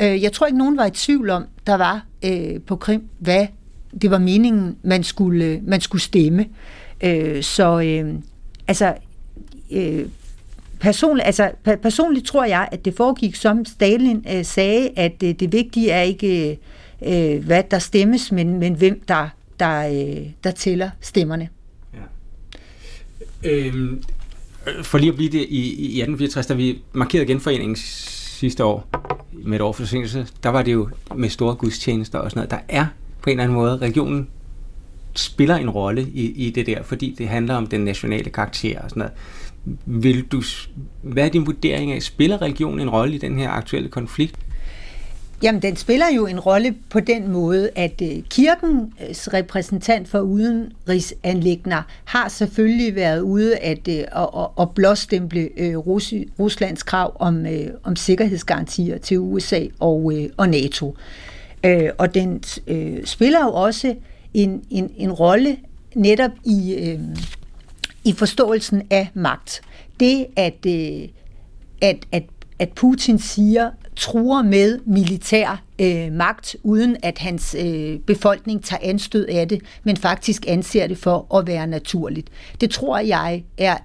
Øh, 0.02 0.24
jeg 0.24 0.32
tror 0.32 0.46
ikke, 0.46 0.58
nogen 0.58 0.78
var 0.78 0.86
i 0.86 0.92
tvivl 0.92 1.30
om, 1.30 1.46
der 1.68 1.76
var 1.76 2.06
øh, 2.26 2.62
på 2.62 2.76
Krim, 2.76 3.04
hvad 3.20 3.48
det 4.02 4.12
var 4.12 4.18
meningen, 4.18 4.78
man 4.84 5.04
skulle, 5.04 5.46
øh, 5.46 5.60
man 5.64 5.82
skulle 5.82 6.02
stemme. 6.02 6.46
Øh, 7.04 7.44
så 7.44 7.82
øh, 7.82 8.16
altså, 8.68 8.94
øh, 9.72 10.06
personligt, 10.80 11.26
altså, 11.28 11.52
personligt 11.82 12.26
tror 12.26 12.46
jeg, 12.46 12.70
at 12.72 12.86
det 12.86 12.94
foregik, 12.94 13.36
som 13.36 13.66
Stalin 13.66 14.26
øh, 14.34 14.46
sagde, 14.46 14.90
at 14.96 15.24
øh, 15.24 15.34
det 15.40 15.54
vigtige 15.54 15.92
er 15.92 16.02
ikke, 16.02 16.52
øh, 16.52 16.58
øh, 17.06 17.46
hvad 17.46 17.64
der 17.72 17.80
stemmes, 17.80 18.32
men, 18.32 18.60
men 18.60 18.74
hvem 18.74 19.02
der, 19.08 19.30
der, 19.60 19.88
øh, 19.88 20.28
der 20.44 20.52
tæller 20.52 20.90
stemmerne. 21.02 21.50
Ja. 21.94 23.52
Øhm, 23.52 24.04
for 24.84 24.98
lige 24.98 25.10
at 25.10 25.16
blive 25.16 25.30
det 25.30 25.46
i, 25.50 25.62
i 25.70 26.02
1864, 26.02 26.48
da 26.48 26.54
vi 26.54 26.82
markerede 26.94 27.26
genforeningen 27.26 27.76
sidste 27.76 28.64
år, 28.64 28.88
med 29.32 29.56
et 29.56 29.62
år 29.62 29.72
forsinkelse, 29.72 30.28
der 30.44 30.50
var 30.50 30.62
det 30.62 30.74
jo 30.74 30.90
med 31.16 31.30
store 31.30 31.56
gudstjenester 31.56 32.20
og 32.20 32.32
sådan 32.32 32.40
noget. 32.40 32.52
Der 32.52 32.76
er 32.78 32.86
på 33.22 33.30
en 33.30 33.32
eller 33.32 33.44
anden 33.44 33.56
måde, 33.56 33.78
religionen 33.78 34.28
spiller 35.16 35.56
en 35.56 35.70
rolle 35.70 36.02
i, 36.14 36.48
i 36.48 36.50
det 36.50 36.66
der, 36.66 36.84
fordi 36.84 37.16
det 37.18 37.28
handler 37.28 37.56
om 37.56 37.68
den 37.68 37.82
nationale 37.82 38.30
karakter 38.30 38.82
og 38.82 38.90
sådan 38.90 39.00
noget. 39.00 39.14
Vil 39.86 40.26
du, 40.26 40.44
hvad 41.02 41.26
er 41.26 41.30
din 41.30 41.46
vurdering 41.46 41.92
af, 41.92 42.02
spiller 42.02 42.42
religionen 42.42 42.80
en 42.80 42.90
rolle 42.90 43.16
i 43.16 43.18
den 43.18 43.40
her 43.40 43.50
aktuelle 43.50 43.90
konflikt? 43.90 44.40
Jamen, 45.44 45.62
den 45.62 45.76
spiller 45.76 46.06
jo 46.16 46.26
en 46.26 46.40
rolle 46.40 46.76
på 46.90 47.00
den 47.00 47.32
måde, 47.32 47.70
at 47.76 48.02
øh, 48.02 48.24
kirkens 48.30 49.34
repræsentant 49.34 50.08
for 50.08 50.20
udenrigsanlægner 50.20 51.82
har 52.06 52.28
selvfølgelig 52.28 52.96
været 52.96 53.22
ude 53.22 53.58
at, 53.58 53.88
øh, 53.88 53.96
at, 54.16 54.48
at 54.60 54.72
blåstemple 54.72 55.50
øh, 55.58 55.78
Ruslands 55.78 56.84
krav 56.84 57.18
om, 57.20 57.46
om 57.84 57.96
sikkerhedsgarantier 57.96 58.98
til 58.98 59.20
USA 59.20 59.66
og, 59.80 60.14
og 60.38 60.50
NATO. 60.50 60.96
Og 61.98 62.14
den 62.14 62.44
spiller 63.06 63.44
jo 63.44 63.54
også 63.54 63.96
en, 64.34 64.64
en, 64.70 64.92
en 64.98 65.12
rolle 65.12 65.58
netop 65.96 66.32
i, 66.46 66.98
i 68.04 68.14
forståelsen 68.14 68.82
af 68.90 69.10
magt. 69.14 69.62
Det, 70.00 70.26
at, 70.36 70.66
at, 71.82 71.98
at, 72.12 72.24
at 72.60 72.70
Putin 72.70 73.20
siger, 73.20 73.72
truer 73.98 74.42
med 74.42 74.80
militær 74.86 75.64
øh, 75.80 76.12
magt, 76.12 76.56
uden 76.64 76.98
at 77.04 77.18
hans 77.18 77.56
øh, 77.60 78.00
befolkning 78.00 78.64
tager 78.64 78.80
anstød 78.84 79.26
af 79.26 79.48
det, 79.48 79.62
men 79.84 79.98
faktisk 79.98 80.46
anser 80.48 80.88
det 80.88 80.98
for 80.98 81.36
at 81.38 81.48
være 81.48 81.68
naturligt. 81.68 82.28
Det 82.62 82.70
tror 82.70 83.00
jeg 83.00 83.44
er, 83.58 83.78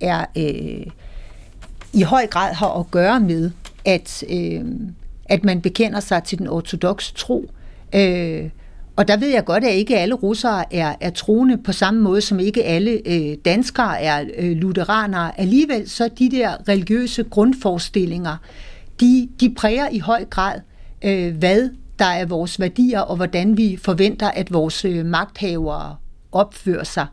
er 0.00 0.24
øh, 0.38 0.86
i 1.92 2.02
høj 2.02 2.26
grad 2.26 2.54
har 2.54 2.80
at 2.80 2.90
gøre 2.90 3.20
med, 3.20 3.50
at, 3.84 4.24
øh, 4.30 4.64
at 5.24 5.44
man 5.44 5.60
bekender 5.60 6.00
sig 6.00 6.24
til 6.24 6.38
den 6.38 6.48
ortodoxe 6.48 7.14
tro. 7.14 7.50
Øh, 7.94 8.48
og 8.96 9.08
der 9.08 9.16
ved 9.16 9.28
jeg 9.28 9.44
godt, 9.44 9.64
at 9.64 9.74
ikke 9.74 9.98
alle 9.98 10.14
russere 10.14 10.74
er, 10.74 10.94
er 11.00 11.10
troende 11.10 11.58
på 11.58 11.72
samme 11.72 12.00
måde, 12.00 12.20
som 12.20 12.40
ikke 12.40 12.64
alle 12.64 13.00
øh, 13.06 13.36
danskere 13.44 14.00
er 14.00 14.24
øh, 14.36 14.50
lutheranere. 14.50 15.40
Alligevel 15.40 15.90
så 15.90 16.08
de 16.18 16.30
der 16.30 16.68
religiøse 16.68 17.24
grundforestillinger, 17.24 18.36
de, 19.00 19.28
de 19.40 19.54
præger 19.54 19.88
i 19.88 19.98
høj 19.98 20.24
grad, 20.24 20.60
øh, 21.04 21.36
hvad 21.36 21.70
der 21.98 22.04
er 22.04 22.26
vores 22.26 22.60
værdier, 22.60 23.00
og 23.00 23.16
hvordan 23.16 23.56
vi 23.56 23.78
forventer, 23.82 24.30
at 24.30 24.52
vores 24.52 24.84
øh, 24.84 25.06
magthavere 25.06 25.96
opfører 26.32 26.84
sig. 26.84 27.06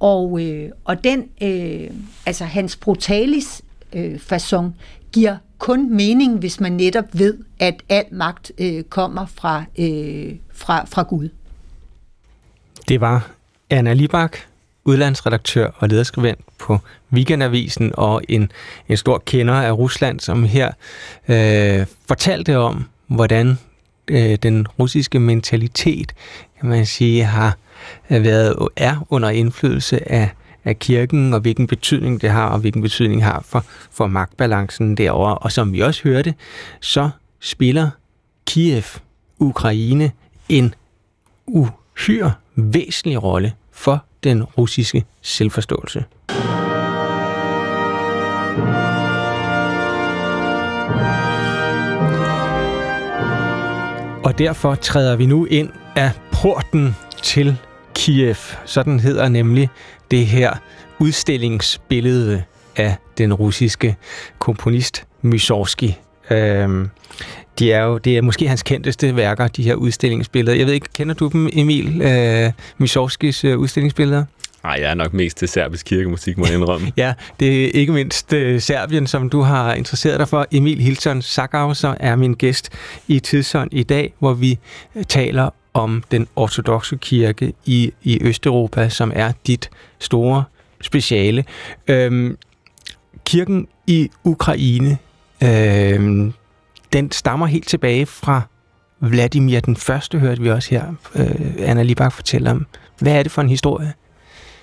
Og, 0.00 0.42
øh, 0.42 0.70
og 0.84 1.04
den, 1.04 1.24
øh, 1.42 1.90
altså 2.26 2.44
hans 2.44 2.76
brutalis 2.76 3.62
øh, 3.92 4.14
façon, 4.14 4.64
giver 5.12 5.36
kun 5.58 5.96
mening, 5.96 6.38
hvis 6.38 6.60
man 6.60 6.72
netop 6.72 7.04
ved, 7.12 7.38
at 7.58 7.82
al 7.88 8.04
magt 8.10 8.52
øh, 8.58 8.82
kommer 8.82 9.26
fra, 9.26 9.64
øh, 9.78 10.34
fra, 10.52 10.84
fra 10.84 11.02
Gud. 11.02 11.28
Det 12.88 13.00
var 13.00 13.30
Anna 13.70 13.92
Libak, 13.92 14.36
udlandsredaktør 14.86 15.70
og 15.76 15.88
lederskribent 15.88 16.40
på 16.58 16.78
Weekendavisen 17.12 17.92
og 17.94 18.22
en, 18.28 18.52
en 18.88 18.96
stor 18.96 19.22
kender 19.26 19.54
af 19.54 19.72
Rusland, 19.72 20.20
som 20.20 20.44
her 20.44 20.72
øh, 21.28 21.86
fortalte 22.08 22.58
om, 22.58 22.84
hvordan 23.06 23.58
øh, 24.08 24.38
den 24.42 24.66
russiske 24.78 25.20
mentalitet, 25.20 26.12
kan 26.60 26.68
man 26.68 26.86
sige, 26.86 27.24
har 27.24 27.56
øh, 28.10 28.24
været 28.24 28.68
er 28.76 29.06
under 29.10 29.28
indflydelse 29.28 30.12
af, 30.12 30.30
af 30.64 30.78
kirken, 30.78 31.34
og 31.34 31.40
hvilken 31.40 31.66
betydning 31.66 32.20
det 32.20 32.30
har, 32.30 32.48
og 32.48 32.58
hvilken 32.58 32.82
betydning 32.82 33.24
har 33.24 33.44
for, 33.48 33.64
for 33.90 34.06
magtbalancen 34.06 34.96
derovre. 34.96 35.38
Og 35.38 35.52
som 35.52 35.72
vi 35.72 35.80
også 35.80 36.02
hørte, 36.04 36.34
så 36.80 37.10
spiller 37.40 37.90
Kiev, 38.46 38.84
Ukraine, 39.38 40.12
en 40.48 40.74
uhyre 41.46 42.32
væsentlig 42.54 43.22
rolle 43.22 43.52
for 43.72 44.04
den 44.26 44.44
russiske 44.44 45.04
selvforståelse. 45.22 46.04
Og 54.24 54.38
derfor 54.38 54.74
træder 54.74 55.16
vi 55.16 55.26
nu 55.26 55.44
ind 55.44 55.70
af 55.96 56.10
porten 56.32 56.96
til 57.22 57.56
Kiev. 57.94 58.36
Sådan 58.64 59.00
hedder 59.00 59.28
nemlig 59.28 59.68
det 60.10 60.26
her 60.26 60.54
udstillingsbillede 60.98 62.42
af 62.76 62.96
den 63.18 63.34
russiske 63.34 63.96
komponist 64.38 65.06
Mysorski. 65.22 65.98
Øhm, 66.30 66.90
de 67.58 67.72
er 67.72 67.82
jo, 67.82 67.98
det 67.98 68.16
er 68.16 68.22
måske 68.22 68.48
hans 68.48 68.62
kendteste 68.62 69.16
værker, 69.16 69.48
de 69.48 69.62
her 69.62 69.74
udstillingsbilleder. 69.74 70.56
Jeg 70.58 70.66
ved 70.66 70.74
ikke, 70.74 70.88
kender 70.94 71.14
du 71.14 71.28
dem, 71.28 71.48
Emil 71.52 72.02
øh, 72.02 72.52
Misovskis 72.78 73.44
øh, 73.44 73.58
udstillingsbilleder? 73.58 74.24
Nej, 74.66 74.78
jeg 74.80 74.90
er 74.90 74.94
nok 74.94 75.12
mest 75.12 75.36
til 75.36 75.48
serbisk 75.48 75.86
kirkemusik, 75.86 76.38
må 76.38 76.46
jeg 76.46 76.54
indrømme. 76.54 76.92
ja, 76.96 77.14
det 77.40 77.64
er 77.64 77.70
ikke 77.74 77.92
mindst 77.92 78.32
uh, 78.32 78.60
Serbien, 78.60 79.06
som 79.06 79.30
du 79.30 79.40
har 79.40 79.74
interesseret 79.74 80.18
dig 80.18 80.28
for. 80.28 80.46
Emil 80.52 80.80
Hilton 80.80 81.22
Sakauser 81.22 81.94
er 82.00 82.16
min 82.16 82.34
gæst 82.34 82.70
i 83.08 83.18
Tidsånd 83.18 83.70
i 83.72 83.82
dag, 83.82 84.14
hvor 84.18 84.34
vi 84.34 84.58
øh, 84.94 85.04
taler 85.04 85.50
om 85.74 86.04
den 86.10 86.26
ortodoxe 86.36 86.96
kirke 86.96 87.52
i, 87.66 87.92
i 88.02 88.18
Østeuropa, 88.22 88.88
som 88.88 89.12
er 89.14 89.32
dit 89.46 89.70
store 89.98 90.44
speciale. 90.80 91.44
Øhm, 91.88 92.38
kirken 93.24 93.68
i 93.86 94.10
Ukraine, 94.24 94.98
øhm, 95.42 96.32
den 96.92 97.12
stammer 97.12 97.46
helt 97.46 97.68
tilbage 97.68 98.06
fra 98.06 98.42
Vladimir 99.00 99.60
den 99.60 99.76
første, 99.76 100.18
hørte 100.18 100.42
vi 100.42 100.50
også 100.50 100.70
her. 100.70 100.84
Øh, 101.14 101.54
Anna 101.58 101.82
Libak 101.82 102.12
fortæller 102.12 102.50
om. 102.50 102.66
Hvad 103.00 103.12
er 103.12 103.22
det 103.22 103.32
for 103.32 103.42
en 103.42 103.48
historie? 103.48 103.92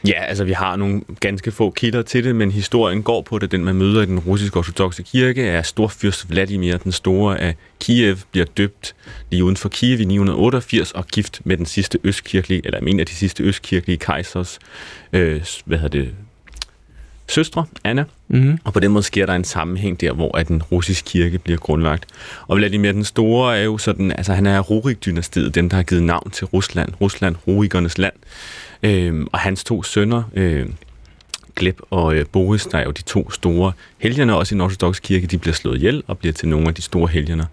Ja, 0.07 0.23
altså 0.23 0.43
vi 0.43 0.51
har 0.51 0.75
nogle 0.75 1.01
ganske 1.19 1.51
få 1.51 1.71
kilder 1.71 2.01
til 2.01 2.23
det, 2.23 2.35
men 2.35 2.51
historien 2.51 3.03
går 3.03 3.21
på 3.21 3.39
det. 3.39 3.51
Den 3.51 3.65
man 3.65 3.75
møder 3.75 4.01
i 4.01 4.05
den 4.05 4.19
russiske 4.19 4.57
ortodoxe 4.57 5.03
kirke 5.03 5.43
er 5.43 5.61
storfyrst 5.61 6.29
Vladimir 6.29 6.77
den 6.77 6.91
Store 6.91 7.39
af 7.39 7.55
Kiev, 7.79 8.17
bliver 8.31 8.45
døbt 8.45 8.95
lige 9.29 9.43
uden 9.43 9.57
for 9.57 9.69
Kiev 9.69 9.99
i 9.99 10.05
988 10.05 10.91
og 10.91 11.07
gift 11.07 11.41
med 11.43 11.57
den 11.57 11.65
sidste 11.65 11.99
østkirkelige, 12.03 12.61
eller 12.65 12.79
en 12.79 12.99
af 12.99 13.05
de 13.05 13.13
sidste 13.13 13.43
østkirkelige 13.43 13.97
kejsers, 13.97 14.59
øh, 15.13 15.45
hvad 15.65 15.77
hedder 15.77 15.99
det, 15.99 16.15
søstre, 17.27 17.65
Anna. 17.83 18.03
Mm. 18.27 18.57
Og 18.63 18.73
på 18.73 18.79
den 18.79 18.91
måde 18.91 19.03
sker 19.03 19.25
der 19.25 19.33
en 19.33 19.43
sammenhæng 19.43 20.01
der, 20.01 20.13
hvor 20.13 20.37
at 20.37 20.47
den 20.47 20.63
russiske 20.63 21.09
kirke 21.09 21.39
bliver 21.39 21.57
grundlagt. 21.57 22.05
Og 22.47 22.57
Vladimir 22.57 22.91
den 22.91 23.03
Store 23.03 23.57
er 23.57 23.63
jo 23.63 23.77
sådan, 23.77 24.11
altså 24.11 24.33
han 24.33 24.45
er 24.45 24.59
Rurik-dynastiet, 24.59 25.55
den 25.55 25.69
der 25.69 25.75
har 25.75 25.83
givet 25.83 26.03
navn 26.03 26.29
til 26.29 26.45
Rusland. 26.45 26.89
Rusland, 27.01 27.35
Rurikernes 27.47 27.97
land. 27.97 28.13
Øh, 28.83 29.25
og 29.31 29.39
hans 29.39 29.63
to 29.63 29.83
sønner, 29.83 30.23
øh, 30.33 30.65
Gleb 31.55 31.79
og 31.89 32.15
øh, 32.15 32.25
Boris, 32.31 32.65
der 32.65 32.77
er 32.77 32.83
jo 32.83 32.91
de 32.91 33.01
to 33.01 33.31
store 33.31 33.71
helgener 33.97 34.33
også 34.33 34.53
i 34.53 34.55
den 34.55 34.61
ortodoxe 34.61 35.01
kirke, 35.01 35.27
de 35.27 35.37
bliver 35.37 35.53
slået 35.53 35.77
ihjel 35.77 36.03
og 36.07 36.17
bliver 36.17 36.33
til 36.33 36.47
nogle 36.47 36.67
af 36.67 36.73
de 36.73 36.81
store 36.81 37.07
helgener. 37.07 37.45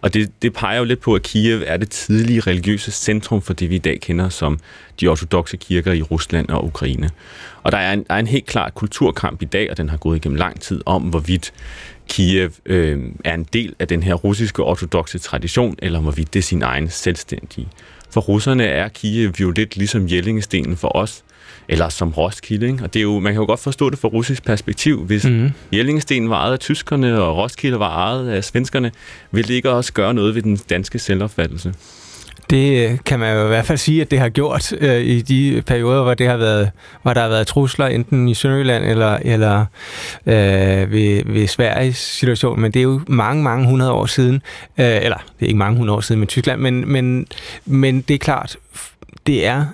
Og 0.00 0.14
det, 0.14 0.32
det 0.42 0.52
peger 0.52 0.78
jo 0.78 0.84
lidt 0.84 1.00
på, 1.00 1.14
at 1.14 1.22
Kiev 1.22 1.62
er 1.66 1.76
det 1.76 1.90
tidlige 1.90 2.40
religiøse 2.40 2.90
centrum 2.90 3.42
for 3.42 3.52
det, 3.52 3.70
vi 3.70 3.74
i 3.74 3.78
dag 3.78 4.00
kender 4.00 4.28
som 4.28 4.58
de 5.00 5.08
ortodoxe 5.08 5.56
kirker 5.56 5.92
i 5.92 6.02
Rusland 6.02 6.48
og 6.48 6.64
Ukraine. 6.64 7.10
Og 7.62 7.72
der 7.72 7.78
er 7.78 7.92
en, 7.92 8.04
der 8.08 8.14
er 8.14 8.18
en 8.18 8.26
helt 8.26 8.46
klar 8.46 8.70
kulturkamp 8.70 9.42
i 9.42 9.44
dag, 9.44 9.70
og 9.70 9.76
den 9.76 9.88
har 9.88 9.96
gået 9.96 10.16
igennem 10.16 10.36
lang 10.36 10.60
tid, 10.60 10.80
om 10.86 11.02
hvorvidt 11.02 11.52
Kiev 12.08 12.50
øh, 12.66 12.98
er 13.24 13.34
en 13.34 13.44
del 13.52 13.74
af 13.78 13.88
den 13.88 14.02
her 14.02 14.14
russiske 14.14 14.62
ortodoxe 14.62 15.18
tradition, 15.18 15.76
eller 15.78 16.00
hvorvidt 16.00 16.34
det 16.34 16.38
er 16.38 16.42
sin 16.42 16.62
egen 16.62 16.88
selvstændige. 16.90 17.68
For 18.10 18.20
russerne 18.20 18.64
er 18.64 18.88
Kiev 18.88 19.32
jo 19.40 19.50
lidt 19.50 19.76
ligesom 19.76 20.08
Jellingestenen 20.08 20.76
for 20.76 20.96
os, 20.96 21.24
eller 21.68 21.88
som 21.88 22.10
Roskilde. 22.10 22.66
Ikke? 22.66 22.84
Og 22.84 22.94
det 22.94 23.00
er 23.00 23.02
jo, 23.02 23.18
man 23.18 23.32
kan 23.32 23.40
jo 23.40 23.46
godt 23.46 23.60
forstå 23.60 23.90
det 23.90 23.98
fra 23.98 24.08
russisk 24.08 24.44
perspektiv. 24.44 25.04
Hvis 25.04 25.24
mm. 25.24 25.50
Jellingestenen 25.72 26.30
var 26.30 26.36
ejet 26.36 26.52
af 26.52 26.58
tyskerne, 26.58 27.22
og 27.22 27.36
Roskilde 27.36 27.78
var 27.78 27.90
ejet 27.90 28.28
af 28.28 28.44
svenskerne, 28.44 28.90
ville 29.30 29.48
det 29.48 29.54
ikke 29.54 29.70
også 29.70 29.92
gøre 29.92 30.14
noget 30.14 30.34
ved 30.34 30.42
den 30.42 30.56
danske 30.56 30.98
selvopfattelse? 30.98 31.74
Det 32.50 32.90
øh, 32.90 32.98
kan 33.06 33.18
man 33.18 33.36
jo 33.36 33.44
i 33.44 33.48
hvert 33.48 33.64
fald 33.64 33.78
sige, 33.78 34.02
at 34.02 34.10
det 34.10 34.18
har 34.18 34.28
gjort 34.28 34.72
øh, 34.72 35.00
i 35.00 35.20
de 35.20 35.62
perioder, 35.66 36.02
hvor, 36.02 36.14
det 36.14 36.26
har 36.26 36.36
været, 36.36 36.70
hvor 37.02 37.14
der 37.14 37.20
har 37.20 37.28
været 37.28 37.46
trusler, 37.46 37.86
enten 37.86 38.28
i 38.28 38.34
Sønderjylland 38.34 38.84
eller, 38.84 39.18
eller 39.22 39.64
øh, 40.26 40.92
ved, 40.92 41.32
ved 41.32 41.46
Sveriges 41.46 41.96
situation. 41.96 42.60
Men 42.60 42.72
det 42.72 42.80
er 42.80 42.84
jo 42.84 43.00
mange, 43.08 43.42
mange 43.42 43.66
hundrede 43.66 43.92
år 43.92 44.06
siden. 44.06 44.34
Øh, 44.78 44.86
eller, 44.86 45.16
det 45.16 45.44
er 45.44 45.46
ikke 45.46 45.58
mange 45.58 45.78
hundrede 45.78 45.96
år 45.96 46.00
siden 46.00 46.18
med 46.18 46.28
Tyskland, 46.28 46.60
men, 46.60 46.92
men, 46.92 47.26
men 47.66 48.00
det 48.00 48.14
er 48.14 48.18
klart, 48.18 48.56
det 49.26 49.46
er 49.46 49.64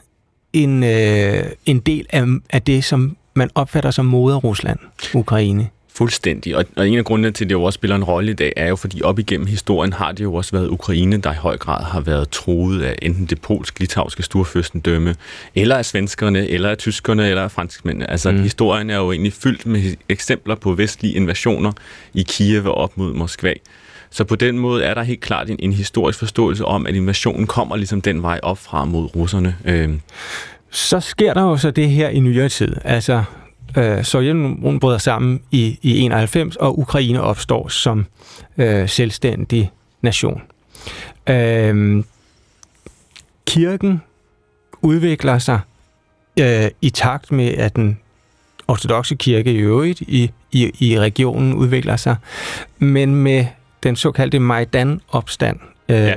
en, 0.55 0.85
øh, 0.85 1.45
en 1.67 1.81
del 1.81 2.07
af, 2.11 2.25
af 2.51 2.63
det, 2.63 2.85
som 2.85 3.17
man 3.35 3.51
opfatter 3.55 3.91
som 3.91 4.07
moder 4.07 4.37
Rusland, 4.37 4.79
Ukraine. 5.15 5.69
Fuldstændig. 5.95 6.57
Og, 6.57 6.65
og 6.77 6.89
en 6.89 6.99
af 6.99 7.05
grundene 7.05 7.31
til, 7.31 7.45
at 7.45 7.49
det 7.49 7.55
jo 7.55 7.63
også 7.63 7.77
spiller 7.77 7.97
en 7.97 8.05
rolle 8.05 8.31
i 8.31 8.35
dag, 8.35 8.53
er 8.57 8.69
jo, 8.69 8.77
fordi 8.77 9.03
op 9.03 9.19
igennem 9.19 9.47
historien 9.47 9.93
har 9.93 10.13
det 10.13 10.25
jo 10.25 10.35
også 10.35 10.53
været 10.53 10.69
Ukraine, 10.69 11.17
der 11.17 11.33
i 11.33 11.37
høj 11.37 11.57
grad 11.57 11.85
har 11.85 12.01
været 12.01 12.31
troet 12.31 12.83
af 12.83 12.97
enten 13.03 13.27
det 13.27 13.41
polsk-litauiske 13.41 14.23
storfyrstendømme, 14.23 15.15
eller 15.55 15.77
af 15.77 15.85
svenskerne, 15.85 16.49
eller 16.49 16.71
af 16.71 16.79
tyskerne, 16.79 17.29
eller 17.29 17.43
af 17.43 17.51
franskmændene. 17.51 18.11
Altså, 18.11 18.31
mm. 18.31 18.43
historien 18.43 18.91
er 18.91 18.97
jo 18.97 19.13
egentlig 19.13 19.33
fyldt 19.33 19.67
med 19.67 19.95
eksempler 20.09 20.55
på 20.55 20.73
vestlige 20.73 21.15
invasioner 21.15 21.73
i 22.15 22.23
Kiev 22.23 22.67
og 22.67 22.75
op 22.75 22.97
mod 22.97 23.13
Moskva. 23.13 23.53
Så 24.15 24.25
på 24.25 24.37
den 24.37 24.59
måde 24.59 24.85
er 24.85 24.95
der 24.95 25.03
helt 25.03 25.21
klart 25.21 25.51
en, 25.51 25.57
en 25.59 25.73
historisk 25.73 26.19
forståelse 26.19 26.65
om, 26.65 26.87
at 26.87 26.95
invasionen 26.95 27.47
kommer 27.47 27.77
ligesom 27.77 28.01
den 28.01 28.23
vej 28.23 28.41
op 28.43 28.59
fra 28.59 28.85
mod 28.85 29.17
russerne. 29.17 29.57
Øh. 29.65 29.91
Så 30.71 31.01
sker 31.01 31.35
der 31.35 31.43
jo 31.43 31.57
så 31.57 31.71
det 31.71 31.91
her 31.91 32.09
i 32.09 32.21
nyere 32.21 32.49
tid. 32.49 32.77
Altså, 32.85 33.25
øh, 33.77 34.05
Sovjetunionen 34.05 34.81
bryder 34.81 34.99
sammen 34.99 35.41
i, 35.51 35.79
i 35.83 35.99
91, 35.99 36.57
og 36.57 36.79
Ukraine 36.79 37.23
opstår 37.23 37.69
som 37.69 38.07
øh, 38.59 38.89
selvstændig 38.89 39.71
nation. 40.03 40.43
Øh, 41.29 42.05
kirken 43.47 44.03
udvikler 44.83 45.39
sig 45.39 45.61
øh, 46.41 46.71
i 46.83 46.91
takt 46.91 47.33
med, 47.33 47.49
at 47.49 47.77
den 47.77 47.99
ortodoxe 48.69 49.15
kirke 49.15 49.53
i 49.53 49.57
øvrigt 49.57 50.01
i, 50.01 50.31
i, 50.53 50.71
i 50.79 51.01
regionen 51.01 51.55
udvikler 51.55 51.97
sig, 51.97 52.17
men 52.79 53.15
med 53.15 53.47
den 53.85 53.97
såkaldte 53.97 54.39
Majdan-opstand 54.39 55.61
øh, 55.89 55.97
ja. 55.97 56.15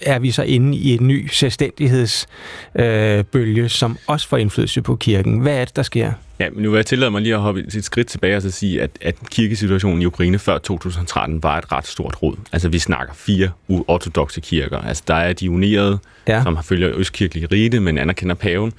er 0.00 0.18
vi 0.18 0.30
så 0.30 0.42
inde 0.42 0.78
i 0.78 0.94
en 0.94 1.08
ny 1.08 1.28
selvstændighedsbølge, 1.32 3.62
øh, 3.62 3.70
som 3.70 3.98
også 4.06 4.28
får 4.28 4.36
indflydelse 4.36 4.82
på 4.82 4.96
kirken. 4.96 5.38
Hvad 5.38 5.56
er 5.56 5.64
det, 5.64 5.76
der 5.76 5.82
sker? 5.82 6.12
Ja, 6.38 6.50
men 6.50 6.62
nu 6.62 6.70
vil 6.70 6.78
jeg 6.78 6.86
tillade 6.86 7.10
mig 7.10 7.22
lige 7.22 7.34
at 7.34 7.40
hoppe 7.40 7.60
et 7.60 7.84
skridt 7.84 8.06
tilbage 8.06 8.36
og 8.36 8.42
så 8.42 8.50
sige, 8.50 8.82
at, 8.82 8.90
at 9.00 9.16
kirkesituationen 9.30 10.02
i 10.02 10.06
Ukraine 10.06 10.38
før 10.38 10.58
2013 10.58 11.42
var 11.42 11.58
et 11.58 11.72
ret 11.72 11.86
stort 11.86 12.22
råd. 12.22 12.36
Altså 12.52 12.68
vi 12.68 12.78
snakker 12.78 13.14
fire 13.14 13.50
ortodoxe 13.68 14.40
kirker. 14.40 14.78
Altså 14.78 15.02
der 15.06 15.14
er 15.14 15.32
de 15.32 15.50
unierede, 15.50 15.98
ja. 16.28 16.42
som 16.42 16.56
har 16.56 16.62
følger 16.62 16.90
østkirkelige 16.94 17.48
rite, 17.52 17.80
men 17.80 17.98
anerkender 17.98 18.34
paven. 18.34 18.72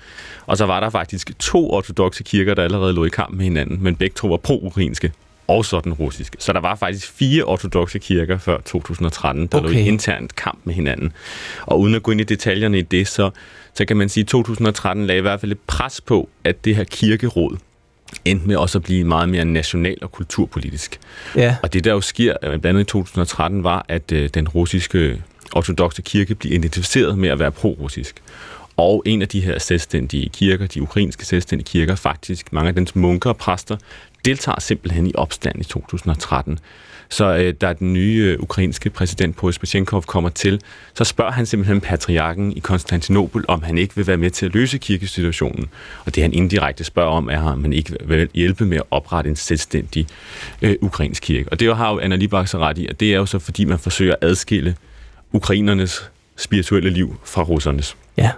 Og 0.46 0.58
så 0.58 0.66
var 0.66 0.80
der 0.80 0.90
faktisk 0.90 1.40
to 1.40 1.72
ortodoxe 1.72 2.24
kirker, 2.24 2.54
der 2.54 2.64
allerede 2.64 2.94
lå 2.94 3.06
i 3.06 3.10
kamp 3.10 3.36
med 3.36 3.44
hinanden, 3.44 3.84
men 3.84 3.96
begge 3.96 4.14
to 4.14 4.28
var 4.28 4.38
pro-ukrainske 4.38 5.12
og 5.48 5.66
så 5.66 5.80
den 5.80 5.94
russiske. 5.94 6.38
Så 6.40 6.54
der 6.54 6.60
var 6.60 6.76
faktisk 6.76 7.12
fire 7.12 7.44
ortodoxe 7.44 8.00
kirker 8.00 8.38
før 8.38 8.58
2013, 8.66 9.48
der 9.48 9.58
okay. 9.58 9.68
lå 9.68 9.74
i 9.74 9.88
internt 9.88 10.36
kamp 10.36 10.60
med 10.64 10.74
hinanden. 10.74 11.14
Og 11.62 11.80
uden 11.80 11.96
at 11.96 12.04
gå 12.04 12.12
ind 12.12 12.22
i 12.22 12.24
detaljerne 12.24 12.80
i 12.80 12.82
det, 12.82 13.08
så, 13.08 13.30
så 13.74 13.86
kan 13.86 13.98
man 13.98 14.10
sige, 14.10 14.22
at 14.22 14.28
2013 14.28 15.06
lagde 15.06 15.20
i 15.20 15.22
hvert 15.22 15.40
fald 15.40 15.52
et 15.52 15.60
pres 15.68 16.02
på, 16.02 16.30
at 16.44 16.66
det 16.66 16.76
her 16.76 16.84
kirkeråd 16.84 17.58
endte 18.26 18.48
med 18.48 18.56
også 18.56 18.78
at 18.78 18.84
blive 18.84 19.04
meget 19.04 19.30
mere 19.30 19.46
national 19.46 19.98
og 20.02 20.12
kulturpolitisk. 20.12 21.00
Ja. 21.36 21.56
Og 21.64 21.74
det, 21.74 21.84
der 21.84 21.92
jo 21.92 22.02
sker, 22.02 22.36
øh, 22.44 22.50
blandt 22.50 22.66
andet 22.66 22.82
i 22.82 22.84
2013, 22.84 23.64
var, 23.64 23.86
at 23.88 24.12
øh, 24.12 24.30
den 24.34 24.48
russiske 24.48 25.22
ortodoxe 25.56 26.02
kirke 26.02 26.36
blev 26.36 26.54
identificeret 26.54 27.18
med 27.18 27.30
at 27.30 27.40
være 27.40 27.52
pro-russisk. 27.52 28.22
Og 28.78 29.04
en 29.06 29.22
af 29.22 29.28
de 29.28 29.42
her 29.42 29.60
selvstændige 29.60 30.30
kirker, 30.30 30.68
de 30.68 30.82
ukrainske 30.82 31.26
selvstændige 31.26 31.68
kirker, 31.72 31.96
faktisk 31.96 32.54
mange 32.54 32.68
af 32.68 32.76
dens 32.76 32.96
munker 32.96 33.30
og 33.30 33.38
præster, 33.38 33.78
deltager 34.26 34.60
simpelthen 34.60 35.08
i 35.08 35.12
opstand 35.16 35.62
i 35.62 35.64
2013. 35.64 36.60
Så 37.10 37.38
øh, 37.38 37.54
da 37.54 37.74
den 37.74 37.94
nye 37.94 38.24
øh, 38.34 38.40
ukrainske 38.40 38.90
præsident 38.90 39.36
Boris 39.36 39.60
kommer 40.06 40.30
til, 40.30 40.62
så 40.94 41.04
spørger 41.04 41.32
han 41.32 41.46
simpelthen 41.46 41.82
patriarken 41.82 42.58
i 42.58 42.60
Konstantinopel, 42.60 43.46
om 43.48 43.64
han 43.64 43.78
ikke 43.78 43.96
vil 43.96 44.08
være 44.08 44.18
med 44.18 44.30
til 44.30 44.46
at 44.46 44.54
løse 44.54 44.78
kirkesituationen. 44.78 45.70
Og 46.06 46.16
det 46.16 46.24
han 46.24 46.34
indirekte 46.34 46.84
spørger 46.84 47.12
om, 47.12 47.30
er, 47.30 47.42
om 47.42 47.64
han 47.64 47.74
ikke 47.74 47.94
vil 48.06 48.30
hjælpe 48.34 48.66
med 48.66 48.78
at 48.78 48.84
oprette 48.92 49.30
en 49.30 49.36
selvstændig 49.36 50.08
øh, 50.62 50.76
ukrainsk 50.82 51.24
kirke. 51.24 51.50
Og 51.52 51.60
det 51.60 51.78
har 51.78 51.94
jo 51.94 52.00
Anna 52.00 52.16
Libak 52.16 52.48
så 52.48 52.58
ret 52.58 52.78
i, 52.78 52.88
at 52.88 53.00
det 53.00 53.14
er 53.14 53.18
jo 53.18 53.26
så, 53.26 53.40
fordi 53.40 53.66
man 53.66 53.80
forsøger 53.80 54.16
at 54.22 54.30
adskille 54.30 54.76
ukrainernes 55.32 56.10
spirituelle 56.38 56.90
liv 56.90 57.16
fra 57.24 57.42
russernes. 57.44 57.98
Ja. 58.18 58.32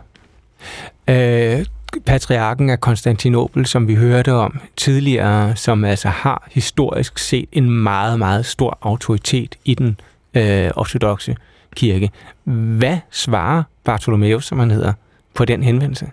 Øh, 1.07 1.65
patriarken 2.05 2.69
af 2.69 2.79
Konstantinopel, 2.79 3.65
som 3.65 3.87
vi 3.87 3.95
hørte 3.95 4.33
om 4.33 4.59
tidligere, 4.77 5.55
som 5.55 5.83
altså 5.83 6.07
har 6.07 6.47
historisk 6.51 7.17
set 7.17 7.49
en 7.51 7.69
meget, 7.69 8.19
meget 8.19 8.45
stor 8.45 8.77
autoritet 8.81 9.55
i 9.65 9.73
den 9.73 9.99
øh, 10.33 10.71
ortodoxe 10.75 11.35
kirke. 11.75 12.11
Hvad 12.43 12.97
svarer 13.11 13.63
Bartholomeus, 13.83 14.45
som 14.45 14.59
han 14.59 14.71
hedder, 14.71 14.93
på 15.33 15.45
den 15.45 15.63
henvendelse? 15.63 16.07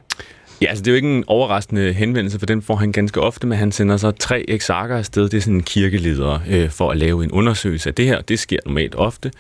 Ja, 0.61 0.67
altså 0.67 0.83
det 0.83 0.89
er 0.89 0.93
jo 0.93 0.97
ikke 0.97 1.17
en 1.17 1.25
overraskende 1.27 1.93
henvendelse, 1.93 2.39
for 2.39 2.47
den 2.47 2.63
får 2.63 2.77
han 2.77 2.93
ganske 2.93 3.21
ofte, 3.21 3.47
men 3.47 3.59
han 3.59 3.73
sender 3.73 3.97
så 3.97 4.11
tre 4.11 4.45
eksarker 4.49 4.97
afsted, 4.97 5.29
det 5.29 5.37
er 5.37 5.41
sådan 5.41 5.55
en 5.55 5.63
kirkeleder, 5.63 6.39
øh, 6.49 6.71
for 6.71 6.91
at 6.91 6.97
lave 6.97 7.25
en 7.25 7.33
undersøgelse 7.33 7.89
af 7.89 7.95
det 7.95 8.05
her. 8.07 8.21
Det 8.21 8.39
sker 8.39 8.59
normalt 8.67 8.95
ofte. 8.95 9.33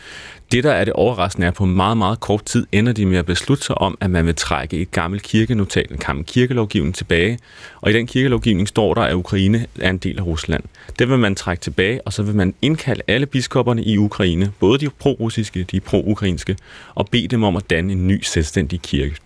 Det, 0.53 0.64
der 0.64 0.73
er 0.73 0.85
det 0.85 0.93
overraskende, 0.93 1.45
er, 1.45 1.51
at 1.51 1.57
på 1.57 1.64
meget, 1.64 1.97
meget 1.97 2.21
kort 2.21 2.45
tid 2.45 2.67
ender 2.73 2.93
de 2.93 3.07
med 3.07 3.19
at 3.19 3.27
beslutte 3.27 3.64
sig 3.64 3.79
om, 3.79 3.99
at 4.01 4.11
man 4.11 4.27
vil 4.27 4.35
trække 4.35 4.77
et 4.77 4.91
gammelt 4.91 5.23
kirkenotat, 5.23 5.91
en 5.91 5.99
gammel 5.99 6.25
kirkelovgivning 6.25 6.95
tilbage. 6.95 7.39
Og 7.81 7.91
i 7.91 7.95
den 7.95 8.07
kirkelovgivning 8.07 8.69
står 8.69 8.95
der, 8.95 9.03
at 9.03 9.14
Ukraine 9.14 9.67
er 9.81 9.91
en 9.91 9.99
del 9.99 10.19
af 10.19 10.27
Rusland. 10.27 10.62
Det 10.99 11.09
vil 11.09 11.19
man 11.19 11.35
trække 11.35 11.61
tilbage, 11.61 12.01
og 12.07 12.12
så 12.12 12.23
vil 12.23 12.35
man 12.35 12.55
indkalde 12.62 13.03
alle 13.09 13.27
biskopperne 13.27 13.83
i 13.83 13.99
Ukraine, 13.99 14.53
både 14.61 14.79
de 14.79 14.91
pro-russiske, 14.91 15.67
de 15.71 15.81
pro-ukrainske, 15.81 16.57
og 16.95 17.09
bede 17.11 17.29
dem 17.29 17.43
om 17.43 17.57
at 17.57 17.71
danne 17.71 17.93
en 17.93 18.07
ny 18.07 18.23
selvstændig 18.23 18.83
kirke. 18.83 19.17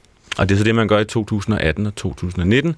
Og 0.40 0.48
det 0.48 0.54
er 0.54 0.58
så 0.58 0.64
det, 0.64 0.74
man 0.74 0.88
gør 0.88 0.98
i 0.98 1.04
2018 1.04 1.86
og 1.86 1.94
2019, 1.94 2.76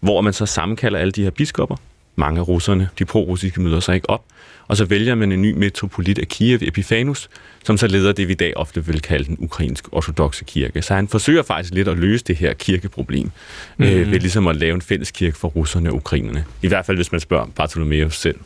hvor 0.00 0.20
man 0.20 0.32
så 0.32 0.46
sammenkalder 0.46 0.98
alle 0.98 1.12
de 1.12 1.22
her 1.22 1.30
biskopper. 1.30 1.76
Mange 2.16 2.40
af 2.40 2.48
russerne, 2.48 2.88
de 2.98 3.04
pro-russiske, 3.04 3.60
møder 3.60 3.80
sig 3.80 3.94
ikke 3.94 4.10
op. 4.10 4.24
Og 4.68 4.76
så 4.76 4.84
vælger 4.84 5.14
man 5.14 5.32
en 5.32 5.42
ny 5.42 5.52
metropolit 5.52 6.18
af 6.18 6.28
Kiev, 6.28 6.58
Epifanus, 6.62 7.28
som 7.64 7.76
så 7.76 7.86
leder 7.86 8.12
det, 8.12 8.28
vi 8.28 8.32
i 8.32 8.36
dag 8.36 8.56
ofte 8.56 8.86
vil 8.86 9.00
kalde 9.00 9.24
den 9.24 9.36
ukrainske 9.38 9.88
ortodoxe 9.92 10.44
kirke. 10.44 10.82
Så 10.82 10.94
han 10.94 11.08
forsøger 11.08 11.42
faktisk 11.42 11.74
lidt 11.74 11.88
at 11.88 11.98
løse 11.98 12.24
det 12.24 12.36
her 12.36 12.54
kirkeproblem, 12.54 13.22
mm-hmm. 13.24 13.94
øh, 13.94 14.10
ved 14.12 14.20
ligesom 14.20 14.46
at 14.46 14.56
lave 14.56 14.74
en 14.74 14.82
fælles 14.82 15.10
kirke 15.10 15.38
for 15.38 15.48
russerne 15.48 15.90
og 15.90 15.96
ukrainerne. 15.96 16.44
I 16.62 16.68
hvert 16.68 16.86
fald, 16.86 16.96
hvis 16.96 17.12
man 17.12 17.20
spørger 17.20 17.46
Bartholomeus 17.46 18.18
selv. 18.18 18.36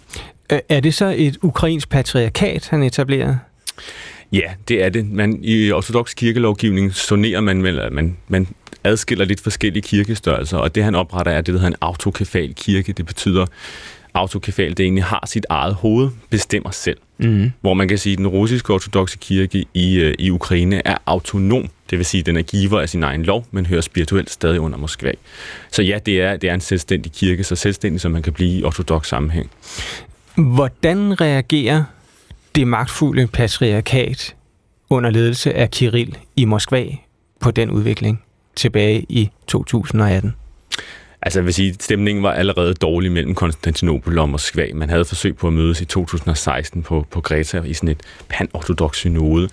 Er 0.69 0.81
det 0.81 0.95
så 0.95 1.15
et 1.17 1.39
ukrainsk 1.43 1.89
patriarkat, 1.89 2.69
han 2.69 2.83
etablerer? 2.83 3.37
Ja, 4.33 4.53
det 4.69 4.85
er 4.85 4.89
det. 4.89 5.11
Man, 5.11 5.39
I 5.43 5.73
ortodox 5.73 6.15
kirkelovgivning 6.15 6.95
sonerer 6.95 7.41
man 7.41 7.63
vel, 7.63 7.79
at 7.79 7.93
man, 7.93 8.17
man 8.29 8.47
adskiller 8.85 9.25
lidt 9.25 9.41
forskellige 9.41 9.83
kirkestørrelser, 9.83 10.59
og 10.59 10.75
det 10.75 10.85
han 10.85 10.95
opretter 10.95 11.33
er 11.33 11.41
det, 11.41 11.47
der 11.47 11.53
hedder 11.53 11.67
en 11.67 11.77
autokefal 11.81 12.55
kirke. 12.55 12.93
Det 12.93 13.07
betyder, 13.07 13.47
autokefal, 14.15 14.71
det 14.71 14.81
egentlig 14.81 15.05
har 15.05 15.25
sit 15.27 15.47
eget 15.49 15.75
hoved, 15.75 16.11
bestemmer 16.31 16.71
selv. 16.71 16.99
Mm. 17.19 17.53
Hvor 17.61 17.75
man 17.75 17.89
kan 17.89 17.99
sige, 17.99 18.13
at 18.13 18.19
den 18.19 18.27
russiske 18.27 18.73
ortodoxe 18.73 19.19
kirke 19.19 19.65
i, 19.75 19.97
øh, 19.97 20.15
i 20.19 20.31
Ukraine 20.31 20.83
er 20.85 20.97
autonom. 21.07 21.69
Det 21.91 21.99
vil 21.99 22.07
sige, 22.07 22.21
at 22.21 22.27
den 22.27 22.37
er 22.37 22.43
giver 22.43 22.81
af 22.81 22.89
sin 22.89 23.03
egen 23.03 23.23
lov, 23.23 23.47
men 23.51 23.67
hører 23.67 23.81
spirituelt 23.81 24.31
stadig 24.31 24.61
under 24.61 24.79
Moskva. 24.79 25.13
Så 25.71 25.83
ja, 25.83 25.99
det 26.07 26.21
er, 26.21 26.37
det 26.37 26.51
er 26.51 26.55
en 26.55 26.61
selvstændig 26.61 27.13
kirke, 27.13 27.45
så 27.45 27.57
selvstændig 27.57 28.01
som 28.01 28.13
man 28.13 28.23
kan 28.23 28.33
blive 28.33 28.59
i 28.59 28.65
ortodox 28.65 29.09
sammenhæng. 29.09 29.51
Hvordan 30.35 31.21
reagerer 31.21 31.85
det 32.55 32.69
magtfulde 32.69 33.27
patriarkat 33.27 34.37
under 34.91 35.11
ledelse 35.11 35.55
af 35.55 35.71
Kirill 35.71 36.19
i 36.37 36.45
Moskva 36.45 36.87
på 37.41 37.51
den 37.51 37.71
udvikling 37.71 38.23
tilbage 38.57 39.07
i 39.09 39.31
2018? 39.47 40.35
Altså 41.23 41.39
jeg 41.39 41.47
vil 41.47 41.55
sige, 41.55 41.75
stemningen 41.81 42.23
var 42.23 42.33
allerede 42.33 42.75
dårlig 42.75 43.13
mellem 43.13 43.35
Konstantinopel 43.35 44.19
og 44.19 44.29
Moskva. 44.29 44.67
Man 44.75 44.91
havde 44.91 45.05
forsøgt 45.05 45.39
på 45.39 45.47
at 45.47 45.53
mødes 45.53 45.81
i 45.81 45.85
2016 45.85 46.83
på, 46.83 47.07
på 47.11 47.21
Greta 47.21 47.63
i 47.63 47.75
sådan 47.75 47.89
et 47.89 48.01
pan-ortodox 48.29 48.97
synode. 48.97 49.49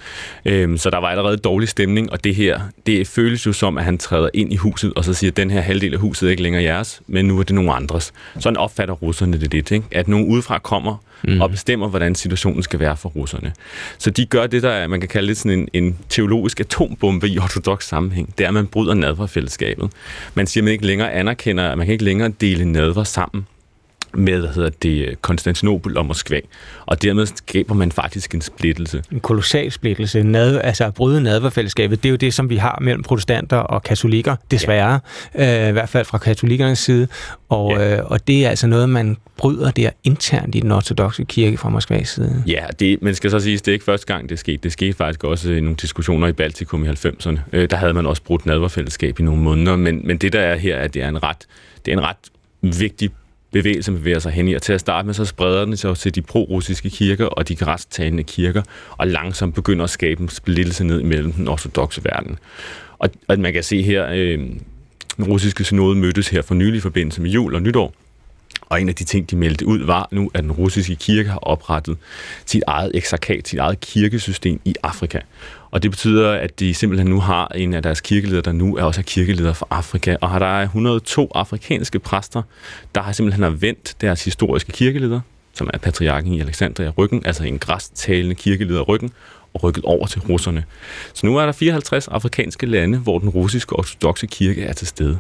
Øhm, 0.46 0.78
så 0.78 0.90
der 0.90 0.98
var 0.98 1.08
allerede 1.08 1.38
dårlig 1.38 1.70
stemning, 1.70 2.12
og 2.12 2.24
det 2.24 2.36
her, 2.36 2.62
det 2.86 3.08
føles 3.08 3.46
jo 3.46 3.54
som, 3.54 3.78
at 3.78 3.84
han 3.84 3.98
træder 3.98 4.30
ind 4.34 4.54
i 4.54 4.56
huset, 4.56 4.94
og 4.94 5.06
så 5.06 5.14
siger, 5.14 5.32
at 5.32 5.38
den 5.38 5.52
her 5.52 5.62
halvdel 5.62 5.94
af 5.94 6.00
huset 6.00 6.28
er 6.28 6.32
ikke 6.32 6.44
længere 6.44 6.64
jeres, 6.64 7.02
men 7.08 7.26
nu 7.26 7.40
er 7.40 7.44
det 7.44 7.56
nogen 7.56 7.72
andres. 7.72 8.14
Sådan 8.40 8.58
opfatter 8.58 8.94
russerne 8.94 9.40
det 9.40 9.52
lidt, 9.52 9.72
ikke? 9.72 9.86
at 9.92 10.08
nogen 10.08 10.28
udefra 10.28 10.60
kommer 10.60 10.98
mm. 11.24 11.42
og 11.42 11.52
bestemmer, 11.52 11.88
hvordan 11.88 12.16
situationen 12.16 12.64
skal 12.64 12.80
være 12.80 12.98
for 12.98 13.10
russerne. 13.10 13.54
Så 13.98 14.10
de 14.10 14.26
gør 14.26 14.48
det, 14.48 14.64
der 14.64 14.88
man 14.88 15.00
kan 15.00 15.10
kalde 15.10 15.28
lidt 15.28 15.38
sådan 15.38 15.60
en, 15.60 15.70
en 15.74 15.98
teologisk 16.10 16.60
atombombe 16.60 17.30
i 17.30 17.40
ortodox 17.40 17.84
sammenhæng. 17.84 18.34
Det 18.38 18.44
er, 18.44 18.48
at 18.48 18.54
man 18.54 18.68
bryder 18.68 18.94
nadverfællesskabet. 18.94 19.92
Man 20.34 20.48
siger, 20.48 20.62
at 20.62 20.64
man 20.64 20.72
ikke 20.72 20.86
længere 20.86 21.12
anerkender, 21.12 21.70
at 21.70 21.78
man 21.78 21.88
kan 21.88 21.94
ikke 21.94 22.06
længere 22.06 22.30
dele 22.42 22.72
nadver 22.72 23.04
sammen 23.04 23.46
med 24.14 24.40
hvad 24.40 24.50
hedder 24.50 24.70
det, 24.70 25.22
Konstantinopel 25.22 25.98
og 25.98 26.06
Moskva. 26.06 26.40
Og 26.86 27.02
dermed 27.02 27.26
skaber 27.26 27.74
man 27.76 27.92
faktisk 27.92 28.36
en 28.36 28.42
splittelse. 28.42 29.04
En 29.12 29.20
kolossal 29.20 29.72
splittelse. 29.72 30.24
Nad, 30.24 30.62
altså 30.64 30.86
at 30.86 30.94
bryde 30.94 31.24
nadverfællesskabet, 31.24 32.04
det 32.04 32.10
er 32.10 32.12
jo 32.12 32.16
det, 32.16 32.34
som 32.34 32.50
vi 32.50 32.56
har 32.56 32.78
mellem 32.82 33.04
protestanter 33.04 33.58
og 33.58 33.84
katolikker, 33.84 34.36
desværre. 34.52 35.00
Ja. 35.36 35.64
Øh, 35.64 35.70
I 35.70 35.72
hvert 35.72 35.90
fald 35.90 36.06
fra 36.06 36.18
katolikernes 36.18 36.80
side. 36.80 37.08
Og, 37.50 37.72
ja. 37.72 37.98
øh, 37.98 38.06
og 38.06 38.28
det 38.28 38.46
er 38.46 38.50
altså 38.50 38.68
noget, 38.68 38.90
man 38.90 39.18
bryder 39.38 39.72
der 39.72 39.90
internt 40.04 40.56
i 40.56 40.60
den 40.60 40.72
ortodoxe 40.72 41.24
kirke 41.24 41.58
fra 41.58 41.70
Moskvas 41.70 42.10
side. 42.10 42.44
Ja, 42.48 42.66
det, 42.80 43.02
men 43.02 43.16
skal 43.16 43.32
så 43.32 43.40
sige, 43.40 43.58
det 43.58 43.68
er 43.68 43.74
ikke 43.74 43.86
første 43.86 44.14
gang, 44.14 44.30
det 44.30 44.40
skete. 44.40 44.58
Det 44.64 44.72
skete 44.72 44.94
faktisk 44.94 45.24
også 45.24 45.52
i 45.52 45.60
nogle 45.60 45.76
diskussioner 45.76 46.28
i 46.28 46.32
Baltikum 46.32 46.86
i 46.86 46.88
90'erne. 46.88 47.40
Øh, 47.54 47.70
der 47.70 47.76
havde 47.78 47.94
man 47.94 48.06
også 48.06 48.24
brudt 48.24 48.46
nadverfællesskab 48.46 49.20
i 49.20 49.24
nogle 49.24 49.42
måneder. 49.42 49.76
Men, 49.76 50.08
men 50.08 50.18
det 50.18 50.34
der 50.34 50.40
er 50.40 50.56
her, 50.56 50.78
at 50.78 50.94
det 50.94 51.04
er 51.04 51.10
en 51.10 51.24
ret, 51.24 51.48
det 51.86 51.94
er 51.94 51.98
en 51.98 52.04
ret 52.04 52.18
vigtig 52.62 53.10
bevægelse 53.52 53.92
bevæger 53.92 54.20
sig 54.20 54.32
hen 54.32 54.48
i. 54.48 54.54
Og 54.54 54.62
til 54.62 54.74
at 54.74 54.80
starte 54.80 55.06
med, 55.06 55.14
så 55.14 55.26
spreder 55.26 55.66
den 55.66 55.78
sig 55.78 55.98
til 55.98 56.16
de 56.16 56.22
pro-russiske 56.22 56.90
kirker 56.90 57.26
og 57.26 57.48
de 57.48 57.56
græstalende 57.56 58.24
kirker, 58.24 58.62
og 58.98 59.08
langsomt 59.08 59.56
begynder 59.56 59.84
at 59.84 59.90
skabe 59.90 60.22
en 60.22 60.30
splittelse 60.30 60.84
ned 60.84 61.00
imellem 61.00 61.32
den 61.32 61.48
ortodoxe 61.48 62.04
verden. 62.04 62.40
Og, 63.00 63.10
og 63.28 63.40
man 63.40 63.54
kan 63.54 63.64
se 63.64 63.82
her, 63.82 64.08
øh, 64.08 64.40
den 65.18 65.26
russiske 65.26 65.64
synode 65.64 65.96
mødtes 65.96 66.30
her 66.30 66.42
for 66.42 66.56
nylig 66.56 66.78
i 66.78 66.82
forbindelse 66.82 67.22
med 67.22 67.30
jul 67.30 67.56
og 67.56 67.62
nytår, 67.62 67.94
og 68.72 68.82
en 68.82 68.90
af 68.90 68.96
de 68.96 69.04
ting, 69.04 69.32
de 69.32 69.36
meldte 69.36 69.68
ud, 69.68 69.86
var 69.86 70.08
nu, 70.12 70.32
at 70.34 70.44
den 70.44 70.52
russiske 70.52 70.96
kirke 70.96 71.30
har 71.30 71.38
oprettet 71.38 71.98
sit 72.46 72.64
eget 72.68 72.92
eksarkat, 72.94 73.48
sit 73.48 73.60
eget 73.60 73.80
kirkesystem 73.80 74.62
i 74.66 74.76
Afrika. 74.84 75.20
Og 75.72 75.84
det 75.84 75.92
betyder, 75.92 76.32
at 76.32 76.60
de 76.60 76.74
simpelthen 76.74 77.10
nu 77.10 77.20
har 77.20 77.48
en 77.48 77.74
af 77.74 77.84
deres 77.84 78.02
kirkeledere, 78.02 78.42
der 78.42 78.52
nu 78.52 78.78
er 78.78 78.84
også 78.84 79.02
er 79.02 79.04
kirkeleder 79.04 79.54
for 79.54 79.68
Afrika. 79.70 80.16
Og 80.22 80.30
har 80.30 80.40
der 80.40 80.62
102 80.62 81.32
afrikanske 81.36 82.00
præster, 82.00 82.42
der 82.96 83.02
har 83.02 83.12
simpelthen 83.12 83.44
har 83.44 83.50
vendt 83.50 83.96
deres 84.02 84.26
historiske 84.26 84.72
kirkeleder, 84.72 85.20
som 85.54 85.70
er 85.74 85.78
patriarken 85.78 86.34
i 86.34 86.42
Alexandria 86.42 86.90
ryggen, 86.90 87.26
altså 87.26 87.44
en 87.44 87.60
græstalende 87.60 88.36
kirkeleder 88.36 88.82
ryggen, 88.82 89.12
og 89.54 89.64
rykket 89.64 89.84
over 89.84 90.08
til 90.08 90.22
russerne. 90.22 90.64
Så 91.14 91.26
nu 91.26 91.38
er 91.38 91.46
der 91.46 91.52
54 91.52 92.08
afrikanske 92.08 92.66
lande, 92.66 92.98
hvor 92.98 93.20
den 93.20 93.30
russiske 93.30 93.76
ortodoxe 93.76 94.28
kirke 94.28 94.64
er 94.64 94.74
til 94.74 94.88
stede. 94.88 95.20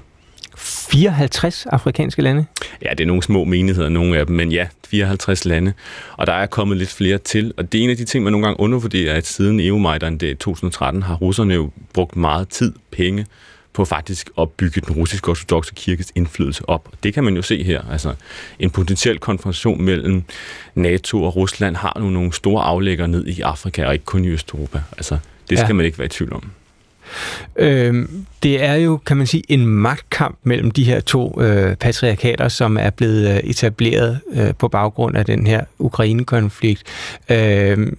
54 0.57 1.65
afrikanske 1.65 2.21
lande? 2.21 2.45
Ja, 2.81 2.89
det 2.89 2.99
er 2.99 3.07
nogle 3.07 3.23
små 3.23 3.43
menigheder, 3.43 3.89
nogle 3.89 4.17
af 4.17 4.25
dem, 4.25 4.35
men 4.35 4.51
ja, 4.51 4.67
54 4.87 5.45
lande. 5.45 5.73
Og 6.17 6.27
der 6.27 6.33
er 6.33 6.45
kommet 6.45 6.77
lidt 6.77 6.89
flere 6.89 7.17
til. 7.17 7.53
Og 7.57 7.71
det 7.71 7.79
er 7.79 7.83
en 7.83 7.89
af 7.89 7.97
de 7.97 8.05
ting, 8.05 8.23
man 8.23 8.33
nogle 8.33 8.47
gange 8.47 8.59
undervurderer, 8.59 9.15
at 9.15 9.27
siden 9.27 9.59
EU-Majdan 9.59 10.17
det 10.17 10.37
2013 10.37 11.03
har 11.03 11.15
russerne 11.15 11.53
jo 11.53 11.71
brugt 11.93 12.15
meget 12.15 12.49
tid, 12.49 12.73
penge, 12.91 13.25
på 13.73 13.85
faktisk 13.85 14.29
at 14.39 14.49
bygge 14.49 14.81
den 14.81 14.95
russiske 14.95 15.29
ortodoxe 15.29 15.73
kirkes 15.75 16.11
indflydelse 16.15 16.69
op. 16.69 16.89
Det 17.03 17.13
kan 17.13 17.23
man 17.23 17.35
jo 17.35 17.41
se 17.41 17.63
her. 17.63 17.81
Altså, 17.91 18.13
en 18.59 18.69
potentiel 18.69 19.19
konfrontation 19.19 19.81
mellem 19.81 20.23
NATO 20.75 21.23
og 21.23 21.35
Rusland 21.35 21.75
har 21.75 21.97
nu 21.99 22.09
nogle 22.09 22.33
store 22.33 22.63
aflægger 22.63 23.07
ned 23.07 23.27
i 23.27 23.41
Afrika, 23.41 23.85
og 23.85 23.93
ikke 23.93 24.05
kun 24.05 24.25
i 24.25 24.27
Østeuropa. 24.27 24.81
Altså, 24.97 25.17
det 25.49 25.57
skal 25.57 25.67
ja. 25.67 25.73
man 25.73 25.85
ikke 25.85 25.97
være 25.97 26.05
i 26.05 26.09
tvivl 26.09 26.33
om. 26.33 26.51
Øh, 27.55 28.07
det 28.43 28.63
er 28.63 28.73
jo, 28.73 28.97
kan 28.97 29.17
man 29.17 29.27
sige, 29.27 29.43
en 29.49 29.65
magtkamp 29.65 30.37
mellem 30.43 30.71
de 30.71 30.83
her 30.83 30.99
to 30.99 31.41
øh, 31.41 31.75
patriarkater, 31.75 32.47
som 32.47 32.77
er 32.77 32.89
blevet 32.89 33.29
øh, 33.29 33.37
etableret 33.37 34.19
øh, 34.33 34.55
på 34.55 34.67
baggrund 34.67 35.17
af 35.17 35.25
den 35.25 35.47
her 35.47 35.63
Ukraine-konflikt. 35.79 36.83
Øh, 37.29 37.91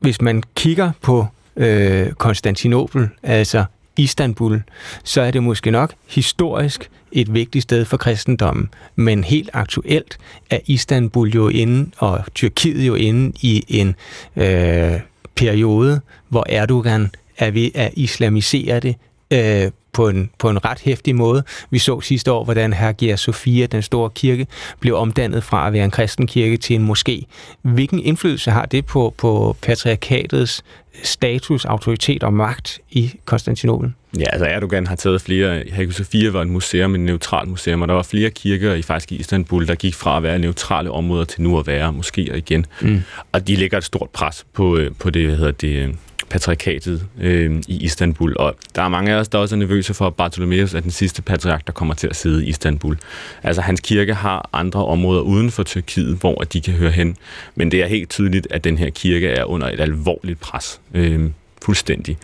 hvis 0.00 0.20
man 0.20 0.42
kigger 0.54 0.92
på 1.02 1.26
øh, 1.56 2.12
Konstantinopel, 2.12 3.08
altså 3.22 3.64
Istanbul, 3.96 4.62
så 5.04 5.20
er 5.20 5.30
det 5.30 5.42
måske 5.42 5.70
nok 5.70 5.92
historisk 6.06 6.90
et 7.12 7.34
vigtigt 7.34 7.62
sted 7.62 7.84
for 7.84 7.96
kristendommen, 7.96 8.68
men 8.96 9.24
helt 9.24 9.50
aktuelt 9.52 10.18
er 10.50 10.58
Istanbul 10.66 11.28
jo 11.28 11.48
inde, 11.48 11.90
og 11.98 12.24
Tyrkiet 12.34 12.86
jo 12.86 12.94
inde 12.94 13.32
i 13.40 13.64
en 13.68 13.94
øh, 14.36 15.00
periode, 15.34 16.00
hvor 16.28 16.46
Erdogan 16.48 17.10
er 17.38 17.50
ved 17.50 17.70
at 17.74 17.90
islamisere 17.96 18.80
det 18.80 18.96
øh, 19.30 19.70
på, 19.92 20.08
en, 20.08 20.30
på 20.38 20.50
en 20.50 20.64
ret 20.64 20.80
hæftig 20.80 21.16
måde. 21.16 21.42
Vi 21.70 21.78
så 21.78 22.00
sidste 22.00 22.32
år, 22.32 22.44
hvordan 22.44 22.72
Hagia 22.72 23.16
Sofia, 23.16 23.66
den 23.66 23.82
store 23.82 24.10
kirke, 24.10 24.46
blev 24.80 24.96
omdannet 24.96 25.44
fra 25.44 25.66
at 25.66 25.72
være 25.72 25.84
en 25.84 25.90
kristen 25.90 26.26
kirke 26.26 26.56
til 26.56 26.76
en 26.76 26.90
moské. 26.90 27.24
Hvilken 27.62 27.98
indflydelse 27.98 28.50
har 28.50 28.66
det 28.66 28.86
på, 28.86 29.14
på 29.18 29.56
patriarkatets 29.62 30.64
status, 31.02 31.64
autoritet 31.64 32.22
og 32.22 32.32
magt 32.32 32.80
i 32.90 33.12
Konstantinopel? 33.24 33.92
Ja, 34.18 34.24
altså 34.32 34.46
Erdogan 34.46 34.86
har 34.86 34.96
taget 34.96 35.20
flere. 35.20 35.64
Hagia 35.72 35.92
Sofia 35.92 36.30
var 36.30 36.42
et 36.42 36.48
museum, 36.48 36.94
et 36.94 37.00
neutralt 37.00 37.48
museum, 37.48 37.82
og 37.82 37.88
der 37.88 37.94
var 37.94 38.02
flere 38.02 38.30
kirker 38.30 38.74
i 38.74 38.82
faktisk 38.82 39.12
i 39.12 39.16
Istanbul, 39.16 39.66
der 39.66 39.74
gik 39.74 39.94
fra 39.94 40.16
at 40.16 40.22
være 40.22 40.38
neutrale 40.38 40.90
områder 40.90 41.24
til 41.24 41.42
nu 41.42 41.58
at 41.58 41.66
være 41.66 41.94
moskéer 41.98 42.34
igen. 42.34 42.66
Mm. 42.80 43.02
Og 43.32 43.48
de 43.48 43.56
lægger 43.56 43.78
et 43.78 43.84
stort 43.84 44.10
pres 44.10 44.46
på, 44.52 44.76
øh, 44.76 44.90
på 44.98 45.10
det, 45.10 45.26
hvad 45.26 45.36
hedder 45.36 45.52
det, 45.52 45.96
patriarkatet 46.28 47.06
øh, 47.20 47.62
i 47.68 47.84
Istanbul. 47.84 48.36
Og 48.36 48.56
der 48.74 48.82
er 48.82 48.88
mange 48.88 49.12
af 49.12 49.16
os, 49.16 49.28
der 49.28 49.38
også 49.38 49.54
er 49.54 49.58
nervøse 49.58 49.94
for, 49.94 50.06
at 50.06 50.14
Bartholomeus 50.14 50.74
er 50.74 50.80
den 50.80 50.90
sidste 50.90 51.22
patriark, 51.22 51.66
der 51.66 51.72
kommer 51.72 51.94
til 51.94 52.06
at 52.06 52.16
sidde 52.16 52.46
i 52.46 52.48
Istanbul. 52.48 52.98
Altså, 53.42 53.62
hans 53.62 53.80
kirke 53.80 54.14
har 54.14 54.48
andre 54.52 54.86
områder 54.86 55.20
uden 55.20 55.50
for 55.50 55.62
Tyrkiet, 55.62 56.16
hvor 56.20 56.34
de 56.34 56.60
kan 56.60 56.74
høre 56.74 56.90
hen. 56.90 57.16
Men 57.54 57.70
det 57.70 57.82
er 57.82 57.86
helt 57.86 58.10
tydeligt, 58.10 58.46
at 58.50 58.64
den 58.64 58.78
her 58.78 58.90
kirke 58.90 59.28
er 59.28 59.44
under 59.44 59.68
et 59.68 59.80
alvorligt 59.80 60.40
pres. 60.40 60.80
Øh, 60.94 61.30
fuldstændig. 61.62 62.18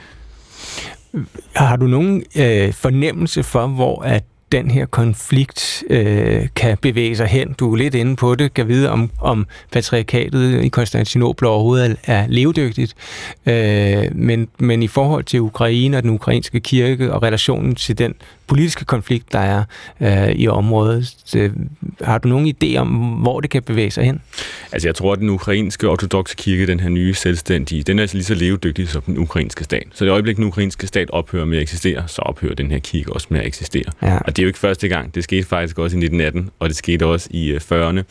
har 1.53 1.77
du 1.77 1.87
nogen 1.87 2.25
øh, 2.37 2.73
fornemmelse 2.73 3.43
for, 3.43 3.67
hvor 3.67 4.03
at 4.03 4.25
den 4.53 4.71
her 4.71 4.87
konflikt 4.87 5.85
øh, 5.91 6.49
kan 6.57 6.79
bevæge 6.79 7.17
sig 7.17 7.27
hen. 7.27 7.53
Du 7.53 7.73
er 7.73 7.77
lidt 7.77 7.95
inde 7.95 8.17
på 8.17 8.35
det, 8.35 8.55
kan 8.55 8.69
vide 8.69 8.91
om, 8.91 9.11
om 9.21 9.47
patriarkatet 9.73 10.65
i 10.65 10.69
Konstantinopel 10.69 11.47
overhovedet 11.47 11.97
er, 12.05 12.15
er 12.15 12.27
levedygtigt. 12.29 12.95
Øh, 13.47 14.17
men, 14.17 14.49
men 14.59 14.83
i 14.83 14.89
forhold 14.89 15.25
til 15.25 15.41
Ukraine 15.41 15.97
og 15.97 16.03
den 16.03 16.11
ukrainske 16.11 16.61
kirke 16.61 17.13
og 17.13 17.23
relationen 17.23 17.75
til 17.75 17.99
den 17.99 18.15
politiske 18.53 18.85
konflikt, 18.85 19.33
der 19.33 19.39
er 19.39 19.65
øh, 20.01 20.35
i 20.35 20.49
området. 20.49 21.15
Så, 21.25 21.51
har 22.01 22.19
du 22.19 22.29
nogen 22.29 22.55
idé 22.55 22.77
om, 22.77 22.89
hvor 23.23 23.41
det 23.41 23.51
kan 23.51 23.63
bevæge 23.63 23.91
sig 23.91 24.05
hen? 24.05 24.21
Altså 24.73 24.89
jeg 24.89 24.95
tror, 24.95 25.13
at 25.13 25.19
den 25.19 25.31
ukrainske 25.31 25.89
ortodoxe 25.89 26.37
kirke, 26.37 26.67
den 26.67 26.81
her 26.81 26.89
nye 26.89 27.15
selvstændige, 27.15 27.83
den 27.83 27.99
er 27.99 28.03
altså 28.03 28.17
lige 28.17 28.25
så 28.25 28.35
levedygtig 28.35 28.89
som 28.89 29.03
den 29.03 29.19
ukrainske 29.19 29.65
stat. 29.65 29.85
Så 29.95 30.05
i 30.05 30.09
øjeblik, 30.09 30.37
den 30.37 30.45
ukrainske 30.45 30.87
stat 30.87 31.11
ophører 31.11 31.45
med 31.45 31.57
at 31.57 31.63
eksistere, 31.63 32.05
så 32.07 32.23
ophører 32.23 32.55
den 32.55 32.71
her 32.71 32.79
kirke 32.79 33.13
også 33.13 33.27
med 33.31 33.41
at 33.41 33.47
eksistere. 33.47 33.85
Ja. 34.03 34.19
Og 34.19 34.27
det 34.27 34.39
er 34.39 34.43
jo 34.43 34.47
ikke 34.47 34.59
første 34.59 34.89
gang. 34.89 35.15
Det 35.15 35.25
skete 35.25 35.49
faktisk 35.49 35.79
også 35.79 35.97
i 35.97 35.99
1918, 35.99 36.51
og 36.59 36.69
det 36.69 36.77
skete 36.77 37.07
også 37.07 37.29
i 37.31 37.57
40'erne, 37.57 37.99
øh, 37.99 38.05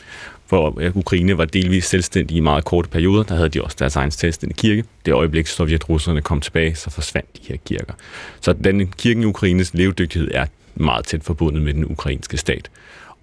hvor 0.51 0.79
øh, 0.81 0.97
Ukraine 0.97 1.37
var 1.37 1.45
delvis 1.45 1.85
selvstændig 1.85 2.37
i 2.37 2.39
meget 2.39 2.65
korte 2.65 2.89
perioder. 2.89 3.23
Der 3.23 3.35
havde 3.35 3.49
de 3.49 3.63
også 3.63 3.77
deres 3.79 3.95
egen 3.95 4.11
selvstændige 4.11 4.57
kirke. 4.57 4.83
Det 5.05 5.13
øjeblik, 5.13 5.47
sovjetrusserne 5.47 6.21
kom 6.21 6.41
tilbage, 6.41 6.75
så 6.75 6.89
forsvandt 6.89 7.37
de 7.37 7.41
her 7.47 7.57
kirker. 7.65 7.93
Så 8.41 8.53
den 8.53 8.87
kirken 8.87 9.23
i 9.23 9.25
Ukraines 9.25 9.73
levedygtighed 9.73 10.31
er 10.33 10.45
meget 10.75 11.05
tæt 11.05 11.23
forbundet 11.23 11.61
med 11.61 11.73
den 11.73 11.85
ukrainske 11.91 12.37
stat. 12.37 12.69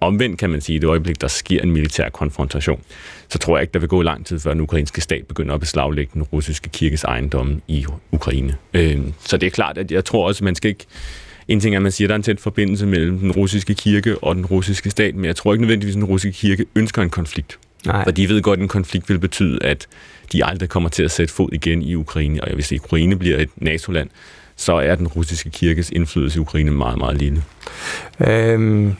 Omvendt 0.01 0.39
kan 0.39 0.49
man 0.49 0.61
sige, 0.61 0.75
at 0.75 0.77
i 0.77 0.81
det 0.81 0.87
øjeblik, 0.87 1.21
der 1.21 1.27
sker 1.27 1.61
en 1.61 1.71
militær 1.71 2.09
konfrontation, 2.09 2.81
så 3.29 3.37
tror 3.37 3.57
jeg 3.57 3.61
ikke, 3.61 3.73
der 3.73 3.79
vil 3.79 3.89
gå 3.89 4.01
lang 4.01 4.25
tid, 4.25 4.39
før 4.39 4.51
den 4.51 4.61
ukrainske 4.61 5.01
stat 5.01 5.27
begynder 5.27 5.53
at 5.53 5.59
beslaglægge 5.59 6.11
den 6.13 6.23
russiske 6.23 6.69
kirkes 6.69 7.03
ejendomme 7.03 7.61
i 7.67 7.85
Ukraine. 8.11 8.55
Øhm, 8.73 9.13
så 9.19 9.37
det 9.37 9.47
er 9.47 9.51
klart, 9.51 9.77
at 9.77 9.91
jeg 9.91 10.05
tror 10.05 10.27
også, 10.27 10.39
at 10.39 10.45
man 10.45 10.55
skal 10.55 10.69
ikke 10.69 10.85
en 11.49 11.59
ting 11.59 11.75
er, 11.75 11.79
at 11.79 11.83
man 11.83 11.91
siger, 11.91 12.07
at 12.07 12.09
der 12.09 12.13
er 12.13 12.17
en 12.17 12.23
tæt 12.23 12.39
forbindelse 12.39 12.85
mellem 12.85 13.19
den 13.19 13.31
russiske 13.31 13.73
kirke 13.73 14.17
og 14.17 14.35
den 14.35 14.45
russiske 14.45 14.89
stat, 14.89 15.15
men 15.15 15.25
jeg 15.25 15.35
tror 15.35 15.53
ikke 15.53 15.61
nødvendigvis, 15.61 15.95
at 15.95 16.01
den 16.01 16.05
russiske 16.05 16.39
kirke 16.39 16.65
ønsker 16.75 17.01
en 17.01 17.09
konflikt. 17.09 17.59
Nej. 17.85 18.03
For 18.03 18.11
de 18.11 18.29
ved 18.29 18.41
godt, 18.41 18.59
at 18.59 18.61
en 18.61 18.67
konflikt 18.67 19.09
vil 19.09 19.19
betyde, 19.19 19.59
at 19.63 19.87
de 20.31 20.45
aldrig 20.45 20.69
kommer 20.69 20.89
til 20.89 21.03
at 21.03 21.11
sætte 21.11 21.33
fod 21.33 21.49
igen 21.51 21.81
i 21.81 21.95
Ukraine. 21.95 22.43
Og 22.43 22.53
hvis 22.53 22.71
Ukraine 22.71 23.15
bliver 23.15 23.37
et 23.37 23.49
NATO-land, 23.55 24.09
så 24.55 24.73
er 24.73 24.95
den 24.95 25.07
russiske 25.07 25.49
kirkes 25.49 25.89
indflydelse 25.89 26.37
i 26.37 26.41
Ukraine 26.41 26.71
meget, 26.71 26.97
meget 26.97 27.17
lille. 27.17 27.43
Øhm, 28.27 28.93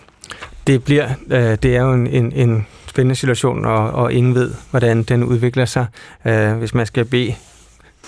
det 0.68 0.84
bliver, 0.84 1.10
øh, 1.32 1.58
det 1.64 1.76
er 1.76 1.82
jo 1.82 1.94
en, 1.94 2.08
en, 2.08 2.32
en 2.32 2.68
spændende 2.88 3.16
situation, 3.16 3.66
og, 3.66 3.92
og 3.92 4.14
ingen 4.14 4.36
ved, 4.36 4.54
hvordan 4.70 5.04
den 5.04 5.24
udvikler 5.24 5.66
sig. 5.66 5.86
Øh, 6.26 6.54
hvis 6.54 6.74
man 6.74 6.86
skal 6.86 7.06
bede 7.06 7.34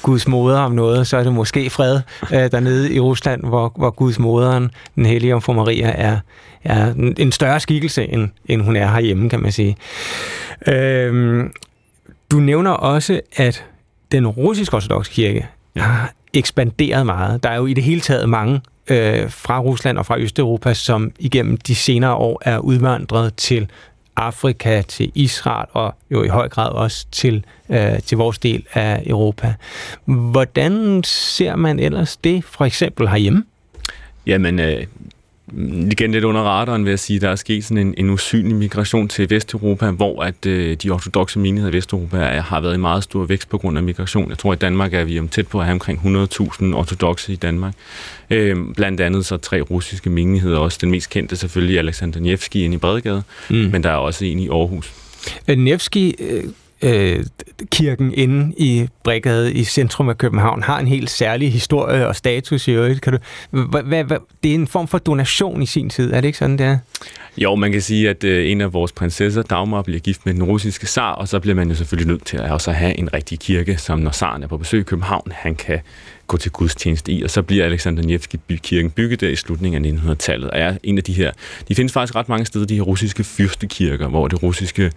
Guds 0.02 0.28
moder 0.28 0.60
om 0.60 0.72
noget, 0.72 1.08
så 1.08 1.18
er 1.18 1.24
det 1.24 1.34
måske 1.34 1.70
fred 1.70 2.02
øh, 2.34 2.52
dernede 2.52 2.94
i 2.94 3.00
Rusland, 3.00 3.44
hvor, 3.44 3.74
hvor 3.78 3.90
Guds 3.90 4.20
moderen, 4.20 4.72
den 4.96 5.06
hellige 5.06 5.36
omfor 5.36 5.54
Maria, 5.54 5.92
er, 5.96 6.20
er 6.64 6.94
en 7.18 7.32
større 7.32 7.60
skikkelse, 7.60 8.14
end, 8.14 8.30
end 8.46 8.62
hun 8.62 8.76
er 8.76 8.88
herhjemme, 8.88 9.30
kan 9.30 9.40
man 9.42 9.52
sige. 9.52 9.78
Øh, 10.68 11.44
du 12.32 12.40
nævner 12.40 12.72
også, 12.72 13.22
at 13.36 13.66
den 14.12 14.28
russiske 14.28 14.76
ortodoxe 14.76 15.12
kirke 15.12 15.48
ja. 15.76 15.82
har 15.82 16.14
ekspanderet 16.34 17.06
meget. 17.06 17.44
Der 17.44 17.50
er 17.50 17.58
jo 17.58 17.66
i 17.66 17.74
det 17.74 17.84
hele 17.84 18.02
taget 18.02 18.30
mange 18.30 18.62
øh, 18.88 19.30
fra 19.30 19.60
Rusland 19.60 19.98
og 19.98 20.06
fra 20.06 20.20
Østeuropa, 20.20 20.74
som 20.74 21.12
igennem 21.20 21.58
de 21.58 21.76
senere 21.76 22.14
år 22.14 22.42
er 22.46 22.58
udvandret 22.58 23.36
til 23.36 23.70
Afrika, 24.16 24.82
til 24.82 25.12
Israel 25.16 25.68
og 25.74 25.96
jo 26.12 26.24
i 26.24 26.28
høj 26.28 26.50
grad 26.50 26.70
også 26.70 27.06
til, 27.12 27.46
øh, 27.70 28.00
til 28.00 28.18
vores 28.18 28.40
del 28.40 28.66
af 28.74 29.04
Europa. 29.06 29.54
Hvordan 30.06 31.04
ser 31.04 31.56
man 31.56 31.80
ellers 31.80 32.18
det 32.18 32.44
for 32.44 32.66
eksempel 32.66 33.08
herhjemme? 33.08 33.44
Jamen, 34.26 34.60
øh, 34.60 34.88
igen 35.92 36.12
lidt 36.12 36.24
under 36.24 36.42
radaren 36.42 36.86
vil 36.86 36.92
jeg 36.92 37.00
sige, 37.00 37.20
der 37.20 37.30
er 37.30 37.36
sket 37.36 37.64
sådan 37.64 37.88
en, 37.88 37.94
en 37.98 38.10
usynlig 38.10 38.56
migration 38.56 39.08
til 39.08 39.30
Vesteuropa, 39.30 39.92
hvor 39.92 40.24
at 40.24 40.46
øh, 40.46 40.78
de 40.84 40.90
ortodoxe 40.90 41.40
menigheder 41.40 41.74
i 41.74 41.76
Vesteuropa 41.76 42.18
er, 42.18 42.42
har 42.42 42.62
været 42.62 42.74
i 42.74 42.78
meget 42.78 43.04
stor 43.04 43.26
vækst 43.26 43.50
på 43.50 43.58
grund 43.58 43.78
af 43.78 43.84
migration. 43.84 44.30
Jeg 44.30 44.38
tror, 44.38 44.54
i 44.54 44.56
Danmark 44.56 44.94
er 44.94 45.04
vi 45.04 45.20
om 45.20 45.28
tæt 45.28 45.48
på 45.48 45.60
at 45.60 45.66
have 45.66 45.74
omkring 45.74 46.00
100.000 46.00 46.76
ortodoxe 46.76 47.34
i 47.34 47.36
Danmark. 47.36 47.74
Øh, 48.30 48.58
blandt 48.76 49.02
andet 49.02 49.26
så 49.26 49.38
tre 49.38 49.62
russiske 49.62 50.10
menigheder 50.10 50.58
også. 50.58 50.78
Den 50.82 50.92
mest 50.92 51.10
kendte 51.10 51.36
selvfølgelig 51.36 51.80
Alexander 51.80 52.20
Nevsky 52.20 52.58
inde 52.58 52.76
i 52.76 52.78
Bredegade, 52.78 53.24
mm. 53.50 53.56
men 53.56 53.84
der 53.84 53.90
er 53.90 53.96
også 53.96 54.26
en 54.26 54.40
i 54.40 54.50
Aarhus. 54.50 54.94
Nevsky 55.48 56.12
øh, 56.20 56.44
øh, 56.82 57.26
kirken 57.72 58.14
inde 58.14 58.54
i 58.58 58.88
Brigade 59.04 59.54
i 59.54 59.64
centrum 59.64 60.10
af 60.10 60.18
København 60.18 60.64
har 60.64 60.80
en 60.80 60.88
helt 60.88 61.10
særlig 61.10 61.54
historie 61.54 62.08
og 62.08 62.16
status 62.16 62.68
i 62.68 62.72
øvrigt. 62.72 63.02
Kan 63.02 63.14
du, 63.14 63.20
hva, 63.52 63.82
hva, 63.82 64.04
hva, 64.04 64.18
det 64.44 64.52
er 64.52 64.56
en 64.56 64.68
form 64.68 64.88
for 64.88 64.98
donation 64.98 65.62
i 65.62 65.66
sin 65.66 65.90
tid, 65.90 66.14
er 66.14 66.22
det 66.22 66.28
ikke 66.28 66.38
sådan, 66.38 66.58
det 66.58 66.66
er? 66.66 66.78
Jo, 67.38 67.56
man 67.56 67.72
kan 67.72 67.82
sige, 67.82 68.10
at 68.10 68.24
øh, 68.24 68.52
en 68.52 68.62
af 68.62 68.74
vores 68.74 68.92
prinsesser, 68.92 69.42
Dagmar, 69.42 69.82
bliver 69.82 70.00
gift 70.00 70.26
med 70.26 70.34
den 70.34 70.44
russiske 70.44 70.88
zar, 70.88 71.12
og 71.12 71.28
så 71.28 71.40
bliver 71.40 71.56
man 71.56 71.70
jo 71.70 71.76
selvfølgelig 71.76 72.12
nødt 72.12 72.26
til 72.26 72.38
at 72.38 72.52
også 72.52 72.72
have 72.72 73.00
en 73.00 73.14
rigtig 73.14 73.40
kirke, 73.40 73.78
som 73.78 74.00
når 74.00 74.12
zaren 74.12 74.44
er 74.44 74.48
på 74.48 74.58
besøg 74.58 74.80
i 74.80 74.84
København, 74.84 75.32
han 75.32 75.56
kan 75.56 75.80
gå 76.32 76.38
til 76.38 76.52
gudstjeneste 76.52 77.12
i, 77.12 77.24
og 77.24 77.30
så 77.30 77.42
bliver 77.42 77.66
Alexander 77.66 78.04
Nevsky 78.04 78.36
kirken 78.58 78.92
bygget 78.92 79.22
der 79.22 79.30
i 79.30 79.36
slutningen 79.36 79.86
af 79.86 79.92
1900-tallet, 79.92 80.50
og 80.50 80.60
er 80.60 80.78
en 80.84 80.98
af 80.98 81.04
de 81.04 81.14
her, 81.14 81.32
de 81.68 81.76
findes 81.76 81.94
faktisk 81.94 82.16
ret 82.16 82.30
mange 82.30 82.46
steder, 82.46 82.66
de 82.66 82.76
her 82.76 82.82
russiske 82.82 83.24
fyrstekirker, 83.24 84.08
hvor 84.08 84.28
det 84.28 84.44
russiske 84.44 84.92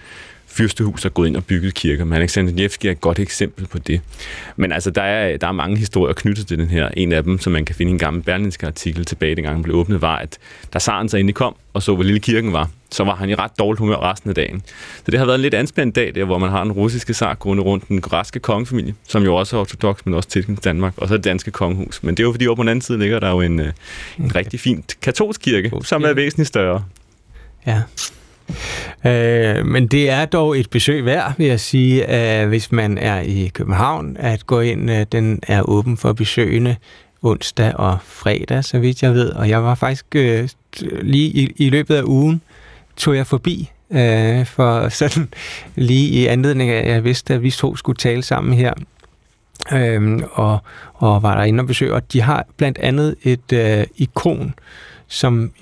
fyrstehus 0.46 1.04
er 1.04 1.08
gået 1.08 1.26
ind 1.26 1.36
og 1.36 1.44
bygget 1.44 1.74
kirker, 1.74 2.04
men 2.04 2.16
Alexander 2.16 2.52
Nevsky 2.52 2.86
er 2.86 2.90
et 2.90 3.00
godt 3.00 3.18
eksempel 3.18 3.66
på 3.66 3.78
det. 3.78 4.00
Men 4.56 4.72
altså, 4.72 4.90
der 4.90 5.02
er, 5.02 5.36
der 5.36 5.46
er 5.46 5.52
mange 5.52 5.76
historier 5.76 6.14
knyttet 6.14 6.46
til 6.46 6.58
den 6.58 6.68
her. 6.68 6.88
En 6.88 7.12
af 7.12 7.22
dem, 7.22 7.38
som 7.38 7.52
man 7.52 7.64
kan 7.64 7.74
finde 7.74 7.90
i 7.90 7.92
en 7.92 7.98
gammel 7.98 8.22
berlinske 8.22 8.66
artikel 8.66 9.04
tilbage, 9.04 9.34
dengang 9.34 9.54
den 9.54 9.62
blev 9.62 9.76
åbnet, 9.76 10.00
var, 10.00 10.16
at 10.16 10.38
da 10.72 10.78
Saren 10.78 11.08
så 11.08 11.16
endelig 11.16 11.34
kom 11.34 11.56
og 11.72 11.82
så, 11.82 11.94
hvor 11.94 12.04
lille 12.04 12.20
kirken 12.20 12.52
var, 12.52 12.70
så 12.94 13.04
var 13.04 13.14
han 13.14 13.30
i 13.30 13.34
ret 13.34 13.58
dårligt 13.58 13.78
humør 13.78 13.96
resten 13.96 14.30
af 14.30 14.34
dagen. 14.34 14.62
Så 14.96 15.10
det 15.10 15.18
har 15.18 15.26
været 15.26 15.34
en 15.34 15.42
lidt 15.42 15.54
anspændt 15.54 15.96
dag 15.96 16.14
der, 16.14 16.24
hvor 16.24 16.38
man 16.38 16.50
har 16.50 16.62
en 16.62 16.72
russiske 16.72 17.14
sar 17.14 17.34
gående 17.34 17.62
rundt 17.62 17.88
den 17.88 18.00
græske 18.00 18.40
kongefamilie, 18.40 18.94
som 19.08 19.22
jo 19.22 19.36
også 19.36 19.56
er 19.56 19.60
ortodox, 19.60 19.98
men 20.04 20.14
også 20.14 20.28
til 20.28 20.58
Danmark, 20.64 20.92
og 20.96 21.08
så 21.08 21.16
det 21.16 21.24
danske 21.24 21.50
kongehus. 21.50 22.02
Men 22.02 22.14
det 22.14 22.22
er 22.22 22.24
jo 22.24 22.32
fordi, 22.32 22.46
over 22.46 22.56
på 22.56 22.62
den 22.62 22.68
anden 22.68 22.82
side 22.82 22.98
ligger 22.98 23.20
der 23.20 23.30
jo 23.30 23.40
en, 23.40 23.60
øh, 23.60 23.72
en 24.18 24.34
rigtig 24.34 24.60
fint 24.60 24.96
katolsk 25.02 25.40
kirke, 25.40 25.72
som 25.82 26.04
er 26.04 26.12
væsentligt 26.12 26.48
større. 26.48 26.84
Ja. 27.66 27.82
Øh, 29.06 29.66
men 29.66 29.86
det 29.86 30.10
er 30.10 30.24
dog 30.24 30.58
et 30.58 30.70
besøg 30.70 31.04
værd, 31.04 31.34
vil 31.38 31.46
jeg 31.46 31.60
sige, 31.60 32.42
øh, 32.42 32.48
hvis 32.48 32.72
man 32.72 32.98
er 32.98 33.20
i 33.20 33.50
København, 33.54 34.16
at 34.20 34.46
gå 34.46 34.60
ind. 34.60 34.90
Øh, 34.90 35.06
den 35.12 35.40
er 35.48 35.62
åben 35.62 35.96
for 35.96 36.12
besøgende 36.12 36.76
onsdag 37.22 37.76
og 37.76 37.98
fredag, 38.04 38.64
så 38.64 38.78
vidt 38.78 39.02
jeg 39.02 39.14
ved. 39.14 39.30
Og 39.30 39.48
jeg 39.48 39.62
var 39.62 39.74
faktisk 39.74 40.06
øh, 40.14 40.48
lige 41.02 41.28
i, 41.28 41.52
i 41.56 41.70
løbet 41.70 41.94
af 41.94 42.02
ugen, 42.02 42.40
tog 42.96 43.16
jeg 43.16 43.26
forbi 43.26 43.70
øh, 43.90 44.46
for 44.46 44.88
sådan 44.88 45.28
lige 45.74 46.08
i 46.08 46.26
anledning 46.26 46.70
af, 46.70 46.78
at 46.78 46.88
jeg 46.88 47.04
vidste, 47.04 47.34
at 47.34 47.42
vi 47.42 47.50
to 47.50 47.76
skulle 47.76 47.96
tale 47.96 48.22
sammen 48.22 48.54
her. 48.54 48.72
Øhm, 49.72 50.24
og, 50.32 50.58
og 50.94 51.22
var 51.22 51.36
der 51.36 51.44
inde 51.44 51.60
og 51.60 51.66
besøg, 51.66 51.92
og 51.92 52.12
de 52.12 52.20
har 52.20 52.46
blandt 52.56 52.78
andet 52.78 53.16
et 53.22 53.52
øh, 53.52 53.84
ikon, 53.96 54.54
som 55.08 55.52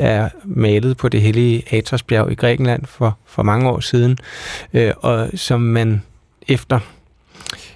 er 0.00 0.28
malet 0.44 0.96
på 0.96 1.08
det 1.08 1.22
hellige 1.22 1.62
Atosbjerg 1.70 2.32
i 2.32 2.34
Grækenland 2.34 2.86
for, 2.86 3.18
for 3.26 3.42
mange 3.42 3.68
år 3.68 3.80
siden, 3.80 4.18
øh, 4.72 4.92
og 4.96 5.30
som 5.34 5.60
man 5.60 6.02
efter 6.48 6.80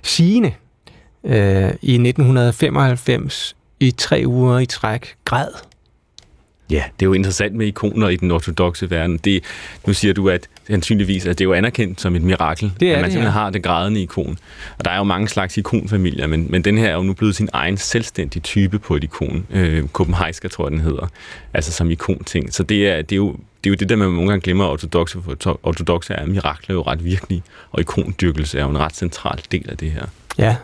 sigende 0.02 0.52
øh, 1.24 1.72
i 1.82 1.94
1995 1.94 3.56
i 3.80 3.90
tre 3.90 4.22
uger 4.26 4.58
i 4.58 4.66
træk 4.66 5.16
græd 5.24 5.48
Ja, 6.70 6.84
det 7.00 7.06
er 7.06 7.08
jo 7.08 7.12
interessant 7.12 7.54
med 7.54 7.66
ikoner 7.66 8.08
i 8.08 8.16
den 8.16 8.30
ortodoxe 8.30 8.90
verden. 8.90 9.18
Det, 9.18 9.44
nu 9.86 9.92
siger 9.92 10.14
du, 10.14 10.28
at 10.28 10.48
sandsynligvis 10.66 11.26
at 11.26 11.38
det 11.38 11.44
er 11.44 11.48
jo 11.48 11.52
anerkendt 11.52 12.00
som 12.00 12.16
et 12.16 12.22
mirakel, 12.22 12.72
det 12.80 12.88
er 12.88 12.92
at 12.92 12.98
man 12.98 13.04
det, 13.04 13.12
simpelthen 13.12 13.38
ja. 13.38 13.40
har 13.40 13.50
det 13.50 13.62
grædende 13.62 14.02
ikon. 14.02 14.38
Og 14.78 14.84
der 14.84 14.90
er 14.90 14.96
jo 14.96 15.04
mange 15.04 15.28
slags 15.28 15.56
ikonfamilier, 15.56 16.26
men, 16.26 16.46
men 16.50 16.62
den 16.62 16.78
her 16.78 16.88
er 16.88 16.94
jo 16.94 17.02
nu 17.02 17.12
blevet 17.12 17.36
sin 17.36 17.48
egen 17.52 17.76
selvstændige 17.76 18.42
type 18.42 18.78
på 18.78 18.96
et 18.96 19.04
ikon. 19.04 19.46
Øh, 19.50 19.88
Copenhagen, 19.88 20.50
tror 20.50 20.64
jeg, 20.66 20.72
den 20.72 20.80
hedder. 20.80 21.06
Altså 21.54 21.72
som 21.72 21.90
ikonting. 21.90 22.54
Så 22.54 22.62
det 22.62 22.88
er, 22.88 23.02
det 23.02 23.12
er 23.12 23.16
jo 23.16 23.36
det 23.64 23.70
er 23.70 23.74
jo 23.74 23.76
det 23.80 23.88
der, 23.88 23.96
man 23.96 24.08
nogle 24.08 24.28
gange 24.28 24.40
glemmer 24.40 24.64
ortodoxe, 24.64 25.18
for 25.22 25.60
ortodoxe 25.62 26.14
er, 26.14 26.26
mirakler 26.26 26.74
er 26.74 26.78
jo 26.78 26.82
ret 26.82 27.04
virkelige, 27.04 27.42
og 27.72 27.80
ikondyrkelse 27.80 28.58
er 28.58 28.62
jo 28.62 28.70
en 28.70 28.78
ret 28.78 28.96
central 28.96 29.40
del 29.52 29.70
af 29.70 29.76
det 29.76 29.90
her. 29.90 30.06
Ja, 30.38 30.56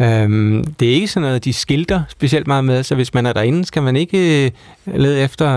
Øhm, 0.00 0.64
det 0.80 0.88
er 0.88 0.94
ikke 0.94 1.08
sådan 1.08 1.26
noget, 1.26 1.44
de 1.44 1.52
skilter 1.52 2.02
specielt 2.08 2.46
meget 2.46 2.64
med, 2.64 2.82
så 2.82 2.94
hvis 2.94 3.14
man 3.14 3.26
er 3.26 3.32
derinde, 3.32 3.64
skal 3.64 3.82
man 3.82 3.96
ikke 3.96 4.44
øh, 4.44 4.50
lede 4.86 5.20
efter 5.20 5.48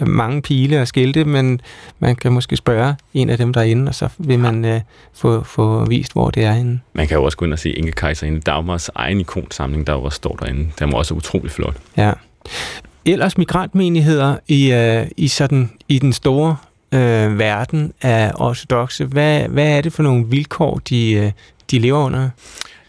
øh, 0.00 0.08
mange 0.08 0.42
pile 0.42 0.80
og 0.80 0.88
skilte, 0.88 1.24
men 1.24 1.60
man 1.98 2.16
kan 2.16 2.32
måske 2.32 2.56
spørge 2.56 2.94
en 3.14 3.30
af 3.30 3.38
dem 3.38 3.52
derinde, 3.52 3.88
og 3.88 3.94
så 3.94 4.08
vil 4.18 4.38
man 4.38 4.64
øh, 4.64 4.80
få, 5.14 5.44
få 5.44 5.84
vist, 5.84 6.12
hvor 6.12 6.30
det 6.30 6.44
er 6.44 6.52
henne. 6.52 6.80
Man 6.92 7.06
kan 7.08 7.16
jo 7.16 7.24
også 7.24 7.36
gå 7.36 7.44
ind 7.44 7.52
og 7.52 7.58
se 7.58 7.70
Inge 7.70 7.92
Kejserinde 7.92 8.40
Dagmars 8.40 8.90
egen 8.94 9.20
ikonsamling, 9.20 9.86
der 9.86 9.92
også 9.92 10.16
står 10.16 10.36
derinde. 10.36 10.70
Den 10.78 10.92
var 10.92 10.98
også 10.98 11.14
utrolig 11.14 11.50
flot. 11.50 11.76
Ja. 11.96 12.12
Ellers 13.04 13.38
migrantmenigheder 13.38 14.36
i, 14.48 14.72
øh, 14.72 15.06
i, 15.16 15.28
sådan, 15.28 15.70
i 15.88 15.98
den 15.98 16.12
store 16.12 16.56
øh, 16.92 17.38
verden 17.38 17.92
af 18.02 18.32
ortodoxe, 18.34 19.04
hvad, 19.04 19.48
hvad 19.48 19.76
er 19.76 19.80
det 19.80 19.92
for 19.92 20.02
nogle 20.02 20.26
vilkår, 20.26 20.80
de, 20.88 21.12
øh, 21.12 21.32
de 21.72 21.78
lever 21.78 21.98
under? 21.98 22.28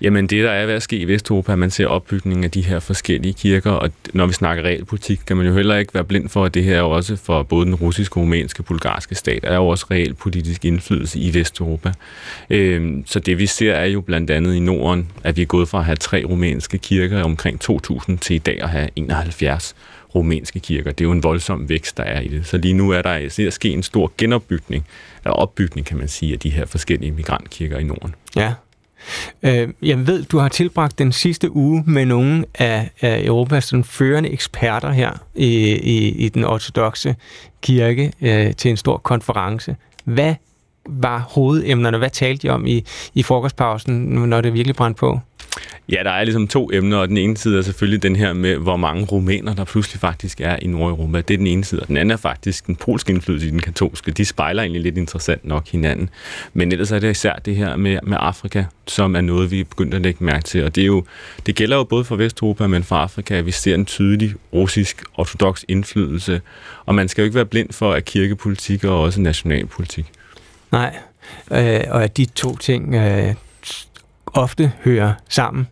Jamen 0.01 0.27
det, 0.27 0.43
der 0.43 0.51
er 0.51 0.65
ved 0.65 0.73
at 0.73 0.83
ske 0.83 0.97
i 0.97 1.05
Vesteuropa, 1.05 1.51
at 1.51 1.59
man 1.59 1.71
ser 1.71 1.87
opbygningen 1.87 2.43
af 2.43 2.51
de 2.51 2.61
her 2.61 2.79
forskellige 2.79 3.33
kirker, 3.33 3.71
og 3.71 3.91
når 4.13 4.25
vi 4.25 4.33
snakker 4.33 4.63
realpolitik, 4.63 5.19
kan 5.27 5.37
man 5.37 5.45
jo 5.45 5.53
heller 5.53 5.75
ikke 5.75 5.93
være 5.93 6.03
blind 6.03 6.29
for, 6.29 6.45
at 6.45 6.53
det 6.53 6.63
her 6.63 6.77
er 6.77 6.81
også 6.81 7.15
for 7.15 7.43
både 7.43 7.65
den 7.65 7.75
russiske, 7.75 8.19
rumænske 8.19 8.61
og 8.61 8.65
bulgarske 8.65 9.15
stat, 9.15 9.39
er 9.43 9.55
jo 9.55 9.67
også 9.67 9.85
realpolitisk 9.91 10.65
indflydelse 10.65 11.19
i 11.19 11.33
Vesteuropa. 11.33 11.93
Øhm, 12.49 13.03
så 13.05 13.19
det 13.19 13.37
vi 13.37 13.45
ser 13.45 13.73
er 13.73 13.85
jo 13.85 14.01
blandt 14.01 14.29
andet 14.29 14.53
i 14.55 14.59
Norden, 14.59 15.11
at 15.23 15.37
vi 15.37 15.41
er 15.41 15.45
gået 15.45 15.69
fra 15.69 15.79
at 15.79 15.85
have 15.85 15.95
tre 15.95 16.23
rumænske 16.25 16.77
kirker 16.77 17.23
omkring 17.23 17.59
2000 17.59 18.17
til 18.17 18.35
i 18.35 18.39
dag 18.39 18.61
at 18.61 18.69
have 18.69 18.89
71 18.95 19.75
rumænske 20.15 20.59
kirker. 20.59 20.91
Det 20.91 21.01
er 21.01 21.07
jo 21.07 21.11
en 21.11 21.23
voldsom 21.23 21.69
vækst, 21.69 21.97
der 21.97 22.03
er 22.03 22.21
i 22.21 22.27
det. 22.27 22.45
Så 22.47 22.57
lige 22.57 22.73
nu 22.73 22.89
er 22.89 23.01
der 23.01 23.29
at 23.47 23.53
ske 23.53 23.69
en 23.69 23.83
stor 23.83 24.11
genopbygning, 24.17 24.85
eller 25.23 25.33
opbygning, 25.33 25.87
kan 25.87 25.97
man 25.97 26.07
sige, 26.07 26.33
af 26.33 26.39
de 26.39 26.49
her 26.49 26.65
forskellige 26.65 27.11
migrantkirker 27.11 27.77
i 27.77 27.83
Norden. 27.83 28.15
Ja, 28.35 28.53
Øh, 29.43 29.69
jeg 29.81 30.07
ved, 30.07 30.23
du 30.23 30.37
har 30.37 30.49
tilbragt 30.49 30.99
den 30.99 31.11
sidste 31.11 31.55
uge 31.55 31.83
med 31.87 32.05
nogle 32.05 32.45
af, 32.55 32.89
af 33.01 33.25
Europas 33.25 33.63
sådan, 33.63 33.83
førende 33.83 34.29
eksperter 34.29 34.91
her 34.91 35.11
i, 35.35 35.47
i, 35.73 36.09
i 36.09 36.29
den 36.29 36.43
ortodoxe 36.43 37.15
kirke 37.61 38.11
øh, 38.21 38.53
til 38.55 38.71
en 38.71 38.77
stor 38.77 38.97
konference. 38.97 39.75
Hvad 40.03 40.35
var 40.85 41.19
hovedemnerne? 41.19 41.97
Hvad 41.97 42.09
talte 42.09 42.47
de 42.47 42.53
om 42.53 42.67
i, 42.67 42.85
i 43.13 43.23
frokostpausen, 43.23 43.93
når 44.03 44.41
det 44.41 44.53
virkelig 44.53 44.75
brændte 44.75 44.99
på? 44.99 45.19
Ja, 45.89 46.03
der 46.03 46.11
er 46.11 46.23
ligesom 46.23 46.47
to 46.47 46.69
emner, 46.73 46.97
og 46.97 47.07
den 47.07 47.17
ene 47.17 47.37
side 47.37 47.57
er 47.57 47.61
selvfølgelig 47.61 48.03
den 48.03 48.15
her 48.15 48.33
med, 48.33 48.57
hvor 48.57 48.77
mange 48.77 49.05
rumæner 49.05 49.53
der 49.53 49.63
pludselig 49.63 49.99
faktisk 49.99 50.41
er 50.41 50.55
i 50.61 50.67
Nordeuropa. 50.67 51.21
Det 51.21 51.33
er 51.33 51.37
den 51.37 51.47
ene 51.47 51.63
side, 51.63 51.81
og 51.81 51.87
den 51.87 51.97
anden 51.97 52.11
er 52.11 52.17
faktisk 52.17 52.67
den 52.67 52.75
polske 52.75 53.13
indflydelse 53.13 53.47
i 53.47 53.49
den 53.49 53.59
katolske. 53.59 54.11
De 54.11 54.25
spejler 54.25 54.63
egentlig 54.63 54.81
lidt 54.81 54.97
interessant 54.97 55.45
nok 55.45 55.67
hinanden. 55.67 56.09
Men 56.53 56.71
ellers 56.71 56.91
er 56.91 56.99
det 56.99 57.11
især 57.11 57.35
det 57.35 57.55
her 57.55 57.75
med, 57.75 57.99
med 58.03 58.17
Afrika, 58.19 58.63
som 58.87 59.15
er 59.15 59.21
noget, 59.21 59.51
vi 59.51 59.59
er 59.59 59.63
begyndt 59.63 59.93
at 59.93 60.01
lægge 60.01 60.23
mærke 60.23 60.43
til. 60.43 60.63
Og 60.63 60.75
det, 60.75 60.81
er 60.81 60.85
jo, 60.85 61.03
det 61.45 61.55
gælder 61.55 61.77
jo 61.77 61.83
både 61.83 62.03
for 62.03 62.15
Vesteuropa, 62.15 62.67
men 62.67 62.83
for 62.83 62.95
Afrika, 62.95 63.37
at 63.37 63.45
vi 63.45 63.51
ser 63.51 63.75
en 63.75 63.85
tydelig 63.85 64.33
russisk 64.53 65.03
ortodox 65.17 65.63
indflydelse. 65.67 66.41
Og 66.85 66.95
man 66.95 67.07
skal 67.07 67.21
jo 67.21 67.25
ikke 67.25 67.35
være 67.35 67.45
blind 67.45 67.73
for, 67.73 67.93
at 67.93 68.05
kirkepolitik 68.05 68.83
og 68.83 69.01
også 69.01 69.21
nationalpolitik. 69.21 70.05
Nej, 70.71 70.95
øh, 71.51 71.81
og 71.89 72.03
at 72.03 72.17
de 72.17 72.25
to 72.25 72.57
ting 72.57 72.95
øh, 72.95 73.33
ofte 74.33 74.71
hører 74.83 75.13
sammen. 75.29 75.67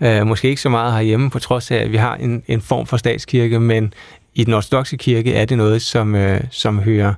Øh, 0.00 0.26
måske 0.26 0.48
ikke 0.48 0.62
så 0.62 0.68
meget 0.68 0.92
herhjemme, 0.92 1.30
på 1.30 1.38
trods 1.38 1.70
af, 1.70 1.76
at 1.76 1.92
vi 1.92 1.96
har 1.96 2.16
en, 2.16 2.42
en 2.48 2.60
form 2.60 2.86
for 2.86 2.96
statskirke, 2.96 3.60
men 3.60 3.94
i 4.34 4.44
den 4.44 4.54
ortodoxe 4.54 4.96
kirke 4.96 5.34
er 5.34 5.44
det 5.44 5.56
noget, 5.56 5.82
som, 5.82 6.14
øh, 6.14 6.40
som 6.50 6.78
hører 6.78 7.14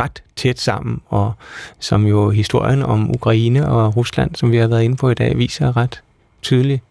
ret 0.00 0.22
tæt 0.36 0.60
sammen, 0.60 1.00
og 1.08 1.32
som 1.80 2.06
jo 2.06 2.30
historien 2.30 2.82
om 2.82 3.10
Ukraine 3.10 3.68
og 3.68 3.96
Rusland, 3.96 4.34
som 4.34 4.52
vi 4.52 4.56
har 4.56 4.66
været 4.66 4.82
inde 4.82 4.96
på 4.96 5.10
i 5.10 5.14
dag, 5.14 5.38
viser 5.38 5.76
ret 5.76 6.02
tydeligt. 6.42 6.82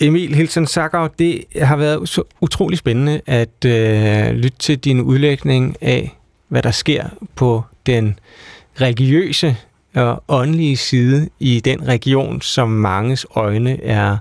Emil 0.00 0.34
Hilsen 0.34 0.66
Sackau, 0.66 1.08
det 1.18 1.44
har 1.62 1.76
været 1.76 2.08
så 2.08 2.22
utrolig 2.40 2.78
spændende 2.78 3.20
at 3.26 3.64
øh, 3.66 4.30
lytte 4.30 4.58
til 4.58 4.78
din 4.78 5.00
udlægning 5.00 5.76
af, 5.80 6.16
hvad 6.48 6.62
der 6.62 6.70
sker 6.70 7.04
på 7.36 7.62
den 7.86 8.18
religiøse 8.80 9.56
og 9.94 10.24
åndelige 10.28 10.76
side 10.76 11.28
i 11.40 11.60
den 11.60 11.88
region, 11.88 12.40
som 12.40 12.68
manges 12.68 13.26
øjne 13.34 13.82
er 13.82 14.16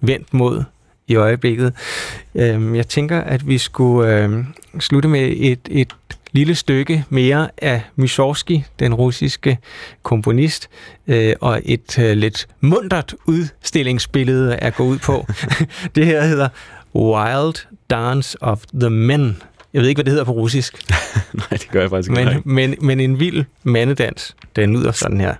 vendt 0.00 0.34
mod 0.34 0.62
i 1.08 1.14
øjeblikket. 1.14 1.72
Øhm, 2.34 2.74
jeg 2.74 2.88
tænker, 2.88 3.20
at 3.20 3.48
vi 3.48 3.58
skulle 3.58 4.14
øhm, 4.14 4.46
slutte 4.80 5.08
med 5.08 5.32
et, 5.36 5.60
et 5.70 5.94
lille 6.32 6.54
stykke 6.54 7.04
mere 7.08 7.48
af 7.58 7.82
Mussorgsky, 7.96 8.60
den 8.78 8.94
russiske 8.94 9.58
komponist, 10.02 10.68
øh, 11.06 11.34
og 11.40 11.62
et 11.64 11.98
øh, 11.98 12.16
lidt 12.16 12.48
mundret 12.60 13.14
udstillingsbillede 13.26 14.56
at 14.56 14.74
gå 14.74 14.84
ud 14.84 14.98
på. 14.98 15.26
det 15.94 16.06
her 16.06 16.22
hedder 16.22 16.48
Wild 16.94 17.66
Dance 17.90 18.42
of 18.42 18.62
the 18.80 18.90
Men. 18.90 19.42
Jeg 19.72 19.82
ved 19.82 19.88
ikke, 19.88 19.98
hvad 19.98 20.04
det 20.04 20.10
hedder 20.10 20.24
på 20.24 20.32
russisk. 20.32 20.90
Nej, 21.32 21.46
det 21.50 21.68
gør 21.70 21.80
jeg 21.80 21.90
faktisk 21.90 22.10
ikke. 22.10 22.24
Men, 22.24 22.42
men, 22.44 22.74
men 22.80 23.00
en 23.00 23.20
vild 23.20 23.44
mandedans, 23.62 24.36
den 24.56 24.76
lyder 24.76 24.92
sådan 24.92 25.20
her. 25.20 25.34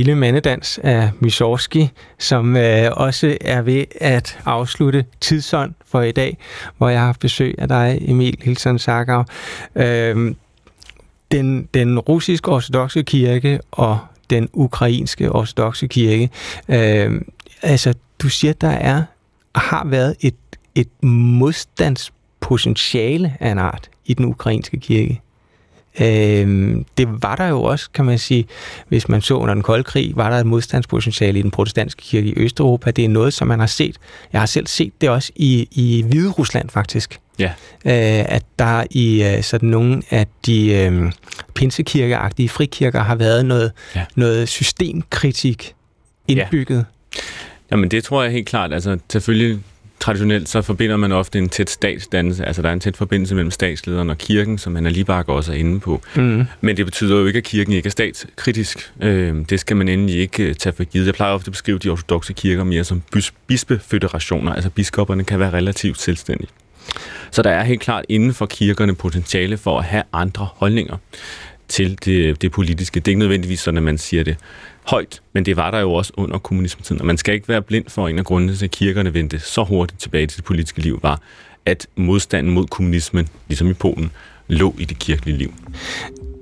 Vilde 0.00 0.14
mandedans 0.14 0.80
af 0.82 1.10
Misorski, 1.18 1.90
som 2.18 2.56
øh, 2.56 2.90
også 2.92 3.36
er 3.40 3.62
ved 3.62 3.84
at 4.00 4.38
afslutte 4.44 5.04
tidsånd 5.20 5.74
for 5.86 6.02
i 6.02 6.12
dag, 6.12 6.38
hvor 6.78 6.88
jeg 6.88 6.98
har 6.98 7.06
haft 7.06 7.20
besøg 7.20 7.54
af 7.58 7.68
dig, 7.68 7.98
Emil 8.00 8.38
Hilsen 8.42 8.78
Sarkov. 8.78 9.24
Øh, 9.74 10.34
den, 11.32 11.68
den 11.74 11.98
russiske 11.98 12.50
ortodoxe 12.50 13.02
kirke 13.02 13.60
og 13.70 13.98
den 14.30 14.48
ukrainske 14.52 15.32
ortodoxe 15.32 15.86
kirke. 15.86 16.30
Øh, 16.68 17.20
altså, 17.62 17.94
du 18.22 18.28
siger, 18.28 18.52
der 18.52 18.68
er 18.68 19.02
har 19.54 19.86
været 19.86 20.16
et, 20.20 20.34
et 20.74 21.04
modstandspotentiale 21.04 23.36
af 23.40 23.50
en 23.50 23.58
art 23.58 23.90
i 24.06 24.14
den 24.14 24.24
ukrainske 24.24 24.80
kirke. 24.80 25.20
Øh, 26.00 26.76
det 26.98 27.22
var 27.22 27.36
der 27.36 27.48
jo 27.48 27.62
også, 27.62 27.90
kan 27.94 28.04
man 28.04 28.18
sige, 28.18 28.46
hvis 28.88 29.08
man 29.08 29.20
så 29.20 29.34
under 29.34 29.54
den 29.54 29.62
kolde 29.62 29.84
krig, 29.84 30.12
var 30.16 30.30
der 30.30 30.36
et 30.36 30.46
modstandspotentiale 30.46 31.38
i 31.38 31.42
den 31.42 31.50
protestantiske 31.50 32.02
kirke 32.02 32.28
i 32.28 32.34
Østeuropa. 32.36 32.90
Det 32.90 33.04
er 33.04 33.08
noget, 33.08 33.34
som 33.34 33.48
man 33.48 33.60
har 33.60 33.66
set. 33.66 33.96
Jeg 34.32 34.40
har 34.40 34.46
selv 34.46 34.66
set 34.66 34.92
det 35.00 35.10
også 35.10 35.32
i, 35.36 35.68
i 35.70 36.04
Hvide 36.08 36.30
Rusland 36.30 36.70
faktisk. 36.70 37.20
Ja. 37.38 37.52
Øh, 37.84 38.24
at 38.28 38.42
der 38.58 38.84
i 38.90 39.22
øh, 39.22 39.42
sådan 39.42 39.68
nogle 39.68 40.02
af 40.10 40.26
de 40.46 40.72
øh, 40.74 41.12
pinsekirkeagtige 41.54 42.48
frikirker 42.48 43.00
har 43.00 43.14
været 43.14 43.46
noget, 43.46 43.72
ja. 43.96 44.04
noget 44.14 44.48
systemkritik 44.48 45.74
indbygget. 46.28 46.84
Ja. 47.14 47.20
Jamen 47.70 47.90
det 47.90 48.04
tror 48.04 48.22
jeg 48.22 48.32
helt 48.32 48.48
klart. 48.48 48.72
Altså 48.72 48.98
selvfølgelig 49.10 49.60
traditionelt 50.00 50.48
så 50.48 50.62
forbinder 50.62 50.96
man 50.96 51.12
ofte 51.12 51.38
en 51.38 51.48
tæt 51.48 51.70
statsdannelse, 51.70 52.44
altså 52.44 52.62
der 52.62 52.68
er 52.68 52.72
en 52.72 52.80
tæt 52.80 52.96
forbindelse 52.96 53.34
mellem 53.34 53.50
statslederen 53.50 54.10
og 54.10 54.18
kirken, 54.18 54.58
som 54.58 54.76
Anna 54.76 54.88
Libak 54.88 55.28
også 55.28 55.52
er 55.52 55.56
inde 55.56 55.80
på. 55.80 56.02
Mm. 56.16 56.44
Men 56.60 56.76
det 56.76 56.86
betyder 56.86 57.16
jo 57.16 57.26
ikke, 57.26 57.36
at 57.36 57.44
kirken 57.44 57.72
ikke 57.72 57.86
er 57.86 57.90
statskritisk. 57.90 58.92
Øh, 59.00 59.36
det 59.50 59.60
skal 59.60 59.76
man 59.76 59.88
endelig 59.88 60.16
ikke 60.16 60.42
øh, 60.42 60.54
tage 60.54 60.72
for 60.72 60.84
givet. 60.84 61.06
Jeg 61.06 61.14
plejer 61.14 61.34
ofte 61.34 61.48
at 61.48 61.52
beskrive 61.52 61.78
de 61.78 61.88
ortodoxe 61.88 62.32
kirker 62.32 62.64
mere 62.64 62.84
som 62.84 63.02
bispeføderationer, 63.46 64.52
altså 64.52 64.70
biskopperne 64.70 65.24
kan 65.24 65.38
være 65.38 65.52
relativt 65.52 66.00
selvstændige. 66.00 66.48
Så 67.30 67.42
der 67.42 67.50
er 67.50 67.64
helt 67.64 67.80
klart 67.80 68.04
inden 68.08 68.34
for 68.34 68.46
kirkerne 68.46 68.94
potentiale 68.94 69.56
for 69.56 69.78
at 69.78 69.84
have 69.84 70.02
andre 70.12 70.48
holdninger 70.54 70.96
til 71.70 71.98
det, 72.04 72.42
det 72.42 72.52
politiske. 72.52 73.00
Det 73.00 73.08
er 73.08 73.10
ikke 73.10 73.18
nødvendigvis 73.18 73.60
sådan, 73.60 73.78
at 73.78 73.82
man 73.82 73.98
siger 73.98 74.24
det 74.24 74.36
højt, 74.86 75.22
men 75.32 75.44
det 75.44 75.56
var 75.56 75.70
der 75.70 75.80
jo 75.80 75.92
også 75.92 76.12
under 76.16 76.38
kommunismetiden, 76.38 77.00
Og 77.00 77.06
man 77.06 77.16
skal 77.16 77.34
ikke 77.34 77.48
være 77.48 77.62
blind 77.62 77.84
for 77.88 78.08
en 78.08 78.18
af 78.18 78.24
grundene 78.24 78.56
til, 78.56 78.64
at 78.64 78.70
kirkerne 78.70 79.14
vendte 79.14 79.38
så 79.38 79.64
hurtigt 79.64 80.00
tilbage 80.00 80.26
til 80.26 80.36
det 80.36 80.44
politiske 80.44 80.80
liv, 80.80 80.98
var, 81.02 81.20
at 81.66 81.86
modstanden 81.96 82.52
mod 82.54 82.66
kommunismen, 82.66 83.28
ligesom 83.48 83.70
i 83.70 83.72
Polen, 83.72 84.10
lå 84.48 84.74
i 84.78 84.84
det 84.84 84.98
kirkelige 84.98 85.38
liv. 85.38 85.54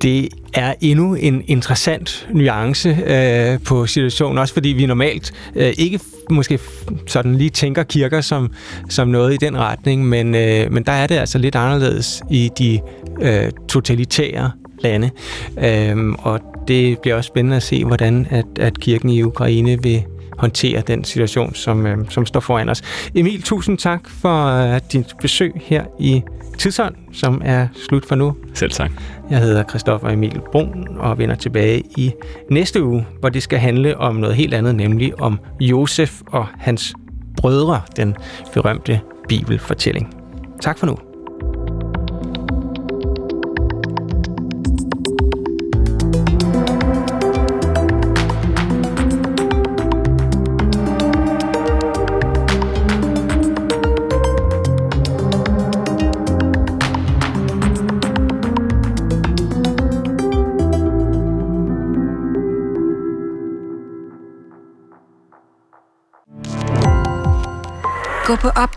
det 0.03 0.29
er 0.55 0.75
endnu 0.81 1.15
en 1.15 1.43
interessant 1.47 2.29
nuance 2.33 2.89
øh, 3.07 3.61
på 3.65 3.87
situationen, 3.87 4.39
også 4.39 4.55
fordi 4.55 4.69
vi 4.69 4.87
normalt 4.87 5.33
øh, 5.57 5.73
ikke 5.79 6.01
måske 6.31 6.59
sådan 7.07 7.35
lige 7.35 7.51
tænker 7.51 7.83
kirker 7.83 8.21
som, 8.21 8.53
som 8.89 9.09
noget 9.09 9.35
i 9.35 9.37
den 9.37 9.59
retning, 9.59 10.09
men, 10.09 10.35
øh, 10.35 10.73
men 10.73 10.83
der 10.83 10.93
er 10.93 11.07
det 11.07 11.15
altså 11.15 11.39
lidt 11.39 11.55
anderledes 11.55 12.23
i 12.31 12.51
de 12.59 12.81
øh, 13.21 13.51
totalitære 13.69 14.51
lande. 14.81 15.11
Øh, 15.59 16.13
og 16.19 16.41
det 16.69 16.99
bliver 16.99 17.17
også 17.17 17.29
spændende 17.29 17.57
at 17.57 17.63
se, 17.63 17.85
hvordan 17.85 18.27
at, 18.31 18.47
at 18.61 18.81
kirken 18.81 19.11
i 19.11 19.23
Ukraine 19.23 19.83
vil 19.83 20.05
håndtere 20.39 20.81
den 20.81 21.05
situation, 21.05 21.55
som, 21.55 21.87
øh, 21.87 21.99
som 22.09 22.27
står 22.27 22.41
foran 22.41 22.69
os. 22.69 22.83
Emil, 23.15 23.43
tusind 23.43 23.79
tak 23.79 24.11
for 24.11 24.47
øh, 24.47 24.81
dit 24.93 25.07
besøg 25.21 25.53
her 25.57 25.85
i 25.99 26.23
Tidsånd, 26.59 26.95
som 27.13 27.43
er 27.45 27.69
slut 27.89 28.07
for 28.07 28.15
nu. 28.15 28.37
Selv 28.55 28.71
tak. 28.71 28.91
Jeg 29.31 29.39
hedder 29.39 29.65
Christoffer 29.65 30.09
Emil 30.09 30.41
Brun 30.53 30.87
og 30.99 31.19
vender 31.19 31.35
tilbage 31.35 31.83
i 31.97 32.13
næste 32.51 32.85
uge, 32.85 33.07
hvor 33.21 33.29
det 33.29 33.43
skal 33.43 33.59
handle 33.59 33.97
om 33.97 34.17
noget 34.17 34.37
helt 34.37 34.55
andet, 34.55 34.75
nemlig 34.75 35.21
om 35.21 35.39
Josef 35.61 36.21
og 36.27 36.47
hans 36.59 36.95
brødre, 37.37 37.81
den 37.97 38.17
berømte 38.55 39.01
bibelfortælling. 39.29 40.15
Tak 40.61 40.79
for 40.79 40.87
nu. 40.87 41.08